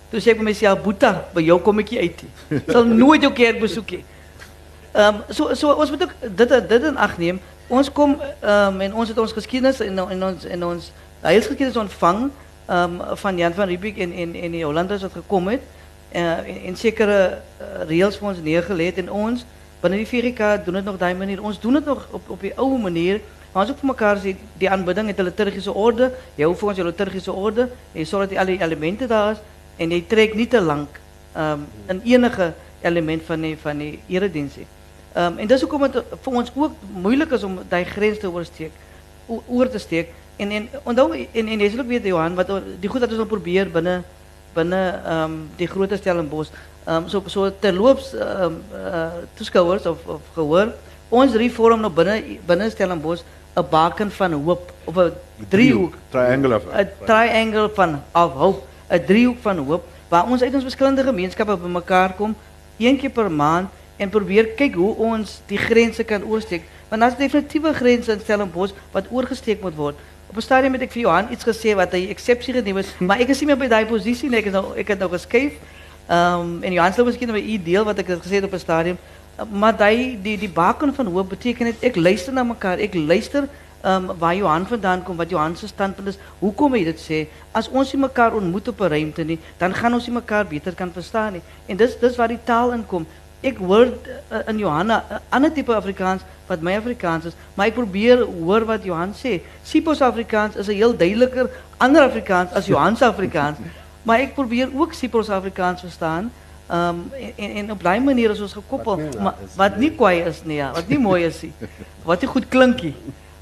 Toen 0.09 0.22
zei 0.22 0.36
ik 0.36 0.41
bij 0.41 0.51
mezelf, 0.51 0.82
Boeta, 0.82 1.28
bij 1.34 1.43
jou 1.43 1.62
kom 1.62 1.80
ik 1.80 1.88
je 1.88 1.99
eten. 1.99 2.30
Ik 2.47 2.64
zal 2.68 2.86
nooit 3.03 3.22
jouw 3.22 3.32
kerk 3.32 3.59
bezoeken. 3.59 4.03
Ehm, 4.91 5.16
zo, 5.30 5.53
zo, 5.53 5.72
ons 5.72 5.89
moet 5.89 6.03
ook 6.03 6.14
dit, 6.36 6.70
dit 6.70 6.84
in 6.84 6.97
acht 6.97 7.18
nemen. 7.18 7.41
Ons 7.68 7.91
kom, 7.91 8.12
um, 8.43 8.82
en 8.82 8.93
ons 8.93 9.07
het 9.07 9.18
ons 9.18 9.32
geschiedenis, 9.32 9.80
en, 9.80 9.97
en 10.09 10.24
ons, 10.24 10.45
en 10.45 10.66
ons 10.66 10.91
heilsgeschiedenis 11.20 11.78
ontvang 11.78 12.30
ehm, 12.66 12.91
van 13.14 13.38
Jan 13.38 13.53
van 13.53 13.68
Riebeek 13.68 13.97
en, 13.97 14.14
en, 14.14 14.36
en 14.36 14.62
Hollanders 14.62 15.03
gekomen 15.14 15.59
In 16.12 16.22
Uh, 16.22 16.32
eh, 16.32 16.68
en, 16.68 16.78
zekere 16.78 17.39
uh, 17.62 17.82
eh, 17.82 17.88
rails 17.88 18.18
voor 18.18 18.30
ons 18.30 18.38
neergelegd 18.43 18.97
in 18.97 19.12
ons 19.12 19.45
binnen 19.82 20.04
die 20.04 20.34
4K 20.34 20.64
doen 20.66 20.74
het 20.74 20.86
nog 20.86 20.98
die 20.98 21.16
manier. 21.16 21.44
Ons 21.44 21.60
doen 21.60 21.74
het 21.74 21.86
nog 21.86 22.08
op, 22.12 22.30
op 22.30 22.42
die 22.42 22.56
oude 22.56 22.82
manier. 22.82 23.22
Maar 23.52 23.64
ons 23.64 23.72
ook 23.72 23.78
voor 23.78 23.90
elkaar 23.90 24.18
zie 24.18 24.36
die 24.58 24.70
aanbidding 24.70 25.08
het 25.08 25.18
hulle 25.18 25.30
liturgische 25.30 25.74
orde. 25.74 26.12
Jy 26.36 26.46
hoeft 26.46 26.60
volgens 26.60 26.80
jou 26.80 26.92
liturgische 26.92 27.32
orde. 27.32 27.70
Je 27.92 28.06
zorgt 28.06 28.30
dat 28.30 28.30
die 28.30 28.40
alle 28.40 28.64
elementen 28.64 29.08
daar 29.08 29.32
is. 29.32 29.38
En 29.76 29.90
je 29.90 30.08
trekt 30.08 30.34
niet 30.34 30.50
te 30.50 30.62
lang 30.62 30.80
um, 30.82 30.88
ehm, 31.42 31.60
een 31.86 32.02
enige 32.04 32.54
element 32.82 33.22
van 33.26 33.42
die, 33.42 33.58
van 33.58 33.78
die 33.78 34.00
eredienst. 34.08 34.58
Um, 34.58 35.38
en 35.38 35.48
dat 35.48 35.58
is 35.58 35.64
ook 35.64 35.74
omdat 35.74 35.94
het 35.94 36.06
voor 36.22 36.34
ons 36.34 36.52
ook 36.56 36.72
moeilijk 36.94 37.32
is 37.32 37.44
om 37.44 37.60
die 37.70 37.86
grens 37.86 38.20
te 38.20 38.28
oversteken. 38.28 38.74
Oor 39.26 39.70
te 39.70 39.78
steken. 39.78 40.14
En, 40.36 40.52
en 40.52 40.70
onthou, 40.84 41.28
en, 41.32 41.48
en 41.48 41.60
jy 41.60 41.80
ook 41.80 42.04
Johan, 42.04 42.36
wat, 42.36 42.48
die 42.80 42.90
goed 42.90 43.00
dat 43.00 43.10
ons 43.10 43.28
proberen 43.28 43.28
probeer 43.28 43.72
binnen, 43.72 44.04
binnen 44.54 45.14
um, 45.14 45.50
die 45.56 45.68
grote 45.68 46.26
Bos 46.30 46.52
Um, 46.88 47.10
so 47.10 47.22
so 47.28 47.52
terloops 47.60 48.14
um, 48.14 48.64
uh, 48.74 49.22
toeskouers 49.38 49.86
of 49.86 50.00
of 50.08 50.22
gehoor 50.34 50.74
ons 51.10 51.36
reform 51.38 51.82
nou 51.82 51.92
binne 51.94 52.40
binne 52.48 52.70
Stellenbosch 52.74 53.22
'n 53.56 53.66
baken 53.70 54.12
van 54.12 54.34
hoop 54.34 54.72
of 54.86 54.98
'n 54.98 55.14
driehoek 55.50 55.94
triangle 56.10 56.56
of 56.56 56.64
'n 56.74 56.90
triangle 57.06 57.70
van 57.76 58.02
of 58.14 58.32
hoop, 58.34 58.64
'n 58.90 59.06
driehoek 59.06 59.38
van 59.42 59.58
hoop 59.58 59.84
waar 60.10 60.26
ons 60.26 60.42
uit 60.42 60.54
ons 60.54 60.64
verskillende 60.64 61.04
gemeenskappe 61.04 61.58
bymekaar 61.58 62.14
kom 62.14 62.36
een 62.78 62.98
keer 62.98 63.10
per 63.10 63.32
maand 63.32 63.70
en 63.98 64.10
probeer 64.10 64.56
kyk 64.58 64.74
hoe 64.74 64.96
ons 64.96 65.42
die 65.46 65.58
grense 65.58 66.04
kan 66.04 66.24
oorsteek. 66.26 66.64
Want 66.90 67.02
daar's 67.02 67.18
definitiewe 67.18 67.74
grense 67.74 68.12
in 68.12 68.20
Stellenbosch 68.20 68.74
wat 68.92 69.06
oorgesteek 69.12 69.62
moet 69.62 69.76
word. 69.76 69.96
Op 70.30 70.38
'n 70.38 70.42
stadium 70.42 70.74
het 70.74 70.82
ek 70.82 70.92
vir 70.92 71.02
Johan 71.02 71.32
iets 71.32 71.44
gesê 71.44 71.76
wat 71.76 71.92
hy 71.92 72.08
eksepsie 72.10 72.54
geneem 72.54 72.76
het, 72.76 72.96
maar 73.00 73.20
ek 73.20 73.30
is 73.30 73.40
nie 73.40 73.48
meer 73.48 73.58
by 73.58 73.68
daai 73.68 73.86
posisie 73.86 74.30
nie. 74.30 74.40
Ek 74.40 74.46
is 74.46 74.52
nou 74.52 74.76
ek 74.76 74.88
het 74.88 75.00
nou 75.00 75.10
geskuif. 75.10 75.54
Um, 76.10 76.64
en 76.64 76.74
Johan 76.74 76.93
sou 76.93 77.06
miskien 77.06 77.32
by 77.32 77.39
u 77.39 77.58
deel 77.64 77.84
wat 77.84 77.97
ek 77.97 78.08
het 78.08 78.24
gesê 78.26 78.43
op 78.43 78.54
'n 78.54 78.60
stadium. 78.60 78.97
Maar 79.49 79.78
daai 79.78 80.20
die 80.22 80.38
die 80.38 80.49
baken 80.49 80.93
van 80.93 81.08
hoop 81.08 81.30
beteken 81.30 81.66
dit 81.66 81.84
ek 81.84 81.95
luister 81.95 82.34
na 82.34 82.43
mekaar. 82.43 82.78
Ek 82.78 82.93
luister 82.93 83.47
um, 83.86 84.10
waar 84.18 84.36
Johan 84.36 84.68
vandaan 84.68 85.04
kom, 85.04 85.16
wat 85.16 85.30
Johan 85.30 85.56
se 85.56 85.68
standpunt 85.68 86.08
is. 86.08 86.18
Hoekom 86.39 86.74
hy 86.74 86.84
dit 86.84 86.99
sê? 86.99 87.28
As 87.52 87.70
ons 87.70 87.93
nie 87.93 88.02
mekaar 88.02 88.34
ontmoet 88.34 88.68
op 88.68 88.82
'n 88.82 88.88
ruimte 88.89 89.24
nie, 89.24 89.39
dan 89.58 89.74
gaan 89.74 89.93
ons 89.93 90.08
nie 90.08 90.16
mekaar 90.16 90.45
beter 90.45 90.74
kan 90.74 90.91
verstaan 90.91 91.34
nie. 91.34 91.41
En 91.66 91.78
dis 91.78 91.99
dis 91.99 92.16
waar 92.16 92.28
die 92.28 92.43
taal 92.43 92.74
inkom. 92.74 93.06
Ek 93.41 93.58
hoor 93.58 93.88
uh, 93.88 94.38
in 94.47 94.58
Johanna 94.58 95.04
'n 95.10 95.20
ander 95.30 95.52
tipe 95.52 95.76
Afrikaans 95.76 96.22
wat 96.47 96.62
my 96.62 96.76
Afrikaans 96.76 97.26
is, 97.26 97.34
maar 97.56 97.68
ek 97.68 97.74
probeer 97.74 98.26
hoor 98.26 98.66
wat 98.66 98.84
Johan 98.84 99.14
sê. 99.14 99.41
Sipos 99.64 100.02
Afrikaans 100.02 100.56
is 100.56 100.68
'n 100.68 100.76
heel 100.76 100.95
duideliker 100.97 101.49
ander 101.78 102.02
Afrikaans 102.02 102.54
as 102.54 102.66
Johan 102.66 102.95
se 102.97 103.06
Afrikaans. 103.06 103.58
Maar 104.04 104.20
ek 104.20 104.34
probeer 104.34 104.70
ook 104.74 104.93
Sipos 104.93 105.30
Afrikaans 105.30 105.82
verstaan. 105.82 106.32
Ehm 106.72 107.02
um, 107.02 107.36
en, 107.36 107.72
op 107.72 107.84
daai 107.84 107.99
manier 107.99 108.32
is 108.32 108.41
ons 108.41 108.54
gekoppel, 108.54 108.95
Wat 108.95 109.12
nie 109.12 109.22
maar 109.22 109.36
is 109.43 109.56
wat 109.56 109.78
nie 109.78 109.91
kwaai 109.95 110.24
is 110.24 110.43
nie, 110.43 110.56
ja, 110.56 110.72
wat 110.72 110.88
nie 110.88 110.99
mooi 110.99 111.26
is 111.26 111.41
nie. 111.41 111.52
Wat 112.10 112.22
nie 112.22 112.30
goed 112.30 112.47
klink 112.47 112.82
nie. 112.82 112.95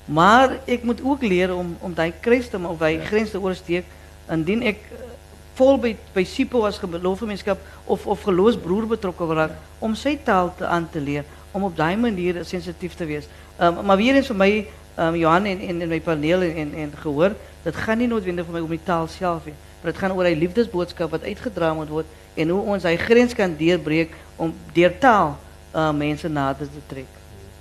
Maar 0.05 0.57
ek 0.65 0.83
moet 0.83 1.01
ook 1.03 1.21
leer 1.21 1.53
om 1.55 1.75
om 1.79 1.93
daai 1.93 2.13
kruis 2.19 2.49
te 2.49 2.57
maak, 2.57 2.79
daai 2.79 2.99
grens 3.05 3.31
te 3.31 3.83
indien 4.33 4.63
ek 4.71 4.81
eh, 4.93 5.05
vol 5.59 5.77
by 5.81 5.93
by 6.15 6.23
Sipo 6.27 6.63
as 6.67 6.79
geloofsgemeenskap 6.81 7.61
of 7.85 8.07
of 8.07 8.23
geloofsbroer 8.27 8.87
betrokke 8.87 9.27
raak 9.33 9.55
om 9.79 9.95
sy 9.95 10.15
taal 10.23 10.53
te 10.57 10.65
aan 10.65 10.89
te 10.89 11.01
leer 11.01 11.25
om 11.51 11.65
op 11.65 11.77
daai 11.77 11.97
manier 11.97 12.43
sensitief 12.45 12.95
te 12.95 13.05
wees. 13.09 13.25
Um, 13.59 13.81
maar 13.85 13.97
weer 13.97 14.15
eens 14.15 14.29
vir 14.29 14.37
my 14.37 14.51
um, 14.97 15.15
Johan 15.17 15.45
en, 15.49 15.59
en 15.59 15.81
en 15.81 15.89
my 15.89 15.99
paneel 15.99 16.45
en 16.49 16.61
en, 16.63 16.73
en 16.85 16.93
gehoor, 17.01 17.35
dit 17.63 17.75
gaan 17.75 17.97
nie 17.97 18.07
noodwendig 18.07 18.45
vir 18.45 18.53
my 18.53 18.61
om 18.61 18.75
die 18.75 18.85
taal 18.85 19.09
nie, 19.45 19.55
maar 19.79 19.91
dit 19.91 20.01
gaan 20.01 20.15
oor 20.15 20.27
hy 20.27 20.35
liefdesboodskap 20.39 21.11
wat 21.15 21.27
uitgedra 21.27 21.73
moet 21.77 21.91
word 21.93 22.17
en 22.39 22.51
hoe 22.55 22.63
ons 22.75 22.87
hy 22.87 22.95
grens 22.99 23.35
kan 23.35 23.55
deurbreek 23.57 24.13
om 24.37 24.53
deur 24.75 24.93
taal 24.99 25.33
uh, 25.73 25.89
mense 25.95 26.29
nader 26.29 26.67
te 26.67 26.83
trek. 26.91 27.15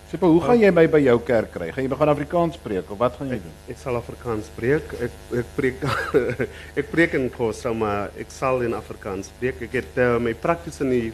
Sê 0.09 0.17
maar 0.17 0.33
hoe 0.33 0.41
gaan 0.41 0.61
jy 0.63 0.69
my 0.73 0.87
by 0.89 1.01
jou 1.05 1.17
kerk 1.21 1.51
kry? 1.53 1.67
Gaan 1.75 1.85
jy 1.85 1.93
begin 1.93 2.11
Afrikaans 2.15 2.61
preek 2.65 2.91
of 2.95 3.01
wat 3.01 3.19
gaan 3.21 3.33
jy 3.35 3.41
doen? 3.45 3.57
ek 3.69 3.81
sal 3.81 3.99
Afrikaans 3.99 4.49
preek. 4.57 4.95
Ek 5.05 5.17
ek 5.43 5.51
preek 5.57 5.83
ek 6.81 6.93
preek 6.95 7.17
in 7.19 7.27
Kosta, 7.35 7.75
maar 7.77 8.15
ek 8.17 8.33
sal 8.33 8.65
in 8.65 8.77
Afrikaans 8.79 9.29
preek. 9.41 9.61
Ek 9.69 9.77
het 9.83 10.01
uh, 10.01 10.15
my 10.23 10.33
prakties 10.33 10.81
in 10.85 10.95
die 10.95 11.09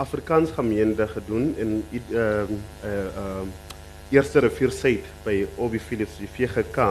Afrikaans 0.00 0.54
gemeente 0.56 1.04
gedoen 1.10 1.50
in 1.60 1.74
ehm 1.92 2.16
uh, 2.16 2.62
uh, 2.88 3.10
uh, 3.24 3.44
Eerste 4.10 4.40
Rivier 4.42 4.72
Suid 4.74 5.04
by 5.22 5.44
Obi 5.60 5.78
Philips 5.78 6.16
die 6.18 6.30
VGK. 6.30 6.88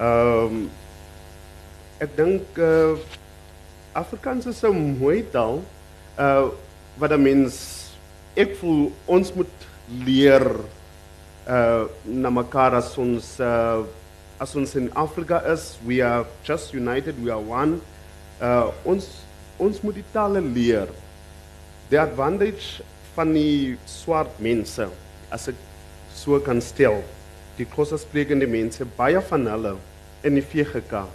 Ehm 0.00 0.56
um, 0.56 0.64
ek 2.02 2.16
dink 2.16 2.58
uh, 2.58 2.98
Afrikaans 3.94 4.46
is 4.50 4.62
'n 4.64 4.98
mooi 4.98 5.22
taal. 5.30 5.62
Uh 6.18 6.50
wat 6.98 7.12
'n 7.12 7.22
mens 7.22 7.54
ek 8.34 8.56
voel 8.58 8.92
ons 9.06 9.34
moet 9.34 9.54
leer 10.06 10.46
uh 11.46 11.84
na 12.04 12.30
mekaar 12.30 12.74
as 12.74 12.98
ons 12.98 13.38
uh 13.40 13.82
as 14.38 14.54
ons 14.56 14.74
in 14.74 14.90
Afrika 14.94 15.38
is, 15.52 15.78
we 15.86 16.02
are 16.02 16.26
just 16.42 16.74
united, 16.74 17.14
we 17.22 17.30
are 17.30 17.40
one. 17.40 17.80
Uh 18.40 18.70
ons 18.84 19.22
ons 19.58 19.80
moet 19.82 19.94
die 19.94 20.10
tale 20.12 20.40
leer. 20.40 20.88
The 21.90 22.00
advantage 22.00 22.82
van 23.14 23.32
die 23.32 23.78
swart 23.86 24.40
mense 24.42 24.88
as 25.30 25.48
ek 25.48 25.58
so 26.14 26.40
kan 26.40 26.60
stel, 26.60 27.02
die 27.58 27.66
Xhosa 27.66 27.98
sprekende 27.98 28.46
mense, 28.46 28.84
baie 28.98 29.20
van 29.20 29.46
hulle 29.46 29.76
in 30.22 30.34
die 30.34 30.42
VGK. 30.42 31.06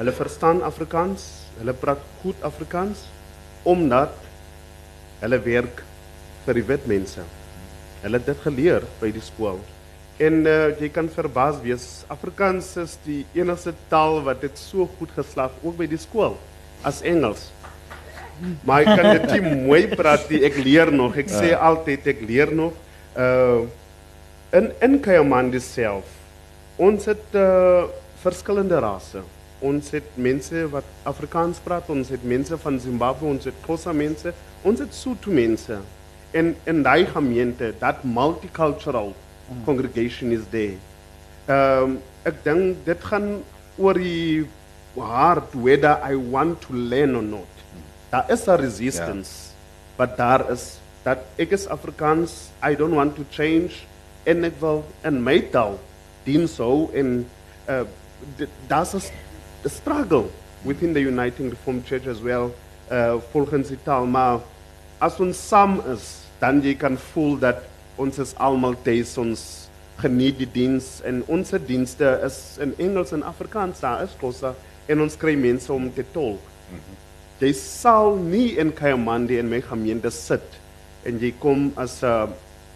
Hulle 0.00 0.14
verstaan 0.16 0.62
Afrikaans, 0.64 1.26
hulle 1.58 1.74
praat 1.76 2.00
goed 2.22 2.38
Afrikaans 2.46 3.02
omdat 3.68 4.14
hulle 5.20 5.36
werk 5.44 5.82
vir 6.46 6.56
die 6.56 6.62
wit 6.70 6.86
mense. 6.88 7.20
Hulle 8.00 8.16
het 8.16 8.30
dit 8.30 8.38
geleer 8.46 8.86
by 8.96 9.10
die 9.12 9.20
skool. 9.20 9.58
En 10.16 10.38
uh, 10.48 10.70
jy 10.80 10.88
kan 10.94 11.10
verbaas 11.12 11.58
wees, 11.60 11.84
Afrikaans 12.08 12.70
is 12.80 12.94
die 13.04 13.26
enigste 13.36 13.74
taal 13.90 14.22
wat 14.24 14.40
dit 14.40 14.56
so 14.56 14.86
goed 14.96 15.12
geslaag 15.18 15.58
ook 15.60 15.76
by 15.82 15.88
die 15.90 16.00
skool 16.00 16.38
as 16.80 17.02
Engels. 17.04 17.50
Maar 18.64 18.86
ek 18.86 19.02
kan 19.02 19.08
dit 19.18 19.26
nie 19.34 19.52
mooi 19.66 19.82
praat 19.92 20.24
nie. 20.32 20.40
Ek 20.48 20.56
leer 20.64 20.92
nog. 20.94 21.18
Ek 21.20 21.28
sê 21.28 21.50
altyd 21.52 22.08
ek 22.14 22.22
leer 22.24 22.54
nog. 22.56 22.72
Uh 23.12 23.68
in 24.56 24.72
in 24.80 24.96
Kayamandi 25.04 25.60
self. 25.60 26.08
Ons 26.80 27.04
het 27.12 27.36
uh 27.36 27.84
verskillende 28.24 28.80
rasse. 28.80 29.20
Ons 29.60 29.90
het 29.90 30.16
mense 30.16 30.68
wat 30.72 30.84
Afrikaans 31.08 31.58
praat, 31.64 31.88
ons 31.92 32.08
het 32.08 32.22
mense 32.24 32.56
van 32.58 32.78
Zimbabwe, 32.80 33.28
ons 33.28 33.44
het 33.44 33.56
Xhosa 33.62 33.92
mense, 33.92 34.32
ons 34.62 34.80
het 34.80 34.94
Sotho 34.94 35.32
mense. 35.32 35.78
En 36.32 36.54
in 36.64 36.82
daai 36.82 37.06
gemeente, 37.06 37.74
that 37.78 38.04
multicultural 38.04 39.14
congregation 39.64 40.32
is 40.32 40.46
there. 40.50 40.78
Ehm 41.46 41.82
um, 41.82 41.98
ek 42.28 42.42
dink 42.44 42.82
dit 42.84 43.04
gaan 43.08 43.28
oor 43.80 43.96
die 43.96 44.44
hard 44.96 45.54
whether 45.56 45.96
I 46.04 46.16
want 46.16 46.60
to 46.66 46.74
learn 46.74 47.16
or 47.16 47.24
not. 47.24 47.48
Daar 48.10 48.30
is 48.30 48.46
'n 48.46 48.60
resistance, 48.60 49.30
yeah. 49.30 49.96
but 49.96 50.16
daar 50.16 50.50
is 50.50 50.78
dat 51.02 51.18
ek 51.36 51.50
is 51.56 51.66
Afrikaans, 51.66 52.50
I 52.62 52.76
don't 52.76 52.94
want 52.94 53.16
to 53.16 53.24
change 53.30 53.88
en 54.24 54.44
ek 54.44 54.60
wil 54.60 54.84
in 55.04 55.22
my 55.22 55.40
taal 55.52 55.78
dien 56.24 56.48
sou 56.48 56.90
en 56.92 57.26
uh 57.68 57.84
daar's 58.68 58.94
'n 58.94 59.00
struggle 59.68 60.30
within 60.64 60.92
the 60.92 61.00
Uniting 61.00 61.50
Reformed 61.50 61.86
Church 61.86 62.06
as 62.06 62.20
well 62.22 62.52
uh 62.90 63.18
volgens 63.32 63.70
taal 63.84 64.06
maar 64.06 64.40
as 64.98 65.20
ons 65.20 65.48
saam 65.48 65.80
is 65.92 66.24
dan 66.40 66.62
jy 66.62 66.74
kan 66.74 66.96
voel 67.12 67.38
dat 67.38 67.62
ons 67.96 68.18
is 68.18 68.34
almal 68.36 68.74
tuis 68.82 69.16
ons 69.20 69.68
geniet 70.00 70.38
die 70.40 70.48
diens 70.48 71.00
en 71.04 71.20
ons 71.28 71.52
dienste 71.68 72.08
is 72.24 72.58
in 72.64 72.72
Engels 72.80 73.12
en 73.12 73.22
Afrikaans 73.22 73.80
daar 73.84 74.04
is 74.06 74.16
kosse 74.20 74.54
en 74.90 75.04
ons 75.04 75.16
kry 75.20 75.36
mense 75.38 75.70
om 75.72 75.90
te 75.92 76.04
tolk. 76.14 76.40
Jy 77.40 77.52
sal 77.56 78.16
nie 78.20 78.56
in 78.60 78.72
Kayamandi 78.76 79.38
in 79.40 79.48
my 79.52 79.60
gemeente 79.64 80.10
sit 80.14 80.56
en 81.08 81.20
jy 81.20 81.32
kom 81.40 81.70
as 81.76 82.02
'n 82.02 82.06
uh, 82.06 82.28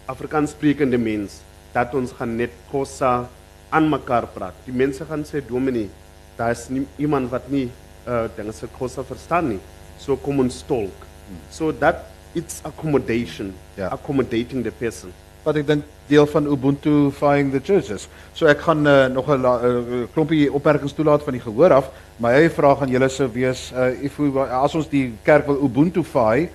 Afrikaans 0.07 0.53
sprekende 0.53 0.97
mens 0.97 1.41
dat 1.73 1.93
ons 1.95 2.13
gaan 2.13 2.37
net 2.37 2.53
kosse 2.71 3.27
aan 3.69 3.89
mekaar 3.89 4.27
praat. 4.27 4.53
Die 4.65 4.73
mense 4.73 5.05
gaan 5.05 5.25
sê 5.25 5.41
dominee, 5.41 5.89
daar 6.37 6.51
is 6.51 6.67
nie 6.69 6.85
iemand 6.97 7.29
wat 7.31 7.49
nie 7.49 7.69
uh 8.07 8.25
dinge 8.35 8.51
se 8.53 8.67
kosse 8.77 9.03
verstaan 9.03 9.49
nie. 9.49 9.59
So 9.97 10.15
kom 10.15 10.39
ons 10.39 10.63
tolk. 10.67 11.05
So 11.49 11.71
that 11.79 12.05
it's 12.33 12.61
accommodation, 12.63 13.53
Ja. 13.75 13.87
accommodating 13.91 14.63
the 14.63 14.71
person. 14.71 15.11
wat 15.45 15.55
ek 15.55 15.67
dink 15.67 15.83
deel 16.09 16.25
van 16.25 16.47
Ubuntu 16.49 17.11
Flying 17.13 17.51
the 17.53 17.59
Churches. 17.61 18.07
So 18.33 18.47
ek 18.49 18.59
gaan 18.65 18.81
uh, 18.87 19.05
nog 19.13 19.27
'n 19.29 19.45
uh, 19.45 20.07
klompie 20.13 20.49
opmerkings 20.53 20.93
toelaat 20.93 21.23
van 21.23 21.33
die 21.33 21.41
gehoor 21.41 21.69
af. 21.73 21.89
My 22.17 22.31
eie 22.33 22.49
vraag 22.49 22.81
aan 22.81 22.89
julle 22.89 23.09
sou 23.09 23.29
wees 23.31 23.71
uh 23.75 23.93
if 24.03 24.17
we, 24.17 24.39
as 24.41 24.75
ons 24.75 24.89
die 24.89 25.13
kerk 25.23 25.45
wil 25.45 25.61
Ubuntu 25.61 26.03
Fly, 26.03 26.49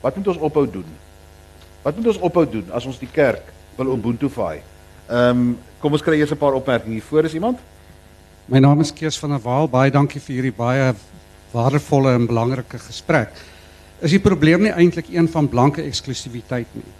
wat 0.00 0.16
moet 0.16 0.28
ons 0.28 0.36
ophou 0.38 0.66
doen? 0.70 0.84
Wat 1.82 1.96
moet 1.96 2.06
ons 2.06 2.18
ophou 2.20 2.44
doen 2.50 2.66
as 2.72 2.84
ons 2.86 2.98
die 2.98 3.08
kerk 3.12 3.42
wil 3.76 3.86
Ubuntu 3.96 4.28
Fly? 4.28 4.60
Ehm 5.08 5.30
um, 5.30 5.58
kom 5.80 5.92
ons 5.92 6.02
kry 6.02 6.16
eers 6.20 6.30
'n 6.32 6.36
paar 6.36 6.52
opmerkings 6.52 6.92
hier 6.92 7.02
voor 7.02 7.24
is 7.24 7.34
iemand? 7.34 7.58
My 8.44 8.60
naam 8.60 8.82
is 8.84 8.90
Kees 8.92 9.16
van 9.16 9.30
der 9.32 9.40
Waal. 9.40 9.70
Baie 9.72 9.88
dankie 9.88 10.20
vir 10.20 10.34
hierdie 10.34 10.52
baie 10.52 10.90
waardevolle 11.54 12.10
en 12.12 12.26
belangrike 12.28 12.76
gesprek. 12.76 13.30
Is 14.04 14.12
die 14.12 14.20
probleem 14.20 14.66
nie 14.66 14.72
eintlik 14.74 15.06
een 15.08 15.30
van 15.32 15.46
blanke 15.48 15.80
eksklusiwiteit 15.80 16.74
nie? 16.76 16.90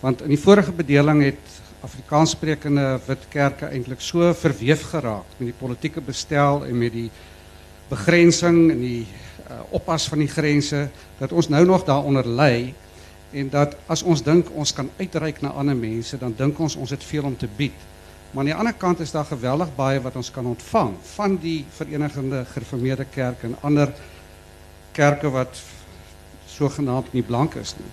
Want 0.00 0.24
in 0.26 0.32
die 0.34 0.40
vorige 0.42 0.72
bedeling 0.74 1.20
het 1.22 1.52
Afrikaanssprekende 1.86 2.86
wit 3.06 3.28
kerke 3.30 3.68
eintlik 3.70 4.02
so 4.02 4.32
verweef 4.34 4.88
geraak 4.90 5.36
met 5.38 5.52
die 5.52 5.54
politieke 5.60 6.02
bestel 6.02 6.64
en 6.66 6.74
met 6.80 6.96
die 6.96 7.06
begrensing 7.92 8.58
en 8.72 8.82
die 8.82 9.04
uh, 9.06 9.60
oppas 9.78 10.08
van 10.10 10.24
die 10.24 10.32
grense 10.32 10.88
dat 11.20 11.30
ons 11.30 11.46
nou 11.54 11.62
nog 11.62 11.86
daaronder 11.86 12.26
lê 12.26 12.72
en 13.38 13.54
dat 13.54 13.78
as 13.86 14.02
ons 14.02 14.24
dink 14.26 14.50
ons 14.50 14.74
kan 14.74 14.90
uitreik 14.98 15.44
na 15.46 15.54
ander 15.54 15.78
mense, 15.78 16.18
dan 16.18 16.34
dink 16.34 16.58
ons 16.58 16.74
ons 16.74 16.90
het 16.90 17.06
veel 17.06 17.30
om 17.30 17.38
te 17.38 17.46
bied. 17.46 17.86
Maar 18.30 18.44
aan 18.44 18.50
die 18.50 18.54
ander 18.54 18.76
kant 18.76 19.00
is 19.00 19.10
daar 19.10 19.24
geweldig 19.24 19.70
baie 19.76 20.00
wat 20.04 20.16
ons 20.20 20.30
kan 20.30 20.46
ontvang 20.46 20.90
van 21.14 21.36
die 21.40 21.64
Verenigde 21.72 22.42
Gereformeerde 22.52 23.06
Kerk 23.08 23.42
en 23.48 23.56
ander 23.64 23.92
kerke 24.92 25.30
wat 25.32 25.62
sogenaamd 26.46 27.12
nie 27.16 27.22
blank 27.24 27.56
is 27.56 27.72
nie. 27.78 27.88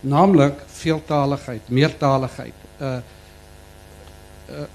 Naamlik 0.00 0.62
veeltaligheid, 0.78 1.68
meertaligheid, 1.68 2.54
'n 2.80 2.84
'n 2.84 3.02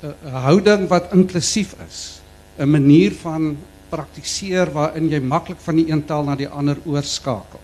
'n 0.03 0.13
'n 0.25 0.41
houding 0.45 0.87
wat 0.87 1.13
inklusief 1.13 1.73
is, 1.87 2.21
'n 2.57 2.69
manier 2.69 3.11
van 3.11 3.57
praktiseer 3.89 4.71
waarin 4.71 5.09
jy 5.09 5.19
maklik 5.19 5.59
van 5.59 5.75
die 5.75 5.89
een 5.91 6.05
taal 6.05 6.23
na 6.23 6.35
die 6.35 6.47
ander 6.47 6.77
oorskakel. 6.85 7.59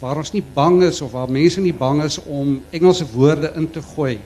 Waar 0.00 0.16
ons 0.16 0.32
nie 0.32 0.44
bang 0.54 0.82
is 0.82 1.00
of 1.00 1.12
waar 1.12 1.30
mense 1.30 1.60
nie 1.60 1.74
bang 1.74 2.02
is 2.02 2.18
om 2.18 2.62
Engelse 2.70 3.06
woorde 3.12 3.52
in 3.54 3.70
te 3.70 3.82
gooi 3.82 4.18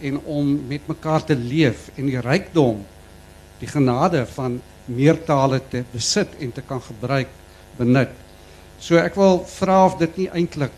en 0.00 0.18
om 0.24 0.52
met 0.68 0.86
mekaar 0.88 1.24
te 1.24 1.36
leef 1.36 1.90
en 1.96 2.06
die 2.06 2.20
rykdom 2.20 2.84
die 3.60 3.68
genade 3.68 4.26
van 4.34 4.60
meertale 4.84 5.60
te 5.70 5.82
besit 5.92 6.36
en 6.40 6.52
te 6.52 6.62
kan 6.62 6.80
gebruik 6.82 7.28
benut. 7.78 8.12
So 8.78 9.00
ek 9.00 9.16
wil 9.16 9.40
vra 9.48 9.84
of 9.86 9.96
dit 9.98 10.16
nie 10.16 10.28
eintlik 10.28 10.74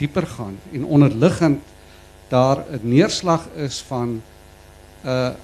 dieper 0.00 0.26
gaan 0.26 0.58
en 0.72 0.84
onderliggend 0.84 1.62
daar 2.28 2.64
'n 2.70 2.80
neerslag 2.82 3.48
is 3.56 3.80
van 3.80 4.22
'n 5.04 5.34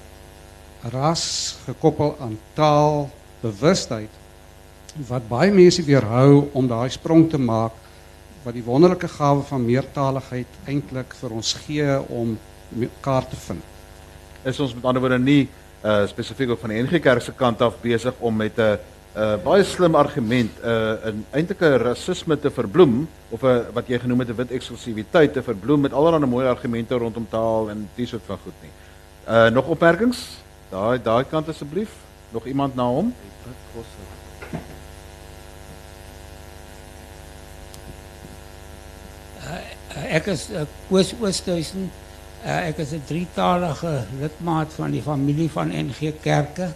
ras 0.93 1.57
gekoppel 1.65 2.15
aan 2.19 2.39
taal 2.53 3.09
bewustheid 3.41 4.09
wat 5.07 5.27
baie 5.29 5.51
mense 5.51 5.83
weerhou 5.83 6.49
om 6.53 6.67
daai 6.67 6.89
sprong 6.89 7.29
te 7.29 7.37
maak 7.37 7.73
wat 8.43 8.53
die 8.53 8.63
wonderlike 8.63 9.07
gawe 9.07 9.43
van 9.43 9.65
meertaligheid 9.65 10.47
eintlik 10.65 11.13
vir 11.19 11.31
ons 11.31 11.53
gee 11.65 11.99
om 12.09 12.37
mekaar 12.69 13.27
te 13.27 13.35
vind. 13.35 13.63
Is 14.43 14.59
ons 14.59 14.73
met 14.73 14.85
ander 14.85 15.01
woorde 15.01 15.19
nie 15.19 15.47
uh 15.85 16.07
spesifiek 16.09 16.49
op 16.49 16.59
van 16.59 16.73
die 16.73 16.81
NG 16.81 16.99
Kerk 17.01 17.21
se 17.21 17.31
kant 17.37 17.61
af 17.61 17.77
besig 17.81 18.13
om 18.19 18.35
met 18.35 18.57
'n 18.57 18.79
uh 19.17 19.35
baie 19.43 19.63
slim 19.63 19.95
argument 19.95 20.51
uh 20.63 21.11
'n 21.11 21.25
eintlike 21.31 21.77
rasisme 21.77 22.39
te 22.39 22.49
verbloem 22.49 23.07
of 23.29 23.43
'n 23.43 23.65
wat 23.73 23.87
jy 23.87 23.99
genoem 23.99 24.19
het 24.19 24.29
'n 24.29 24.35
wit 24.35 24.51
eksklusiwiteit 24.51 25.33
te 25.33 25.43
verbloem 25.43 25.81
met 25.81 25.93
allerlei 25.93 26.25
mooi 26.25 26.47
argumente 26.47 26.95
rondom 26.95 27.27
taal 27.29 27.69
en 27.69 27.89
die 27.95 28.05
soort 28.05 28.25
van 28.25 28.37
goed 28.43 28.57
nie. 28.61 28.71
Uh 29.27 29.49
nog 29.49 29.67
opmerkings? 29.67 30.37
Daai 30.69 30.99
daai 31.01 31.23
kant 31.23 31.49
asseblief. 31.49 31.89
Nog 32.31 32.45
iemand 32.45 32.75
na 32.75 32.83
hom? 32.83 33.13
Ek 40.07 40.25
is 40.25 40.49
uh, 40.49 40.61
Koos 40.89 41.13
Oosthuizen. 41.19 41.91
Uh, 42.47 42.69
ek 42.69 42.77
is 42.79 42.93
'n 42.95 43.03
drietalige 43.03 44.07
lidmaat 44.21 44.71
van 44.79 44.91
die 44.91 45.01
familie 45.03 45.49
van 45.51 45.67
NG 45.67 46.13
Kerke 46.23 46.71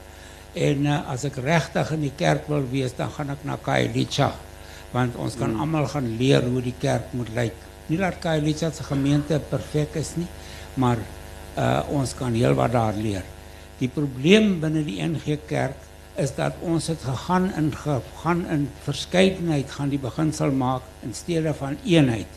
en 0.54 0.86
uh, 0.86 0.98
as 1.08 1.24
ek 1.24 1.38
regtig 1.40 1.94
in 1.96 2.02
die 2.02 2.16
kerk 2.18 2.50
wil 2.52 2.66
wees, 2.68 2.92
dan 2.92 3.08
gaan 3.16 3.30
ek 3.32 3.46
na 3.48 3.56
Kailicha 3.56 4.34
want 4.92 5.16
ons 5.16 5.38
kan 5.40 5.50
Hmm. 5.50 5.62
almal 5.64 5.88
gaan 5.88 6.18
leer 6.18 6.44
hoe 6.44 6.62
die 6.62 6.76
kerk 6.80 7.14
moet 7.16 7.30
lyk. 7.36 7.56
Nie 7.88 7.98
dat 7.98 8.20
Kailicha 8.20 8.72
se 8.72 8.84
gemeente 8.84 9.40
perfek 9.40 9.96
is 9.96 10.16
nie, 10.16 10.28
maar 10.76 10.98
uh, 11.58 11.84
ons 11.90 12.14
kan 12.16 12.34
heelwat 12.34 12.72
daar 12.72 12.94
leer. 12.94 13.24
Die 13.80 13.88
probleem 13.88 14.60
binne 14.60 14.84
die 14.84 15.00
NG 15.02 15.40
Kerk 15.48 15.76
is 16.16 16.36
dat 16.36 16.54
ons 16.62 16.88
het 16.88 17.00
gegaan 17.00 17.54
in 17.58 17.72
gegaan 17.72 18.46
in 18.52 18.68
verskeidenheid 18.84 19.72
gaan 19.72 19.90
die 19.90 20.00
beginsel 20.00 20.52
maak 20.52 20.82
in 21.04 21.14
steede 21.14 21.54
van 21.54 21.78
eenheid. 21.86 22.28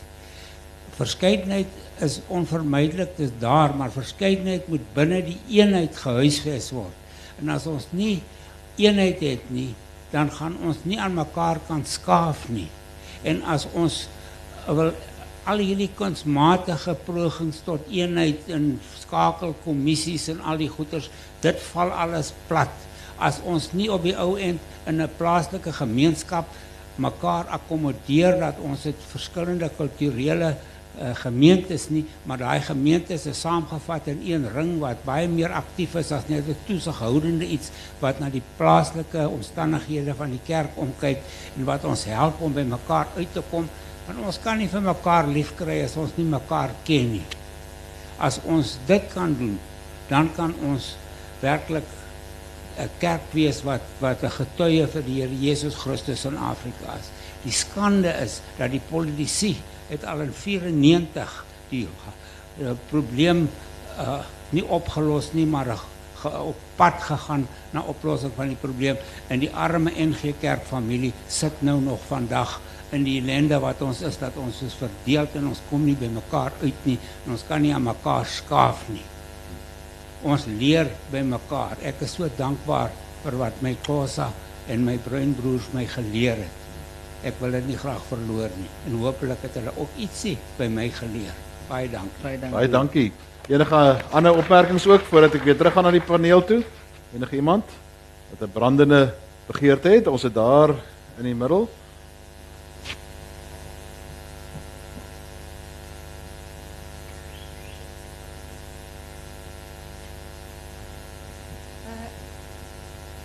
Verskeidenheid 0.95 1.71
is 2.03 2.19
onvermydelik, 2.31 3.15
dis 3.17 3.33
daar, 3.39 3.75
maar 3.75 3.91
verskeidenheid 3.91 4.67
moet 4.71 4.85
binne 4.95 5.21
die 5.25 5.39
eenheid 5.57 5.97
gehuisves 5.99 6.71
word. 6.75 6.95
En 7.41 7.51
as 7.55 7.67
ons 7.67 7.87
nie 7.91 8.21
eenheid 8.79 9.19
het 9.23 9.49
nie, 9.51 9.73
dan 10.11 10.31
gaan 10.31 10.55
ons 10.63 10.79
nie 10.87 10.99
aan 11.01 11.17
mekaar 11.17 11.59
kan 11.67 11.83
skaaf 11.87 12.47
nie. 12.49 12.69
En 13.27 13.41
as 13.43 13.67
ons 13.73 14.05
wil 14.67 14.93
al 15.45 15.61
hierdie 15.61 15.91
kunsmatige 15.97 16.95
pogings 17.05 17.59
tot 17.65 17.91
eenheid 17.91 18.47
en 18.55 18.75
skakelkommissies 19.01 20.29
en 20.33 20.41
al 20.41 20.63
die 20.63 20.71
goeters, 20.71 21.11
dit 21.43 21.59
val 21.73 21.91
alles 21.93 22.31
plat 22.47 22.85
as 23.21 23.39
ons 23.47 23.69
nie 23.73 23.87
op 23.91 24.03
die 24.03 24.15
ou 24.19 24.35
end 24.35 24.59
in 24.87 25.01
'n 25.01 25.09
plaaslike 25.17 25.71
gemeenskap 25.71 26.45
mekaar 26.95 27.45
akkommodeer 27.47 28.39
dat 28.39 28.59
ons 28.59 28.83
het 28.83 28.95
verskillende 29.11 29.69
kulturele 29.77 30.55
uh, 30.99 31.11
gemeentes 31.15 31.89
nie, 31.89 32.05
maar 32.23 32.37
daai 32.37 32.61
gemeentes 32.61 33.25
is 33.25 33.39
saamgevat 33.41 34.07
in 34.07 34.21
een 34.25 34.47
ring 34.53 34.75
wat 34.79 35.03
baie 35.05 35.27
meer 35.27 35.53
aktief 35.55 35.95
is 35.95 36.11
as 36.11 36.27
net 36.27 36.47
'n 36.47 36.57
toesighoudende 36.67 37.45
iets 37.45 37.71
wat 37.99 38.19
na 38.19 38.29
die 38.29 38.43
plaaslike 38.57 39.27
omstandighede 39.29 40.15
van 40.15 40.29
die 40.31 40.43
kerk 40.45 40.71
omkyk 40.75 41.19
en 41.57 41.65
wat 41.65 41.85
ons 41.85 42.05
help 42.05 42.41
om 42.41 42.53
by 42.53 42.63
mekaar 42.63 43.07
uit 43.17 43.33
te 43.33 43.43
kom 43.49 43.69
want 44.07 44.19
ons 44.21 44.39
kan 44.43 44.57
nie 44.57 44.69
vir 44.69 44.81
mekaar 44.81 45.27
lief 45.27 45.55
kry 45.57 45.81
as 45.83 45.97
ons 45.97 46.13
nie 46.17 46.27
mekaar 46.29 46.71
ken 46.85 47.11
nie. 47.17 47.25
As 48.21 48.39
ons 48.45 48.77
dit 48.87 49.07
kan 49.13 49.33
doen, 49.33 49.57
dan 50.09 50.29
kan 50.35 50.53
ons 50.61 50.95
werklik 51.41 51.87
'n 52.77 52.89
kerk 52.99 53.25
wees 53.31 53.63
wat 53.63 53.81
wat 53.99 54.23
'n 54.23 54.29
getuie 54.29 54.87
vir 54.87 55.03
die 55.03 55.21
Here 55.21 55.35
Jesus 55.35 55.75
Christus 55.75 56.25
in 56.25 56.37
Afrika 56.37 56.93
is. 56.99 57.09
Die 57.43 57.51
skande 57.51 58.11
is 58.23 58.41
dat 58.57 58.71
die 58.71 58.81
politici 58.89 59.55
het 59.89 60.05
al 60.05 60.25
in 60.25 60.33
94 60.33 61.35
die 61.69 61.87
uh, 61.87 62.75
probleem 62.89 63.45
uh, 63.99 64.19
nie 64.55 64.63
opgelos 64.65 65.31
nie, 65.33 65.45
maar 65.49 65.71
ge, 66.21 66.29
op 66.29 66.61
pad 66.75 67.01
gegaan 67.07 67.47
na 67.73 67.83
oplossing 67.89 68.33
van 68.35 68.53
die 68.53 68.59
probleem 68.59 69.01
en 69.27 69.41
die 69.43 69.51
arme 69.51 69.91
NG 69.91 70.35
Kerk 70.41 70.67
familie 70.69 71.13
sit 71.27 71.61
nou 71.65 71.79
nog 71.81 72.05
vandag 72.09 72.59
in 72.95 73.03
die 73.03 73.17
ellende 73.21 73.59
wat 73.59 73.81
ons 73.83 74.03
is 74.05 74.17
dat 74.21 74.37
ons 74.39 74.61
is 74.65 74.77
verdeel 74.77 75.27
en 75.33 75.51
ons 75.51 75.65
kom 75.69 75.83
nie 75.85 75.97
by 75.99 76.11
mekaar 76.13 76.55
uit 76.61 76.87
nie 76.87 76.99
en 77.25 77.35
ons 77.35 77.45
kan 77.49 77.61
nie 77.61 77.73
aan 77.75 77.87
mekaar 77.89 78.29
skaaf 78.29 78.87
nie 78.93 79.03
ons 80.25 80.47
leer 80.49 80.89
by 81.13 81.21
mekaar. 81.25 81.77
Ek 81.85 82.01
is 82.05 82.15
so 82.17 82.29
dankbaar 82.37 82.93
vir 83.23 83.39
wat 83.41 83.61
my 83.65 83.75
Kosa 83.85 84.31
en 84.71 84.85
my 84.85 84.97
bruinbroers 85.05 85.69
my 85.75 85.85
geleer 85.89 86.41
het. 86.41 86.64
Ek 87.25 87.39
wil 87.41 87.55
dit 87.57 87.71
nie 87.71 87.77
graag 87.81 88.03
verloor 88.05 88.51
nie 88.53 88.67
en 88.85 88.99
hopelik 89.01 89.41
het 89.47 89.55
hulle 89.57 89.71
ook 89.81 89.95
ietsie 89.97 90.35
by 90.59 90.67
my 90.69 90.83
geleer. 90.93 91.33
Baie 91.65 91.87
dankie. 91.89 92.21
Baie 92.21 92.37
dankie. 92.37 92.53
Baie 92.53 92.69
dankie. 92.69 93.07
Enige 93.49 93.79
ander 94.13 94.37
opmerkings 94.37 94.85
ook 94.85 95.07
voordat 95.09 95.33
ek 95.39 95.47
weer 95.47 95.57
teruggaan 95.57 95.87
na 95.87 95.93
die 95.95 96.05
paneel 96.05 96.43
toe? 96.45 96.59
Enige 97.17 97.39
iemand 97.41 97.65
wat 98.29 98.45
'n 98.45 98.51
brandende 98.53 99.15
begeerte 99.47 99.89
het? 99.89 100.07
Ons 100.07 100.21
het 100.21 100.33
daar 100.33 100.69
in 101.17 101.25
die 101.25 101.33
middel. 101.33 101.65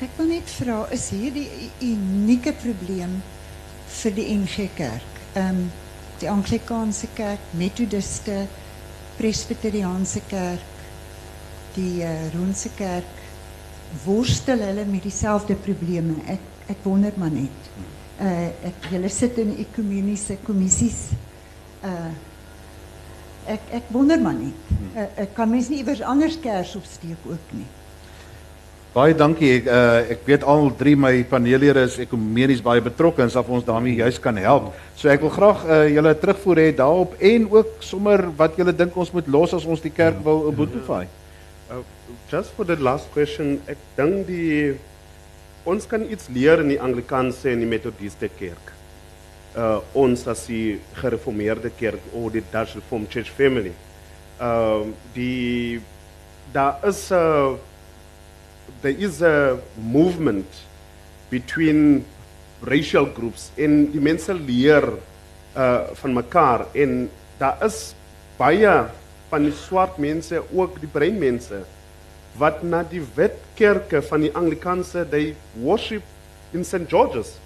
Ek 0.01 0.17
wil 0.17 0.27
net 0.27 0.49
vra, 0.49 0.87
is 0.91 1.11
hierdie 1.11 1.71
unieke 1.81 2.53
probleem 2.53 3.21
vir 3.91 4.17
die 4.17 4.27
NG 4.35 4.69
Kerk? 4.77 5.23
Ehm 5.35 5.63
um, 5.65 5.71
die 6.21 6.29
Anglikaanse 6.29 7.09
Kerk, 7.17 7.41
Methodiste, 7.57 8.47
Presbyteriaanse 9.17 10.21
Kerk, 10.29 10.83
die 11.75 12.03
uh, 12.05 12.29
Roomse 12.35 12.69
Kerk 12.77 13.21
worstel 14.05 14.61
hulle 14.65 14.85
met 14.85 15.03
dieselfde 15.03 15.55
probleme. 15.55 16.15
Ek 16.27 16.47
ek 16.71 16.85
wonder 16.87 17.13
maar 17.19 17.33
net. 17.35 17.71
Uh 18.21 18.51
ek 18.69 18.91
julle 18.93 19.09
sit 19.11 19.39
in 19.43 19.57
ekumeniese 19.65 20.37
kommissies. 20.45 21.09
Uh 21.83 22.13
ek 23.51 23.75
ek 23.81 23.91
wonder 23.91 24.21
maar 24.21 24.37
net. 24.39 24.71
Uh, 24.95 25.09
ek 25.25 25.35
kan 25.35 25.51
mens 25.51 25.73
nie 25.73 25.81
iewers 25.83 26.05
anders 26.05 26.39
kers 26.41 26.77
opsteek 26.79 27.27
ook 27.27 27.55
nie. 27.57 27.67
Baie 28.91 29.15
dankie. 29.15 29.53
Ek 29.61 29.69
uh, 29.71 30.01
ek 30.17 30.25
weet 30.27 30.45
al 30.51 30.65
drie 30.75 30.97
my 30.99 31.13
paneellede 31.31 31.85
is 31.87 32.01
ekumenies 32.03 32.63
baie 32.65 32.83
betrokke 32.83 33.23
en 33.23 33.31
sal 33.31 33.47
ons 33.47 33.67
daarmee 33.67 34.01
juis 34.01 34.19
kan 34.19 34.35
help. 34.43 34.73
So 34.99 35.07
ek 35.13 35.23
wil 35.23 35.31
graag 35.31 35.63
uh, 35.69 35.85
julle 35.95 36.15
terugvoer 36.19 36.63
hê 36.65 36.73
daarop 36.75 37.15
en 37.23 37.47
ook 37.53 37.87
sommer 37.87 38.25
wat 38.41 38.59
julle 38.59 38.75
dink 38.75 38.99
ons 38.99 39.13
moet 39.15 39.31
los 39.31 39.55
as 39.55 39.69
ons 39.69 39.85
die 39.85 39.95
kerk 39.95 40.19
wil 40.27 40.51
boetify. 40.51 41.05
Uh, 41.71 41.85
just 42.33 42.51
for 42.59 42.67
the 42.67 42.75
last 42.83 43.07
question, 43.15 43.61
ek 43.71 43.79
dink 43.95 44.27
die 44.27 44.75
ons 45.71 45.87
kan 45.87 46.03
iets 46.11 46.27
leer 46.35 46.59
in 46.65 46.75
die 46.75 46.83
Anglikaanse 46.83 47.55
en 47.55 47.63
die 47.63 47.71
Methodiste 47.71 48.27
kerk. 48.43 48.75
Uh 49.55 49.79
ons 49.95 50.27
as 50.31 50.49
die 50.51 50.81
gereformeerde 50.99 51.71
kerk 51.79 52.03
of 52.11 52.33
die 52.35 52.43
Dutch 52.51 52.75
Reformed 52.75 53.15
Church 53.15 53.31
family. 53.39 53.77
Uh 54.43 54.91
die 55.15 55.79
daar 56.51 56.83
is 56.83 57.07
'n 57.15 57.23
uh, 57.23 57.70
there 58.83 58.97
is 58.97 59.23
a 59.23 59.59
movement 59.77 60.47
between 61.31 62.05
racial 62.63 63.07
groups 63.07 63.51
en 63.57 63.87
die 63.93 64.03
mense 64.03 64.35
leer 64.35 64.87
uh 65.57 65.91
van 65.99 66.15
mekaar 66.15 66.67
en 66.79 67.09
daar 67.41 67.59
is 67.67 67.95
baie 68.39 68.75
van 69.31 69.45
die 69.47 69.55
swart 69.55 69.99
mense 69.99 70.43
ook 70.55 70.79
die 70.81 70.91
bruin 70.91 71.19
mense 71.19 71.63
wat 72.39 72.63
na 72.63 72.83
die 72.87 73.03
wetkerke 73.17 74.03
van 74.07 74.27
die 74.27 74.33
Anglikaanse 74.35 75.05
they 75.11 75.35
worship 75.59 76.03
in 76.55 76.65
St 76.65 76.87
George's 76.91 77.37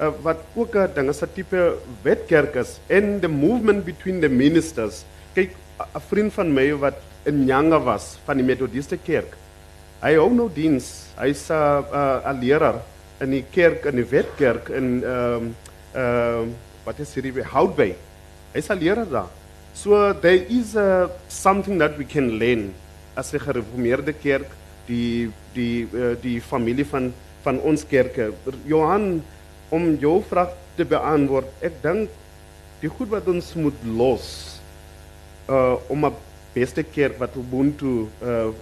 uh, 0.00 0.10
wat 0.22 0.42
ook 0.54 0.74
'n 0.74 0.94
ding 0.94 1.08
is 1.08 1.22
'n 1.22 1.32
tipe 1.34 1.78
wetkerk 2.02 2.54
is. 2.54 2.80
En 2.86 3.20
the 3.20 3.28
movement 3.28 3.84
between 3.84 4.20
the 4.20 4.28
ministers. 4.28 5.04
Kyk 5.34 5.50
'n 5.94 6.00
vriend 6.08 6.32
van 6.32 6.52
my 6.52 6.72
wat 6.74 6.94
in 7.24 7.44
Nyanga 7.44 7.80
was 7.80 8.18
van 8.24 8.36
die 8.36 8.46
Methodiste 8.46 8.96
kerk 8.96 9.36
Hy 9.98 10.12
hou 10.14 10.28
nou 10.30 10.46
diens. 10.54 10.86
Hy's 11.18 11.48
'n 11.50 11.54
uh, 11.54 12.22
uh, 12.22 12.34
leraar 12.38 12.78
in 13.20 13.30
die 13.34 13.44
kerk 13.50 13.84
in 13.90 13.96
die 13.98 14.06
wetkerk 14.06 14.70
in 14.70 15.02
ehm 15.02 15.50
ehm 15.94 16.52
wat 16.84 17.00
is 17.02 17.14
hierdie 17.14 17.42
Houtbay. 17.42 17.96
Hy's 18.54 18.70
'n 18.70 18.78
leraar 18.78 19.10
daar. 19.10 19.30
So 19.74 20.12
there 20.14 20.46
is 20.46 20.76
something 21.28 21.78
that 21.78 21.98
we 21.98 22.04
can 22.04 22.38
learn 22.38 22.74
as 23.16 23.32
'n 23.34 23.40
gereformeerde 23.40 24.12
kerk, 24.12 24.46
die 24.86 25.30
die 25.54 25.88
uh, 25.92 26.14
die 26.22 26.40
familie 26.40 26.86
van 26.86 27.12
van 27.42 27.60
ons 27.60 27.82
kerke. 27.86 28.32
Johan 28.66 29.22
om 29.68 29.96
jou 29.98 30.22
vraag 30.22 30.54
te 30.76 30.84
beantwoord. 30.84 31.50
Ek 31.60 31.82
dink 31.82 32.08
die 32.80 32.88
goed 32.88 33.10
wat 33.10 33.26
ons 33.26 33.54
moet 33.54 33.78
los 33.82 34.60
uh 35.50 35.74
om 35.88 36.06
'n 36.06 36.14
beste 36.54 36.82
kerk 36.82 37.18
wat 37.18 37.34
Ubuntu 37.34 38.06
uh 38.22 38.54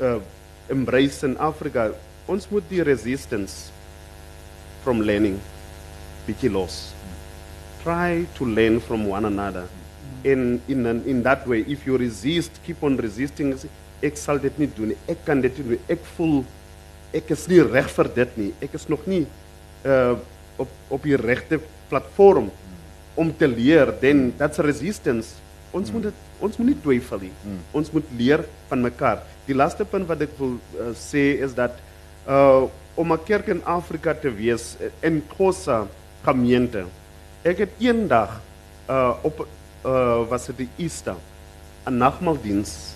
uh 0.00 0.20
embrace 0.72 1.26
in 1.28 1.36
Africa, 1.36 1.90
ons 2.30 2.48
moet 2.50 2.64
die 2.70 2.82
resistance 2.86 3.70
from 4.82 5.02
learning 5.04 5.38
bietjie 6.26 6.50
los. 6.52 6.92
Try 7.82 8.26
to 8.38 8.46
learn 8.46 8.80
from 8.80 9.06
one 9.10 9.26
another. 9.26 9.66
In 10.24 10.60
in 10.68 10.86
an, 10.86 11.02
in 11.06 11.22
that 11.26 11.46
way, 11.46 11.64
if 11.66 11.86
you 11.86 11.98
resist, 11.98 12.60
keep 12.64 12.82
on 12.82 12.96
resisting, 12.96 13.54
ek 14.02 14.18
sal 14.18 14.38
dit 14.42 14.58
nie 14.58 14.70
doen 14.70 14.92
nie. 14.92 14.98
Ek 15.10 15.24
kan 15.26 15.42
dit 15.42 15.54
doen. 15.58 15.78
Ek 15.90 16.02
voel 16.16 16.42
ek 17.12 17.32
is 17.34 17.44
nie 17.50 17.60
reg 17.66 17.90
vir 17.92 18.10
dit 18.16 18.38
nie. 18.40 18.50
Ek 18.64 18.74
is 18.78 18.88
nog 18.90 19.06
nie 19.10 19.24
uh 19.86 20.16
op 20.60 20.70
op 20.94 21.06
die 21.08 21.16
regte 21.18 21.58
platform 21.90 22.50
om 23.18 23.30
te 23.34 23.48
leer. 23.50 23.90
Then 24.00 24.30
that's 24.38 24.62
resistance. 24.62 25.41
Ons 25.72 25.88
mm. 25.88 25.94
moet 25.96 26.08
dit 26.10 26.14
ons 26.42 26.58
moet 26.58 26.68
nie 26.68 26.78
twyfel 26.84 27.24
nie. 27.26 27.32
Mm. 27.44 27.58
Ons 27.80 27.90
moet 27.94 28.14
leer 28.18 28.44
van 28.68 28.84
mekaar. 28.84 29.22
Die 29.46 29.56
laaste 29.56 29.86
punt 29.88 30.08
wat 30.10 30.22
ek 30.24 30.36
wil 30.38 30.56
uh, 30.76 30.92
sê 30.96 31.32
is 31.42 31.56
dat 31.58 31.80
uh 32.28 32.68
om 32.94 33.12
'n 33.12 33.24
kerk 33.24 33.48
in 33.48 33.64
Afrika 33.64 34.12
te 34.12 34.28
wees 34.28 34.76
in 35.00 35.16
eh, 35.16 35.28
Khosa 35.32 35.88
gemeente. 36.24 36.84
Ek 37.42 37.58
het 37.64 37.72
eendag 37.80 38.40
uh 38.88 39.16
op 39.22 39.48
uh 39.84 40.28
was 40.28 40.46
dit 40.46 40.68
Easter 40.76 41.16
'n 41.86 41.96
nagmaaldiens 41.96 42.94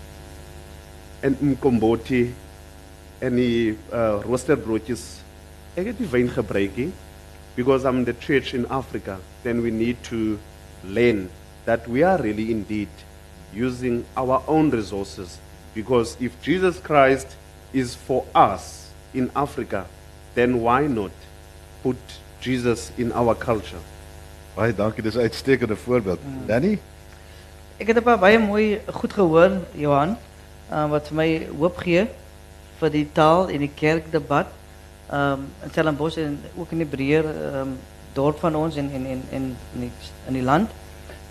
in 1.22 1.36
Mkomboti 1.40 2.34
en 3.18 3.34
die 3.34 3.78
uh 3.92 4.20
roosterbroodjies. 4.22 5.24
Ek 5.74 5.86
het 5.86 5.98
die 5.98 6.10
wyn 6.12 6.28
gebruik 6.28 6.76
nie 6.76 6.92
because 7.56 7.88
I'm 7.88 8.04
the 8.04 8.12
church 8.12 8.54
in 8.54 8.66
Africa. 8.68 9.18
Then 9.42 9.62
we 9.62 9.70
need 9.70 9.96
to 10.12 10.38
learn 10.84 11.30
that 11.66 11.86
we 11.86 12.02
are 12.02 12.22
really 12.22 12.50
indeed 12.50 12.88
using 13.52 14.04
our 14.16 14.42
own 14.46 14.70
resources 14.70 15.38
Because 15.76 16.16
if 16.18 16.32
Jesus 16.40 16.80
Christ 16.80 17.36
is 17.74 17.94
for 17.94 18.24
us 18.34 18.88
in 19.12 19.30
Africa, 19.36 19.84
then 20.34 20.62
why 20.62 20.86
not 20.86 21.12
put 21.82 22.00
Jesus 22.40 22.90
in 22.96 23.12
our 23.12 23.34
culture? 23.36 23.82
Baie 24.56 24.72
dankie, 24.72 25.04
dis 25.04 25.16
'n 25.20 25.28
uitstekende 25.28 25.76
voorbeeld. 25.76 26.18
Hmm. 26.24 26.46
Danny? 26.48 26.78
Ek 27.76 27.92
het 27.92 27.96
'n 27.96 28.02
paar 28.02 28.18
baie 28.18 28.38
mooi 28.38 28.80
goed 28.88 29.12
gehoor, 29.12 29.60
Johan, 29.76 30.16
uh, 30.72 30.88
wat 30.88 31.08
vir 31.08 31.16
my 31.16 31.28
hoop 31.58 31.76
gee 31.76 32.08
vir 32.80 32.90
die 32.90 33.08
taal 33.12 33.52
en 33.52 33.60
die 33.60 33.74
kerkdebat. 33.74 34.48
Ehm 35.12 35.32
um, 35.32 35.40
in 35.62 35.70
Stellenbosch 35.70 36.16
en 36.16 36.40
ook 36.56 36.72
in 36.72 36.78
die 36.78 36.92
breër 36.96 37.24
ehm 37.24 37.60
um, 37.60 37.78
dorp 38.12 38.38
van 38.40 38.56
ons 38.56 38.76
en 38.76 38.88
en 38.90 39.06
en 39.06 39.22
en 39.30 39.56
in 39.74 39.80
die, 39.80 39.92
in 40.26 40.32
die 40.32 40.42
land. 40.42 40.70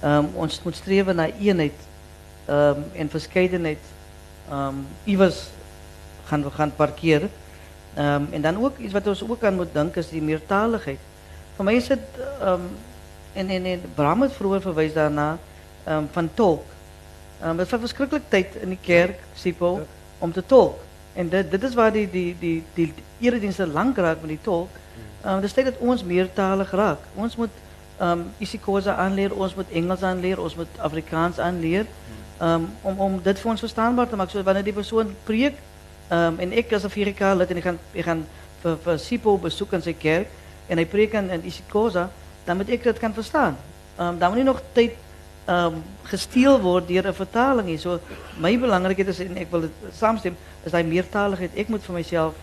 Ehm 0.02 0.18
um, 0.18 0.30
ons 0.34 0.62
moet 0.64 0.76
streef 0.76 1.14
na 1.14 1.30
eenheid 1.40 1.74
ehm 2.46 2.78
um, 2.78 2.84
en 2.94 3.10
verskeidenheid 3.10 3.84
um, 4.52 4.86
iewers 5.04 5.48
gaan 6.26 6.44
we 6.44 6.52
gaan 6.52 6.76
parkeren. 6.76 7.30
Um, 7.98 8.28
en 8.32 8.42
dan 8.42 8.64
ook 8.64 8.78
iets 8.78 8.94
wat 8.94 9.08
ons 9.08 9.30
ook 9.30 9.44
aan 9.44 9.56
moet 9.56 9.74
denken 9.74 10.02
is 10.02 10.10
die 10.10 10.22
meertaligheid. 10.22 11.00
Voor 11.56 11.66
mij 11.66 11.76
is 11.76 11.88
het, 11.88 12.00
en, 13.34 13.50
en, 13.50 13.66
en 13.66 13.82
Bram 13.96 14.22
het 14.22 14.34
vroeger 14.34 14.62
verwijst 14.62 14.94
daarna, 14.94 15.38
van 16.12 16.30
tolk. 16.34 16.64
Um, 17.44 17.60
het 17.60 17.70
was 17.70 17.80
verschrikkelijk 17.80 18.26
tijd 18.30 18.56
in 18.56 18.70
de 18.70 18.78
kerk, 18.82 19.20
Sipo, 19.34 19.82
om 20.18 20.32
te 20.32 20.46
tolk. 20.46 20.80
En 21.14 21.30
dit, 21.30 21.52
dit 21.52 21.64
is 21.64 21.74
waar 21.74 21.92
die, 21.92 22.10
die, 22.10 22.36
die, 22.40 22.64
die, 22.74 22.94
die 22.94 23.30
erediensten 23.30 23.72
lang 23.72 23.96
raakt 23.98 24.22
met 24.22 24.30
die 24.30 24.42
tolk. 24.42 24.70
Um, 25.26 25.42
dus 25.42 25.54
tijd 25.54 25.66
dat 25.66 25.78
ons 25.78 26.04
meertalig 26.04 26.72
raakt. 26.72 27.02
Ons 27.14 27.36
moet 27.36 27.50
um, 28.02 28.34
aanleren, 28.86 29.38
ons 29.38 29.56
moet 29.56 29.70
Engels 29.72 30.02
aanleren, 30.02 30.44
ons 30.44 30.56
moet 30.56 30.68
Afrikaans 30.78 31.40
aanleren. 31.40 31.88
Um, 32.42 32.70
om, 32.82 33.00
om 33.00 33.20
dit 33.24 33.40
voor 33.40 33.52
ons 33.52 33.60
verstaanbaar 33.60 34.10
te 34.10 34.16
maken. 34.16 34.32
So, 34.32 34.44
wanneer 34.44 34.64
die 34.64 34.74
persoon 34.74 35.16
preek, 35.24 35.54
um, 36.12 36.40
en 36.40 36.58
ik 36.58 36.74
als 36.74 36.84
een 36.84 37.14
4K 37.14 37.20
lid, 37.38 37.50
en 37.50 37.58
ik 37.58 37.64
ga, 37.64 37.76
ik 37.92 38.04
ga 38.04 38.18
voor, 38.62 38.78
voor 38.82 39.00
Sipo 39.00 39.38
bezoeken 39.38 39.78
in 39.78 39.84
zijn 39.84 39.98
kerk, 39.98 40.28
en 40.68 40.76
hij 40.76 40.86
preekt 40.86 41.14
in, 41.14 41.30
in 41.30 41.54
dan 42.44 42.58
moet 42.58 42.70
ik 42.70 42.84
dat 42.84 42.98
kan 43.00 43.14
verstaan. 43.14 43.58
Dan 43.96 44.18
moet 44.20 44.36
niet 44.36 44.46
nog 44.46 44.62
tijd 44.72 44.92
um, 45.50 45.84
gestield 46.04 46.62
worden 46.62 46.94
door 46.96 47.04
een 47.04 47.14
vertaling. 47.14 47.80
So, 47.80 48.00
mijn 48.38 48.60
belangrijkheid 48.60 49.08
is, 49.08 49.20
en 49.20 49.38
ik 49.38 49.48
wil 49.50 49.62
het 49.62 49.72
samenstemmen, 49.98 50.40
is 50.64 50.72
dat 50.72 50.86
meertaligheid. 50.86 51.52
Ik 51.54 51.68
moet 51.68 51.84
voor 51.84 51.96
mezelf 51.96 52.34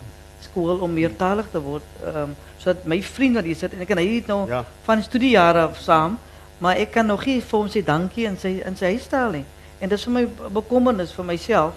school 0.50 0.78
om 0.78 0.92
meertalig 0.92 1.46
te 1.50 1.60
worden. 1.60 1.88
Um, 2.16 2.36
zodat 2.56 2.84
mijn 2.84 3.02
vrienden 3.02 3.42
die 3.42 3.54
zitten, 3.54 3.78
en 3.78 3.86
ik 3.88 3.94
kan 3.94 4.04
niet 4.04 4.26
nou 4.26 4.48
ja. 4.48 4.64
van 4.82 5.02
studiejaren 5.02 5.70
samen, 5.78 6.18
maar 6.58 6.78
ik 6.78 6.90
kan 6.90 7.06
nog 7.06 7.22
geen 7.22 7.42
voor 7.42 7.60
hem 7.60 7.70
zeggen 7.70 7.92
dankje 7.92 8.22
in 8.22 8.36
zijn, 8.38 8.64
in 8.64 8.76
zijn 8.76 8.92
huisstelling. 8.92 9.44
En 9.78 9.88
dat 9.88 9.98
is 9.98 10.04
voor 10.04 10.12
mij 10.12 10.28
bekommernis 10.52 11.12
voor 11.12 11.24
mijzelf. 11.24 11.72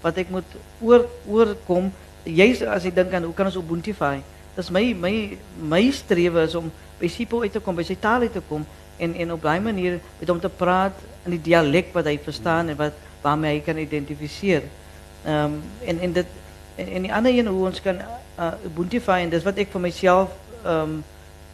Wat 0.00 0.16
ik 0.16 0.28
moet 0.28 0.44
oor, 0.80 1.06
oorkom. 1.26 1.92
Juist 2.22 2.66
als 2.66 2.84
ik 2.84 2.94
denk 2.94 3.12
aan 3.12 3.22
hoe 3.22 3.34
kan 3.34 3.46
ons 3.46 3.56
Ubuntu 3.56 3.94
Dat 4.54 4.64
is 4.64 4.70
mijn, 4.70 5.00
mijn, 5.00 5.38
mijn 5.68 5.92
streven 5.92 6.42
is 6.42 6.54
om 6.54 6.72
by 6.98 7.08
Sipo 7.08 7.40
uit 7.40 7.52
te 7.52 7.60
kom, 7.60 7.74
by 7.74 7.82
sy 7.82 7.96
taal 8.00 8.20
uit 8.20 8.32
te 8.32 8.42
kom 8.48 8.66
en 9.00 9.14
en 9.14 9.32
op 9.32 9.42
daai 9.42 9.60
manier 9.60 9.98
met 10.18 10.28
hom 10.28 10.40
te 10.40 10.48
praat 10.48 10.98
in 11.24 11.36
die 11.36 11.40
dialek 11.48 11.94
wat 11.96 12.04
hy 12.04 12.18
verstaan 12.22 12.68
en 12.68 12.76
wat 12.76 12.92
waarmee 13.24 13.58
hy 13.58 13.64
kan 13.64 13.80
identifiseer. 13.80 14.62
Ehm 15.24 15.56
um, 15.56 15.62
en 15.84 16.00
en 16.00 16.12
dit 16.12 16.26
en, 16.80 16.92
en 16.96 17.06
die 17.06 17.14
ander 17.14 17.32
een 17.36 17.46
hoe 17.46 17.66
ons 17.66 17.80
kan 17.84 18.00
uh, 18.00 18.52
Ubuntuify 18.64 19.20
en 19.24 19.32
dis 19.32 19.46
wat 19.46 19.58
ek 19.60 19.72
vir 19.74 19.88
myself 19.88 20.36
ehm 20.64 20.96
um, 20.96 21.00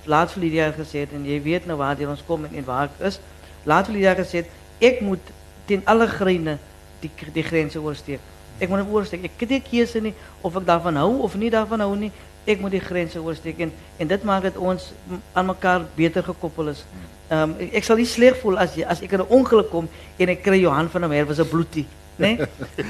laat 0.07 0.35
die 0.39 0.53
jaar 0.55 0.71
gesê 0.71 1.03
het 1.03 1.13
en 1.19 1.25
jy 1.27 1.41
weet 1.43 1.65
nou 1.67 1.77
waar 1.81 1.99
ons 2.07 2.23
kom 2.27 2.45
en, 2.47 2.53
en 2.55 2.65
waar 2.65 2.85
ek 2.87 3.01
is. 3.09 3.19
Laat 3.67 3.89
die 3.91 4.05
jaar 4.05 4.15
gesê 4.15 4.45
het 4.45 4.51
ek 4.79 5.01
moet 5.03 5.33
ten 5.67 5.83
alle 5.85 6.07
gryne 6.07 6.59
die 7.03 7.11
die 7.35 7.43
grense 7.43 7.81
oorsteek. 7.83 8.23
Ek 8.63 8.71
moet 8.71 8.87
oorsteek. 8.87 9.27
Ek 9.27 9.43
het 9.43 9.51
nie 9.51 9.63
keuse 9.67 10.01
nie 10.01 10.15
of 10.47 10.57
ek 10.57 10.67
daarvan 10.69 10.97
hou 11.03 11.11
of 11.27 11.35
nie 11.35 11.51
daarvan 11.51 11.83
hou 11.83 11.97
nie. 11.99 12.13
Ek 12.47 12.63
moet 12.63 12.77
die 12.79 12.85
grense 12.85 13.19
oorsteek 13.19 13.59
en, 13.67 13.75
en 13.99 14.09
dit 14.15 14.25
maak 14.25 14.47
dit 14.47 14.57
ons 14.57 14.93
aan 15.35 15.51
mekaar 15.51 15.89
beter 15.99 16.23
gekoppel 16.23 16.71
is. 16.77 16.87
Ehm 17.29 17.57
um, 17.57 17.69
ek 17.75 17.85
sal 17.85 17.99
nie 17.99 18.07
sleg 18.07 18.39
voel 18.43 18.63
as 18.63 18.79
as 18.87 19.03
ek 19.03 19.19
in 19.19 19.27
'n 19.27 19.33
ongeluk 19.41 19.71
kom 19.75 19.89
en 20.19 20.29
ek 20.29 20.43
kry 20.47 20.63
Johan 20.63 20.89
van 20.89 21.01
der 21.01 21.11
Merwe 21.11 21.35
se 21.35 21.45
bloedie? 21.45 21.87
nee? 22.17 22.39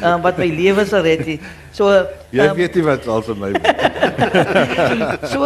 Eh, 0.01 0.23
wat 0.23 0.37
mijn 0.37 0.55
leven 0.55 0.87
zal 0.87 1.01
redden. 1.01 1.41
So, 1.71 1.89
um, 1.89 1.95
ehm, 1.95 2.07
Jij 2.29 2.55
weet 2.55 2.75
niet 2.75 2.85
wat 2.85 3.05
zo, 3.05 3.35
mij 3.35 3.53
so, 5.33 5.45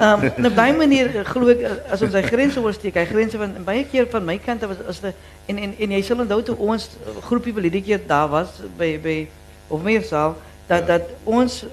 um, 0.00 0.32
op 0.46 0.56
die 0.56 0.72
manier 0.72 1.16
eh, 1.16 1.24
geloof 1.24 1.48
ik, 1.48 1.60
eh, 1.60 1.70
als 1.90 2.00
we 2.00 2.10
zijn 2.10 2.24
grenzen 2.24 2.60
oversteken, 2.60 3.06
grenzen 3.06 3.38
van, 3.38 3.64
bij 3.64 3.86
keer 3.90 4.06
van 4.10 4.24
mijn 4.24 4.40
kant, 4.44 4.60
was, 4.60 4.76
als 4.86 5.00
de, 5.00 5.12
en, 5.46 5.56
en, 5.56 5.74
en 5.78 5.90
jy 5.90 6.02
sal 6.02 6.42
ons 6.56 6.88
groepje 7.20 7.70
die 7.70 7.82
keer 7.82 8.00
daar 8.06 8.28
was, 8.28 8.48
bij, 8.76 9.00
bij 9.00 9.28
of 9.66 9.82
meerzaal, 9.82 10.36
dat, 10.66 10.86
dat 10.86 11.02
ons 11.22 11.64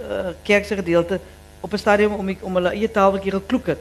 kerkse 0.43 0.75
gedeelte 0.75 1.19
op 1.59 1.71
een 1.71 1.79
stadium 1.79 2.13
om, 2.13 2.35
om 2.39 2.55
hulle 2.55 2.69
eie 2.69 2.91
taal 2.91 3.13
een 3.13 3.19
keer 3.19 3.31
gekloek 3.31 3.65
het. 3.65 3.79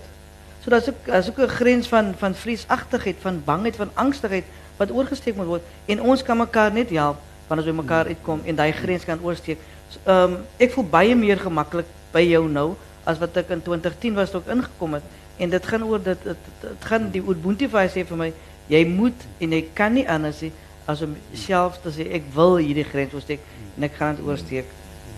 So 0.63 0.71
daar's 0.71 1.29
ook 1.29 1.39
een 1.39 1.49
grens 1.49 1.89
van 1.89 2.15
van 2.19 2.35
vreesachtigheid, 2.35 3.17
van 3.21 3.43
bangheid, 3.45 3.77
van 3.77 3.91
angstigheid 3.95 4.45
wat 4.77 4.91
oorgesteek 4.91 5.37
moet 5.37 5.47
word 5.47 5.63
en 5.85 6.03
ons 6.03 6.23
kan 6.23 6.39
elkaar 6.39 6.73
niet 6.73 6.91
help 6.91 7.17
van 7.49 7.59
as 7.59 7.65
we 7.65 7.75
elkaar 7.77 8.07
uitkom 8.07 8.41
en 8.45 8.57
daai 8.57 8.73
grens 8.73 9.05
kan 9.05 9.21
oorsteek. 9.23 9.59
Ehm 10.05 10.33
um, 10.33 10.39
ek 10.59 10.73
voel 10.73 10.89
baie 10.91 11.17
meer 11.17 11.39
gemaklik 11.39 11.91
by 12.13 12.23
jou 12.27 12.49
nou 12.49 12.75
as 13.05 13.19
wat 13.21 13.37
ek 13.37 13.53
in 13.55 13.63
2010 13.63 14.15
was 14.15 14.31
toe 14.33 14.41
ek 14.41 14.55
ingekom 14.57 14.97
het 14.99 15.03
en 15.39 15.51
dit 15.51 15.67
gaan 15.67 15.85
oor 15.85 16.03
dit 16.03 16.25
dit, 16.25 16.49
dit 16.61 16.89
gaan 16.91 17.11
die 17.11 17.23
Ubuntu 17.23 17.69
sê 17.69 18.05
vir 18.05 18.17
my 18.17 18.33
jy 18.69 18.85
moet 18.87 19.27
en 19.41 19.53
jy 19.53 19.63
kan 19.75 19.93
nie 19.93 20.09
anders 20.09 20.41
nie 20.41 20.53
as 20.87 21.03
om 21.03 21.17
self 21.35 21.81
te 21.83 21.91
sê 21.91 22.09
ek 22.13 22.23
wil 22.35 22.57
hierdie 22.57 22.85
grens 22.85 23.15
oorsteek 23.15 23.41
en 23.77 23.83
ek 23.83 23.95
gaan 23.99 24.17
dit 24.17 24.27
oorsteek. 24.27 24.67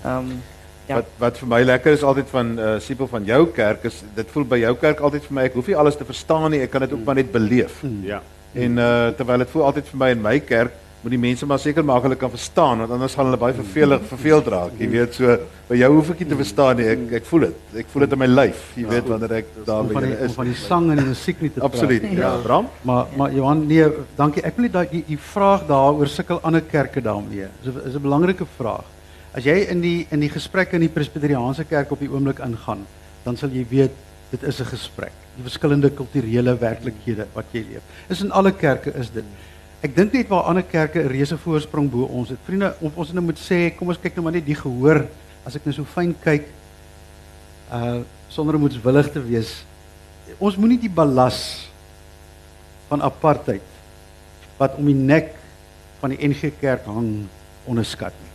Ehm 0.05 0.31
um, 0.31 0.43
Ja. 0.87 1.01
Wat 1.01 1.07
wat 1.19 1.39
vir 1.43 1.49
my 1.51 1.59
lekker 1.65 1.97
is 1.97 2.03
altyd 2.07 2.29
van 2.31 2.51
uh 2.63 2.79
Sipel 2.79 3.09
van 3.11 3.25
jou 3.27 3.41
kerk 3.51 3.85
is 3.89 4.05
dit 4.15 4.29
voel 4.31 4.45
by 4.47 4.59
jou 4.61 4.75
kerk 4.79 5.01
altyd 5.03 5.25
vir 5.27 5.35
my 5.35 5.47
ek 5.49 5.57
hoef 5.59 5.67
nie 5.67 5.77
alles 5.77 5.97
te 5.99 6.07
verstaan 6.07 6.51
nie 6.55 6.61
ek 6.63 6.71
kan 6.71 6.85
dit 6.85 6.93
ook 6.95 7.03
maar 7.05 7.19
net 7.19 7.33
beleef. 7.33 7.81
Ja. 8.07 8.21
En 8.55 8.79
uh 8.79 9.09
terwyl 9.19 9.43
dit 9.43 9.51
voel 9.51 9.65
altyd 9.67 9.89
vir 9.91 9.99
my 9.99 10.11
in 10.15 10.23
my 10.23 10.37
kerk 10.39 10.77
moet 11.07 11.15
die 11.15 11.23
mense 11.23 11.47
maar 11.47 11.61
seker 11.63 11.85
maak 11.87 12.03
hulle 12.03 12.17
kan 12.19 12.33
verstaan 12.33 12.81
want 12.83 12.91
anders 12.97 13.15
gaan 13.15 13.29
hulle 13.29 13.39
baie 13.39 13.55
vervelig 13.55 14.07
verveeld 14.11 14.49
raak. 14.51 14.73
Jy 14.83 14.87
weet 14.91 15.15
so 15.15 15.37
by 15.69 15.77
jou 15.79 15.91
hoef 15.93 16.09
ek 16.17 16.25
nie 16.25 16.27
te 16.33 16.39
verstaan 16.41 16.81
nie. 16.81 16.87
Ek 16.91 17.05
ek 17.21 17.29
voel 17.29 17.45
dit. 17.47 17.61
Ek 17.85 17.93
voel 17.93 18.05
dit 18.05 18.17
in 18.17 18.21
my 18.25 18.29
lyf. 18.31 18.65
Jy 18.75 18.87
weet 18.91 19.07
wanneer 19.13 19.35
ek 19.39 19.53
daar 19.69 19.87
by 19.87 20.03
is. 20.27 20.35
Van 20.35 20.51
die 20.51 20.59
sang 20.59 20.91
en 20.91 20.99
die 20.99 21.07
musiek 21.07 21.45
nie 21.45 21.53
te 21.55 21.61
praat. 21.61 21.71
Absoluut. 21.71 22.09
Ja, 22.19 22.33
Bram. 22.43 22.67
Maar 22.91 23.15
maar 23.23 23.39
Johan, 23.39 23.63
nee, 23.71 23.87
dankie. 24.19 24.43
Ek 24.51 24.59
wil 24.59 24.67
net 24.67 24.77
daai 24.81 25.07
die 25.07 25.21
vraag 25.31 25.69
daaroor 25.71 26.11
sukkel 26.11 26.43
ander 26.43 26.67
kerke 26.75 27.05
daarmee. 27.09 27.55
Dis 27.63 27.81
is 27.85 27.95
'n 27.95 28.03
belangrike 28.03 28.51
vraag. 28.59 28.91
As 29.37 29.47
jy 29.47 29.59
in 29.71 29.81
die 29.81 30.07
in 30.11 30.21
die 30.21 30.33
gesprek 30.33 30.75
in 30.75 30.81
die 30.81 30.91
Presbyteriaanse 30.91 31.71
kerk 31.71 31.93
op 31.93 32.01
die 32.03 32.11
oomblik 32.11 32.43
ingaan, 32.43 32.87
dan 33.23 33.37
sal 33.37 33.51
jy 33.51 33.67
weet 33.71 33.95
dit 34.31 34.43
is 34.43 34.61
'n 34.61 34.75
gesprek. 34.75 35.15
Die 35.37 35.47
verskillende 35.47 35.91
kulturele 35.91 36.59
werklikhede 36.59 37.27
wat 37.35 37.45
jy 37.53 37.65
leef. 37.71 37.83
Is 38.09 38.23
in 38.23 38.33
alle 38.33 38.51
kerke 38.53 38.91
is 38.99 39.11
dit. 39.11 39.25
Ek 39.85 39.93
dink 39.97 40.15
net 40.17 40.29
waar 40.33 40.49
ander 40.49 40.65
kerke 40.65 41.03
'n 41.03 41.09
reuse 41.13 41.37
voorsprong 41.37 41.91
bo 41.91 42.09
ons 42.09 42.29
het. 42.29 42.39
Vriende, 42.45 42.75
of 42.81 42.97
ons 42.97 43.13
nou 43.13 43.25
moet 43.25 43.39
sê, 43.39 43.77
kom 43.77 43.89
ons 43.89 44.01
kyk 44.01 44.15
nou 44.17 44.25
maar 44.25 44.33
net 44.33 44.47
die 44.47 44.55
gehoor 44.55 45.07
as 45.45 45.57
ek 45.57 45.65
nou 45.65 45.75
so 45.75 45.85
fyn 45.85 46.15
kyk 46.25 46.49
uh 47.73 48.01
sonder 48.29 48.57
om 48.57 48.61
moetswillig 48.61 49.13
te 49.13 49.23
wees. 49.23 49.65
Ons 50.39 50.57
moenie 50.57 50.79
die 50.79 50.91
ballas 50.91 51.69
van 52.89 53.01
apartheid 53.01 53.63
wat 54.59 54.75
om 54.77 54.87
die 54.87 54.95
nek 54.95 55.31
van 56.01 56.11
die 56.11 56.27
NG 56.27 56.51
Kerk 56.61 56.85
hang 56.87 57.29
onderskat 57.67 58.13
nie. 58.21 58.33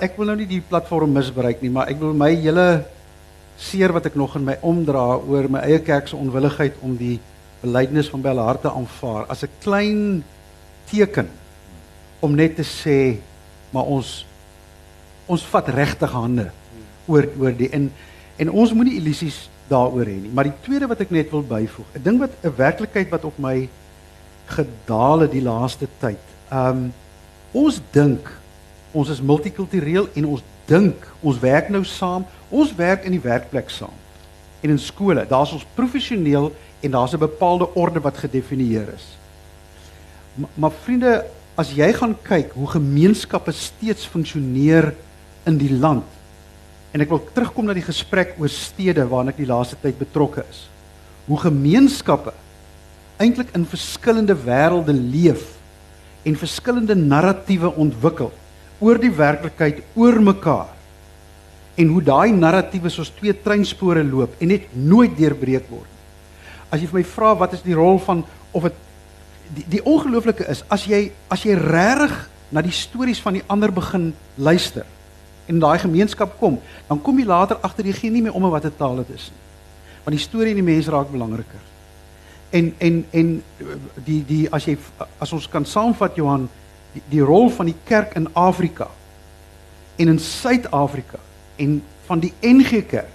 Ek 0.00 0.16
wil 0.16 0.26
nou 0.26 0.36
nie 0.36 0.46
die 0.46 0.60
platform 0.60 1.12
misbruik 1.12 1.62
nie, 1.62 1.70
maar 1.70 1.88
ek 1.88 1.98
wil 1.98 2.14
my 2.14 2.30
hele 2.34 2.84
seer 3.56 3.92
wat 3.94 4.06
ek 4.06 4.16
nog 4.18 4.36
in 4.36 4.44
my 4.44 4.56
omdra 4.62 5.16
oor 5.16 5.48
my 5.48 5.62
eie 5.66 5.78
kerk 5.82 6.08
se 6.10 6.16
onwilligheid 6.18 6.74
om 6.82 6.96
die 6.98 7.18
belydenis 7.64 8.10
van 8.12 8.22
Bella 8.24 8.44
harte 8.46 8.70
aanvaar 8.70 9.26
as 9.32 9.42
'n 9.44 9.52
klein 9.64 10.24
teken 10.90 11.28
om 12.20 12.34
net 12.34 12.56
te 12.56 12.64
sê 12.64 13.18
maar 13.72 13.84
ons 13.84 14.26
ons 15.26 15.44
vat 15.52 15.68
regtig 15.68 16.12
hande 16.12 16.50
oor 17.06 17.28
oor 17.40 17.52
die 17.56 17.70
en 17.70 17.90
en 18.36 18.50
ons 18.50 18.72
moenie 18.72 18.98
illusies 18.98 19.48
daaroor 19.68 20.06
hê 20.06 20.16
nie. 20.20 20.32
Maar 20.34 20.50
die 20.50 20.60
tweede 20.64 20.88
wat 20.90 21.00
ek 21.00 21.10
net 21.10 21.30
wil 21.30 21.42
byvoeg 21.42 21.86
'n 21.94 22.02
ding 22.02 22.18
wat 22.20 22.30
'n 22.42 22.56
werklikheid 22.56 23.10
wat 23.10 23.24
op 23.24 23.38
my 23.38 23.68
gedaal 24.46 25.20
het 25.20 25.32
die 25.32 25.42
laaste 25.42 25.88
tyd. 26.00 26.24
Um 26.52 26.92
ons 27.52 27.80
dink 27.92 28.32
ons 28.92 29.08
is 29.08 29.20
multikultureel 29.20 30.08
en 30.14 30.26
ons 30.26 30.42
dink 30.66 30.96
ons 31.20 31.38
werk 31.38 31.68
nou 31.68 31.84
saam 31.84 32.26
ons 32.50 32.74
werk 32.74 33.04
in 33.04 33.12
die 33.12 33.20
werkplek 33.20 33.70
saam 33.70 34.03
en 34.64 34.72
in 34.72 34.80
skole 34.80 35.26
daar's 35.28 35.52
ons 35.52 35.66
professioneel 35.76 36.48
en 36.80 36.90
daar's 36.90 37.12
'n 37.14 37.18
bepaalde 37.18 37.68
orde 37.74 38.00
wat 38.00 38.18
gedefinieer 38.18 38.88
is. 38.94 39.06
Maar, 40.34 40.50
maar 40.54 40.72
vriende, 40.82 41.24
as 41.54 41.70
jy 41.70 41.92
gaan 41.92 42.16
kyk 42.22 42.52
hoe 42.52 42.66
gemeenskappe 42.66 43.52
steeds 43.52 44.06
funksioneer 44.06 44.94
in 45.46 45.58
die 45.58 45.72
land. 45.72 46.04
En 46.90 47.00
ek 47.00 47.08
wil 47.08 47.22
terugkom 47.32 47.66
na 47.66 47.74
die 47.74 47.86
gesprek 47.86 48.34
oor 48.38 48.48
stede 48.48 49.06
waarna 49.06 49.30
ek 49.30 49.36
die 49.36 49.46
laaste 49.46 49.76
tyd 49.80 49.98
betrokke 49.98 50.44
is. 50.50 50.68
Hoe 51.26 51.38
gemeenskappe 51.38 52.32
eintlik 53.18 53.54
in 53.54 53.66
verskillende 53.66 54.34
wêrelde 54.34 54.92
leef 54.92 55.54
en 56.24 56.36
verskillende 56.36 56.94
narratiewe 56.94 57.70
ontwikkel 57.76 58.32
oor 58.80 58.98
die 58.98 59.12
werklikheid 59.14 59.82
oor 59.94 60.20
mekaar. 60.20 60.73
En 61.74 61.88
hoe 61.90 62.02
daai 62.02 62.32
narratiewe 62.32 62.88
soos 62.88 63.10
twee 63.10 63.34
treinspore 63.42 64.04
loop 64.04 64.34
en 64.38 64.48
net 64.48 64.68
nooit 64.72 65.16
deurbreek 65.16 65.68
word 65.68 65.90
as 66.74 66.82
jy 66.82 66.88
vir 66.90 67.00
my 67.00 67.06
vra 67.06 67.34
wat 67.38 67.54
is 67.54 67.62
die 67.62 67.76
rol 67.76 68.00
van 68.02 68.24
of 68.52 68.66
dit 68.66 68.80
die, 69.54 69.64
die 69.76 69.82
ongelooflike 69.86 70.46
is 70.50 70.64
as 70.74 70.86
jy 70.90 71.06
as 71.32 71.44
jy 71.46 71.54
regtig 71.58 72.14
na 72.54 72.62
die 72.64 72.74
stories 72.74 73.20
van 73.22 73.38
die 73.38 73.44
ander 73.50 73.72
begin 73.74 74.12
luister 74.36 74.86
en 75.50 75.60
daai 75.60 75.76
gemeenskap 75.82 76.38
kom, 76.40 76.56
dan 76.88 77.00
kom 77.04 77.18
jy 77.20 77.26
later 77.28 77.58
agter 77.66 77.84
jy 77.84 77.92
gee 77.98 78.12
nie 78.12 78.22
meer 78.24 78.36
om 78.36 78.46
wat 78.48 78.64
'n 78.64 78.76
taal 78.78 78.96
dit 78.96 79.10
is 79.14 79.28
nie. 79.28 79.42
Want 80.04 80.16
die 80.16 80.24
storie 80.24 80.50
en 80.50 80.60
die 80.62 80.72
mens 80.72 80.88
raak 80.88 81.10
belangriker. 81.12 81.60
En 82.50 82.74
en 82.78 83.04
en 83.10 83.42
die 84.04 84.24
die 84.24 84.48
as 84.50 84.64
jy 84.64 84.78
as 85.18 85.32
ons 85.32 85.48
kan 85.48 85.64
saamvat 85.64 86.16
Johan 86.16 86.48
die, 86.92 87.02
die 87.10 87.20
rol 87.20 87.50
van 87.50 87.66
die 87.66 87.76
kerk 87.84 88.16
in 88.16 88.28
Afrika 88.34 88.88
en 89.96 90.08
in 90.08 90.18
Suid-Afrika 90.18 91.18
en 91.56 91.82
van 92.06 92.20
die 92.20 92.32
NG 92.40 92.84
Kerk 92.86 93.10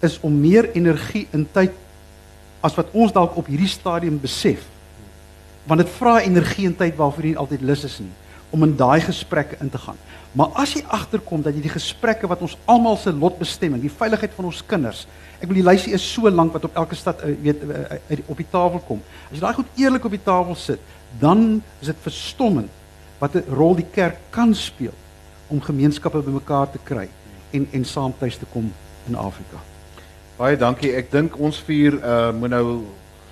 is 0.00 0.18
om 0.24 0.40
meer 0.40 0.70
energie 0.72 1.26
in 1.36 1.46
tyd 1.52 1.74
as 2.64 2.76
wat 2.76 2.92
ons 2.96 3.12
dalk 3.12 3.36
op 3.40 3.48
hierdie 3.48 3.68
stadium 3.68 4.18
besef. 4.20 4.64
Want 5.68 5.84
dit 5.84 5.92
vra 5.98 6.20
energie 6.24 6.66
en 6.68 6.76
tyd 6.76 6.96
waarvoor 6.96 7.28
jy 7.28 7.36
altyd 7.40 7.64
lus 7.68 7.84
is 7.88 8.00
nie 8.02 8.12
om 8.50 8.64
in 8.66 8.72
daai 8.74 8.98
gesprekke 9.04 9.60
in 9.62 9.68
te 9.70 9.78
gaan. 9.78 9.98
Maar 10.34 10.56
as 10.58 10.72
jy 10.74 10.80
agterkom 10.90 11.42
dat 11.42 11.54
jy 11.54 11.60
die 11.62 11.70
gesprekke 11.70 12.26
wat 12.26 12.40
ons 12.42 12.56
almal 12.70 12.96
se 12.98 13.12
lot 13.14 13.36
bestemming, 13.38 13.78
die 13.82 13.92
veiligheid 13.94 14.34
van 14.34 14.48
ons 14.48 14.62
kinders, 14.66 15.04
ek 15.38 15.46
wil 15.46 15.60
die 15.60 15.66
lysie 15.66 15.94
is 15.94 16.02
so 16.02 16.26
lank 16.26 16.56
wat 16.56 16.66
op 16.66 16.80
elke 16.82 16.98
stad 16.98 17.22
uh, 17.22 17.30
weet 17.44 17.62
uh, 17.62 18.18
op 18.26 18.42
die 18.42 18.48
tafel 18.50 18.82
kom. 18.88 19.04
As 19.28 19.38
jy 19.38 19.44
daai 19.44 19.60
goed 19.60 19.78
eerlik 19.78 20.08
op 20.08 20.16
die 20.16 20.24
tafel 20.26 20.58
sit, 20.58 20.82
dan 21.22 21.62
is 21.78 21.92
dit 21.92 22.02
verstommend 22.02 22.74
wat 23.22 23.38
'n 23.38 23.54
rol 23.54 23.78
die 23.78 23.86
kerk 23.86 24.18
kan 24.34 24.50
speel 24.54 24.96
om 25.46 25.62
gemeenskappe 25.62 26.18
bymekaar 26.18 26.70
te 26.74 26.82
kry 26.82 27.06
en 27.50 27.68
en 27.72 27.84
saam 27.84 28.14
tuis 28.18 28.36
te 28.36 28.46
kom 28.52 28.72
in 29.08 29.14
Afrika. 29.14 29.60
Baie 30.36 30.56
dankie. 30.56 30.94
Ek 30.96 31.10
dink 31.12 31.36
ons 31.38 31.58
vier 31.66 31.98
uh 32.00 32.30
moet 32.32 32.50
nou 32.50 32.82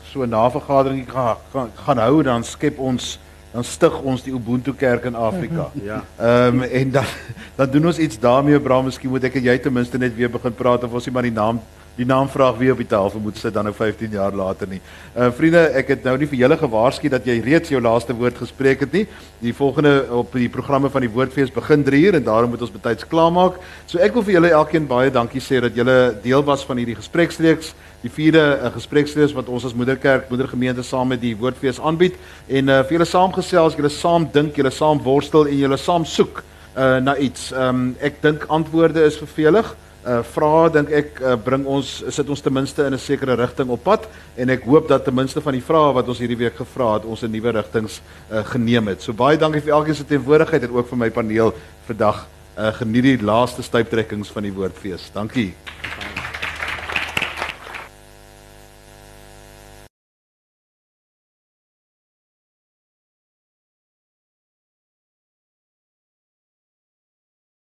so 0.08 0.22
'n 0.22 0.28
navergadering 0.28 1.10
gaan, 1.10 1.36
gaan 1.52 1.70
gaan 1.74 1.98
hou 1.98 2.22
dan 2.22 2.44
skep 2.44 2.78
ons 2.78 3.18
dan 3.52 3.64
stig 3.64 4.00
ons 4.00 4.22
die 4.22 4.32
Ubuntu 4.32 4.74
kerk 4.74 5.04
in 5.04 5.14
Afrika. 5.14 5.70
ja. 5.90 6.04
Ehm 6.18 6.54
um, 6.54 6.62
en 6.62 6.90
dan 6.90 7.04
dan 7.56 7.70
doen 7.70 7.86
ons 7.86 7.98
iets 7.98 8.18
daarmee, 8.18 8.60
Bra, 8.60 8.82
miskien 8.82 9.10
moet 9.10 9.24
ek 9.24 9.34
en 9.34 9.42
jy 9.42 9.58
ten 9.58 9.72
minste 9.72 9.98
net 9.98 10.14
weer 10.16 10.30
begin 10.30 10.54
praat 10.54 10.84
of 10.84 10.92
ons 10.92 11.06
nie 11.06 11.12
maar 11.12 11.22
die 11.26 11.32
naam 11.32 11.60
die 11.98 12.06
naamvraag 12.06 12.58
wie 12.60 12.70
op 12.72 12.78
die 12.78 12.86
tafel 12.86 13.20
moet 13.20 13.38
sit 13.40 13.54
dan 13.54 13.66
nou 13.66 13.74
15 13.74 14.12
jaar 14.14 14.34
later 14.34 14.70
nie. 14.70 14.78
Uh 15.16 15.30
vriende, 15.34 15.64
ek 15.80 15.90
het 15.94 16.04
nou 16.06 16.14
nie 16.20 16.28
vir 16.30 16.38
julle 16.44 16.58
gewaarsku 16.60 17.10
dat 17.10 17.26
jy 17.26 17.40
reeds 17.42 17.72
jou 17.72 17.80
laaste 17.82 18.14
woord 18.14 18.38
gespreek 18.38 18.84
het 18.86 18.94
nie. 18.94 19.04
Die 19.42 19.54
volgende 19.54 20.06
op 20.14 20.32
die 20.36 20.48
programme 20.48 20.90
van 20.94 21.02
die 21.02 21.10
Woordfees 21.10 21.50
begin 21.54 21.82
3 21.84 22.02
uur 22.06 22.18
en 22.20 22.26
daarom 22.26 22.54
moet 22.54 22.62
ons 22.62 22.74
betyds 22.74 23.06
klaarmaak. 23.10 23.58
So 23.90 23.98
ek 23.98 24.14
wil 24.14 24.26
vir 24.28 24.38
julle 24.38 24.52
elkeen 24.60 24.86
baie 24.86 25.10
dankie 25.10 25.42
sê 25.42 25.58
dat 25.64 25.74
julle 25.74 25.98
deel 26.22 26.44
was 26.46 26.62
van 26.68 26.78
hierdie 26.78 26.98
gespreksreeks 26.98 27.74
die 28.02 28.12
vierde 28.14 28.42
uh, 28.62 28.70
gespreksreeks 28.76 29.34
wat 29.34 29.48
ons 29.50 29.64
as 29.66 29.74
moederkerk 29.74 30.28
moedergemeente 30.30 30.84
saam 30.86 31.10
met 31.10 31.18
die 31.18 31.34
woordfees 31.34 31.80
aanbied 31.82 32.14
en 32.46 32.70
uh, 32.70 32.84
vir 32.86 32.98
julle 32.98 33.08
saamgesels, 33.10 33.74
julle 33.74 33.90
saam 33.90 34.28
dink, 34.32 34.54
julle 34.54 34.70
saam 34.70 35.02
worstel 35.02 35.50
en 35.50 35.58
julle 35.58 35.80
saam 35.82 36.06
soek 36.06 36.44
uh, 36.76 37.00
na 37.02 37.16
iets. 37.18 37.50
Um, 37.50 37.96
ek 37.98 38.22
dink 38.22 38.46
antwoorde 38.54 39.02
is 39.08 39.18
vervelig. 39.18 39.74
Uh 39.74 39.87
vrae 40.04 40.70
dink 40.72 40.90
ek 40.94 41.20
uh, 41.20 41.34
bring 41.36 41.66
ons 41.66 41.88
sit 42.14 42.28
ons 42.30 42.40
ten 42.40 42.52
minste 42.52 42.84
in 42.86 42.94
'n 42.94 42.98
sekere 42.98 43.34
rigting 43.36 43.68
op 43.70 43.82
pad 43.82 44.08
en 44.36 44.50
ek 44.50 44.64
hoop 44.64 44.88
dat 44.88 45.04
ten 45.04 45.14
minste 45.14 45.40
van 45.40 45.52
die 45.52 45.62
vrae 45.62 45.92
wat 45.92 46.08
ons 46.08 46.18
hierdie 46.18 46.38
week 46.38 46.56
gevra 46.56 46.94
het 46.94 47.04
ons 47.04 47.22
'n 47.22 47.30
nuwe 47.30 47.52
rigtings 47.52 48.00
uh, 48.30 48.44
geneem 48.44 48.88
het. 48.88 49.02
So 49.02 49.12
baie 49.12 49.36
dankie 49.36 49.60
vir 49.60 49.74
elkeen 49.74 49.94
se 49.94 50.04
teenwoordigheid 50.04 50.62
en 50.62 50.70
ook 50.70 50.88
vir 50.88 50.98
my 50.98 51.10
paneel 51.10 51.54
vandag. 51.86 52.26
Uh, 52.58 52.72
geniet 52.72 53.02
die 53.02 53.22
laaste 53.22 53.62
stuiptrekkings 53.62 54.30
van 54.30 54.42
die 54.42 54.52
woordfees. 54.52 55.10
Dankie. 55.12 55.54